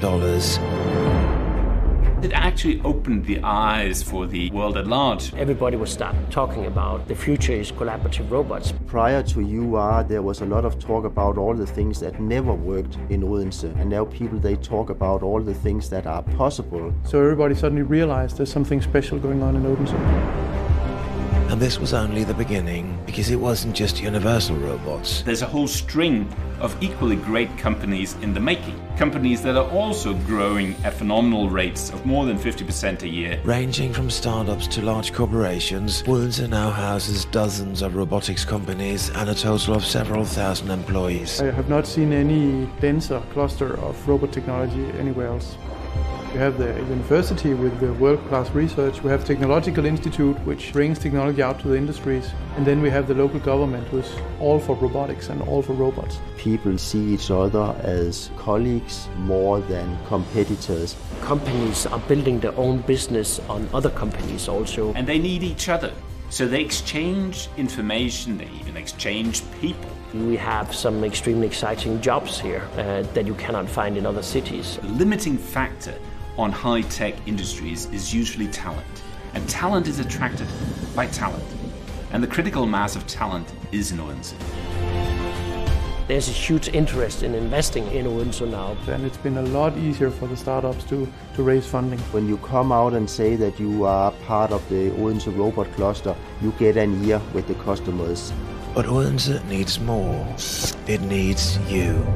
It 2.22 2.34
actually 2.34 2.82
opened 2.82 3.24
the 3.24 3.39
eyes 3.43 4.03
for 4.03 4.28
the 4.28 4.51
world 4.51 4.76
at 4.76 4.86
large. 4.86 5.34
Everybody 5.36 5.78
would 5.78 5.88
start 5.88 6.18
talking 6.30 6.66
about 6.66 7.07
the 7.07 7.16
future 7.16 7.53
is 7.53 7.72
collaborative 7.72 8.30
robots. 8.30 8.74
Prior 8.88 9.24
to 9.24 9.39
UR, 9.39 10.03
there 10.03 10.22
was 10.22 10.41
a 10.41 10.45
lot 10.45 10.66
of 10.66 10.78
talk 10.80 11.05
about 11.05 11.38
all 11.38 11.53
the 11.53 11.66
things 11.66 12.01
that 12.01 12.20
never 12.20 12.53
worked 12.53 12.97
in 13.10 13.24
Odense, 13.24 13.64
and 13.64 13.89
now 13.89 14.03
people 14.03 14.38
they 14.38 14.57
talk 14.57 14.89
about 14.89 15.24
all 15.24 15.39
the 15.39 15.53
things 15.53 15.89
that 15.91 16.07
are 16.07 16.24
possible. 16.24 16.93
So 17.05 17.22
everybody 17.22 17.55
suddenly 17.55 17.84
realized 17.84 18.36
there's 18.36 18.51
something 18.51 18.82
special 18.82 19.18
going 19.18 19.41
on 19.41 19.55
in 19.55 19.66
Odense. 19.66 20.59
And 21.50 21.60
this 21.60 21.80
was 21.80 21.95
only 21.95 22.24
the 22.24 22.36
beginning, 22.36 22.95
because 23.08 23.32
it 23.32 23.36
wasn't 23.36 23.76
just 23.76 24.00
Universal 24.00 24.58
Robots. 24.58 25.24
There's 25.24 25.41
a 25.41 25.47
whole 25.47 25.68
string 25.68 26.32
of 26.60 26.78
equally 26.80 27.16
great 27.16 27.58
companies 27.58 28.14
in 28.22 28.36
the 28.36 28.39
making. 28.39 28.80
Companies 28.97 29.41
that 29.41 29.58
are 29.58 29.68
also 29.72 30.14
growing 30.14 30.76
at 30.84 30.93
phenomenal 30.93 31.50
rates 31.50 31.89
of 31.89 32.06
more 32.06 32.28
than 32.28 32.38
50% 32.38 33.02
a 33.02 33.08
year. 33.08 33.41
Ranging 33.43 33.91
from 33.91 34.12
startups 34.12 34.68
to 34.68 34.84
large 34.84 35.12
corporations, 35.12 36.04
Odense 36.04 36.47
now 36.47 36.70
houses 36.70 37.26
dozens 37.26 37.82
of 37.82 37.95
robotics 37.95 38.45
companies 38.45 39.10
and 39.16 39.28
a 39.28 39.34
total 39.34 39.74
of 39.74 39.84
several 39.84 40.26
thousand 40.26 40.70
employees. 40.70 41.41
I 41.41 41.50
have 41.50 41.68
not 41.68 41.88
seen 41.88 42.14
any 42.14 42.68
denser 42.80 43.24
cluster 43.34 43.76
of 43.80 44.08
robot 44.08 44.32
technology 44.32 44.86
anywhere 45.00 45.30
else. 45.30 45.58
We 46.34 46.38
have 46.38 46.60
the 46.60 46.68
university 46.68 47.56
with 47.56 47.80
the 47.80 47.92
world-class 47.94 48.52
research. 48.52 49.02
We 49.02 49.10
have 49.10 49.26
Technological 49.26 49.86
Institute, 49.86 50.38
which 50.46 50.72
brings 50.72 51.00
technology 51.00 51.42
out 51.42 51.60
to 51.62 51.70
the 51.70 51.76
industries. 51.76 52.32
And 52.56 52.64
then 52.68 52.84
we 52.84 52.90
have 52.92 53.08
the 53.08 53.16
local 53.16 53.40
government, 53.40 53.88
who's 53.88 54.12
all 54.40 54.60
for 54.60 54.76
robotics 54.76 55.30
and 55.30 55.42
all 55.42 55.64
for 55.64 55.74
robots. 55.74 56.20
People 56.38 56.78
see 56.78 57.16
each 57.16 57.32
other 57.32 57.76
as 57.82 58.30
colleagues 58.38 59.10
more 59.18 59.60
than 59.62 59.98
competitors. 60.06 60.96
Companies 61.22 61.88
are 61.88 62.00
building 62.02 62.40
their 62.40 62.56
own 62.58 62.82
business 62.82 63.40
on 63.50 63.68
other 63.74 63.90
companies 63.90 64.48
also. 64.48 64.94
And 64.94 65.08
they 65.08 65.18
need 65.18 65.42
each 65.42 65.68
other. 65.68 65.92
So 66.30 66.48
they 66.48 66.62
exchange 66.62 67.50
information, 67.58 68.38
they 68.38 68.50
even 68.60 68.78
exchange 68.78 69.42
people. 69.60 69.90
We 70.14 70.38
have 70.38 70.76
some 70.76 71.04
extremely 71.04 71.48
exciting 71.48 72.02
jobs 72.02 72.40
here 72.40 72.68
uh, 72.78 73.02
that 73.14 73.26
you 73.26 73.34
cannot 73.34 73.68
find 73.68 73.98
in 73.98 74.06
other 74.06 74.22
cities. 74.22 74.78
The 74.78 74.90
limiting 74.90 75.36
factor 75.36 75.96
on 76.40 76.54
high 76.54 76.82
tech 76.84 77.14
industries 77.28 77.86
is 77.88 78.14
usually 78.14 78.48
talent. 78.48 78.88
And 79.34 79.48
talent 79.50 79.88
is 79.88 80.00
attracted 80.00 80.48
by 80.96 81.08
talent. 81.08 81.44
And 82.12 82.24
the 82.24 82.28
critical 82.28 82.66
mass 82.66 82.96
of 82.96 83.06
talent 83.08 83.52
is 83.74 83.92
in 83.92 84.00
Odense. 84.00 84.34
There's 86.08 86.30
a 86.30 86.32
huge 86.32 86.70
interest 86.70 87.24
in 87.24 87.36
investing 87.36 87.86
in 87.92 88.08
Odense 88.08 88.40
now. 88.40 88.78
And 88.88 89.06
it's 89.06 89.18
been 89.18 89.38
a 89.38 89.42
lot 89.42 89.78
easier 89.78 90.10
for 90.10 90.28
the 90.28 90.38
startups 90.38 90.86
to, 90.86 91.12
to 91.36 91.44
raise 91.44 91.68
funding. 91.68 92.00
When 92.14 92.28
you 92.28 92.38
come 92.38 92.72
out 92.72 92.94
and 92.94 93.08
say 93.10 93.36
that 93.36 93.60
you 93.60 93.84
are 93.84 94.12
part 94.26 94.52
of 94.52 94.68
the 94.70 94.92
Odense 94.94 95.28
robot 95.28 95.70
cluster, 95.74 96.16
you 96.42 96.54
get 96.58 96.78
an 96.78 97.04
ear 97.04 97.22
with 97.34 97.48
the 97.48 97.56
customers. 97.56 98.32
But 98.74 98.86
Odense 98.86 99.44
needs 99.50 99.78
more. 99.80 100.26
It 100.88 101.02
needs 101.02 101.60
you. 101.70 102.08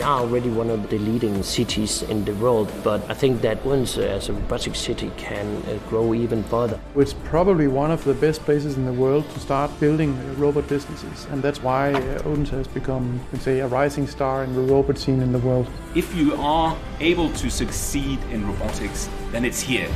We 0.00 0.04
are 0.04 0.20
already 0.20 0.48
one 0.48 0.70
of 0.70 0.88
the 0.88 0.96
leading 0.96 1.42
cities 1.42 2.00
in 2.04 2.24
the 2.24 2.32
world, 2.36 2.72
but 2.82 3.02
I 3.10 3.12
think 3.12 3.42
that 3.42 3.62
Odense 3.66 3.98
as 3.98 4.30
a 4.30 4.32
robotic 4.32 4.74
city 4.74 5.12
can 5.18 5.46
uh, 5.56 5.76
grow 5.90 6.14
even 6.14 6.42
further. 6.44 6.80
It's 6.96 7.12
probably 7.12 7.68
one 7.68 7.90
of 7.90 8.02
the 8.04 8.14
best 8.14 8.40
places 8.46 8.78
in 8.78 8.86
the 8.86 8.94
world 8.94 9.28
to 9.34 9.40
start 9.40 9.70
building 9.78 10.16
uh, 10.16 10.34
robot 10.38 10.66
businesses, 10.68 11.26
and 11.26 11.42
that's 11.42 11.62
why 11.62 11.92
uh, 11.92 12.22
Odense 12.24 12.48
has 12.48 12.66
become, 12.66 13.20
you 13.24 13.28
can 13.32 13.40
say, 13.40 13.60
a 13.60 13.66
rising 13.66 14.06
star 14.06 14.42
in 14.42 14.54
the 14.54 14.62
robot 14.62 14.96
scene 14.96 15.20
in 15.20 15.32
the 15.32 15.38
world. 15.40 15.68
If 15.94 16.14
you 16.14 16.34
are 16.36 16.74
able 17.00 17.30
to 17.32 17.50
succeed 17.50 18.20
in 18.30 18.48
robotics, 18.48 19.10
then 19.32 19.44
it's 19.44 19.60
here. 19.60 19.90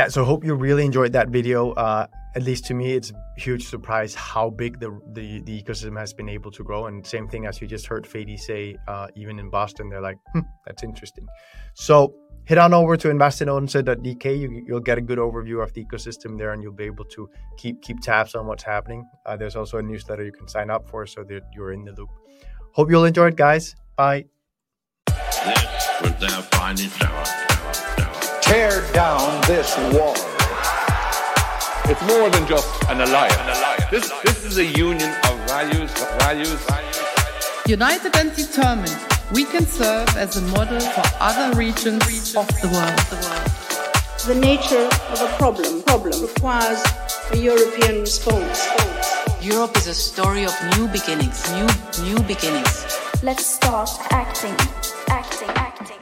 Yeah, 0.00 0.08
so 0.08 0.24
hope 0.24 0.46
you 0.46 0.54
really 0.54 0.86
enjoyed 0.86 1.12
that 1.12 1.28
video. 1.28 1.72
Uh, 1.72 2.06
at 2.34 2.42
least 2.42 2.64
to 2.68 2.72
me, 2.72 2.94
it's 2.94 3.10
a 3.10 3.14
huge 3.38 3.68
surprise 3.68 4.14
how 4.14 4.48
big 4.48 4.80
the, 4.80 4.98
the, 5.12 5.42
the 5.42 5.62
ecosystem 5.62 5.98
has 5.98 6.14
been 6.14 6.30
able 6.30 6.50
to 6.52 6.64
grow. 6.64 6.86
And 6.86 7.06
same 7.06 7.28
thing 7.28 7.44
as 7.44 7.60
you 7.60 7.66
just 7.66 7.86
heard 7.86 8.04
Fady 8.04 8.38
say, 8.38 8.76
uh, 8.88 9.08
even 9.14 9.38
in 9.38 9.50
Boston, 9.50 9.90
they're 9.90 10.00
like, 10.00 10.16
hmm, 10.32 10.40
that's 10.64 10.82
interesting. 10.82 11.26
So 11.74 12.14
head 12.44 12.56
on 12.56 12.72
over 12.72 12.96
to 12.96 13.08
investinOdense.dk. 13.08 14.38
You, 14.38 14.64
you'll 14.66 14.80
get 14.80 14.96
a 14.96 15.02
good 15.02 15.18
overview 15.18 15.62
of 15.62 15.74
the 15.74 15.84
ecosystem 15.84 16.38
there, 16.38 16.54
and 16.54 16.62
you'll 16.62 16.72
be 16.72 16.84
able 16.84 17.04
to 17.16 17.28
keep 17.58 17.82
keep 17.82 18.00
tabs 18.00 18.34
on 18.34 18.46
what's 18.46 18.62
happening. 18.62 19.06
Uh, 19.26 19.36
there's 19.36 19.54
also 19.54 19.76
a 19.76 19.82
newsletter 19.82 20.24
you 20.24 20.32
can 20.32 20.48
sign 20.48 20.70
up 20.70 20.88
for, 20.88 21.04
so 21.04 21.24
that 21.24 21.42
you're 21.54 21.74
in 21.74 21.84
the 21.84 21.92
loop. 21.92 22.08
Hope 22.72 22.88
you'll 22.88 23.04
enjoy 23.04 23.26
it, 23.26 23.36
guys. 23.36 23.76
Bye. 23.96 24.24
This 25.06 26.00
was 26.00 26.18
their 26.20 26.30
finest 26.30 27.04
hour. 27.04 27.49
Tear 28.50 28.82
down 28.92 29.40
this 29.46 29.76
wall. 29.94 30.16
It's 31.86 32.02
more 32.12 32.28
than 32.30 32.46
just 32.48 32.68
an 32.90 33.00
alliance. 33.00 33.90
This, 33.90 34.10
this 34.24 34.44
is 34.44 34.58
a 34.58 34.64
union 34.64 35.10
of 35.30 35.38
values, 35.48 35.90
values, 36.18 36.58
United 37.70 38.16
and 38.16 38.34
determined, 38.34 38.98
we 39.32 39.44
can 39.44 39.64
serve 39.64 40.08
as 40.16 40.36
a 40.36 40.42
model 40.56 40.80
for 40.80 41.04
other 41.20 41.56
regions 41.56 42.34
of 42.34 42.48
the 42.60 42.68
world. 42.74 42.98
The 44.26 44.34
nature 44.34 44.88
of 45.12 45.22
a 45.22 45.32
problem, 45.38 45.82
problem 45.84 46.20
requires 46.20 46.82
a 47.30 47.36
European 47.36 48.00
response. 48.00 48.66
Europe 49.40 49.76
is 49.76 49.86
a 49.86 49.94
story 49.94 50.44
of 50.44 50.52
new 50.76 50.88
beginnings, 50.88 51.48
new 51.52 51.68
new 52.02 52.18
beginnings. 52.24 52.98
Let's 53.22 53.46
start 53.46 53.90
acting, 54.10 54.56
acting, 55.08 55.50
acting. 55.50 55.99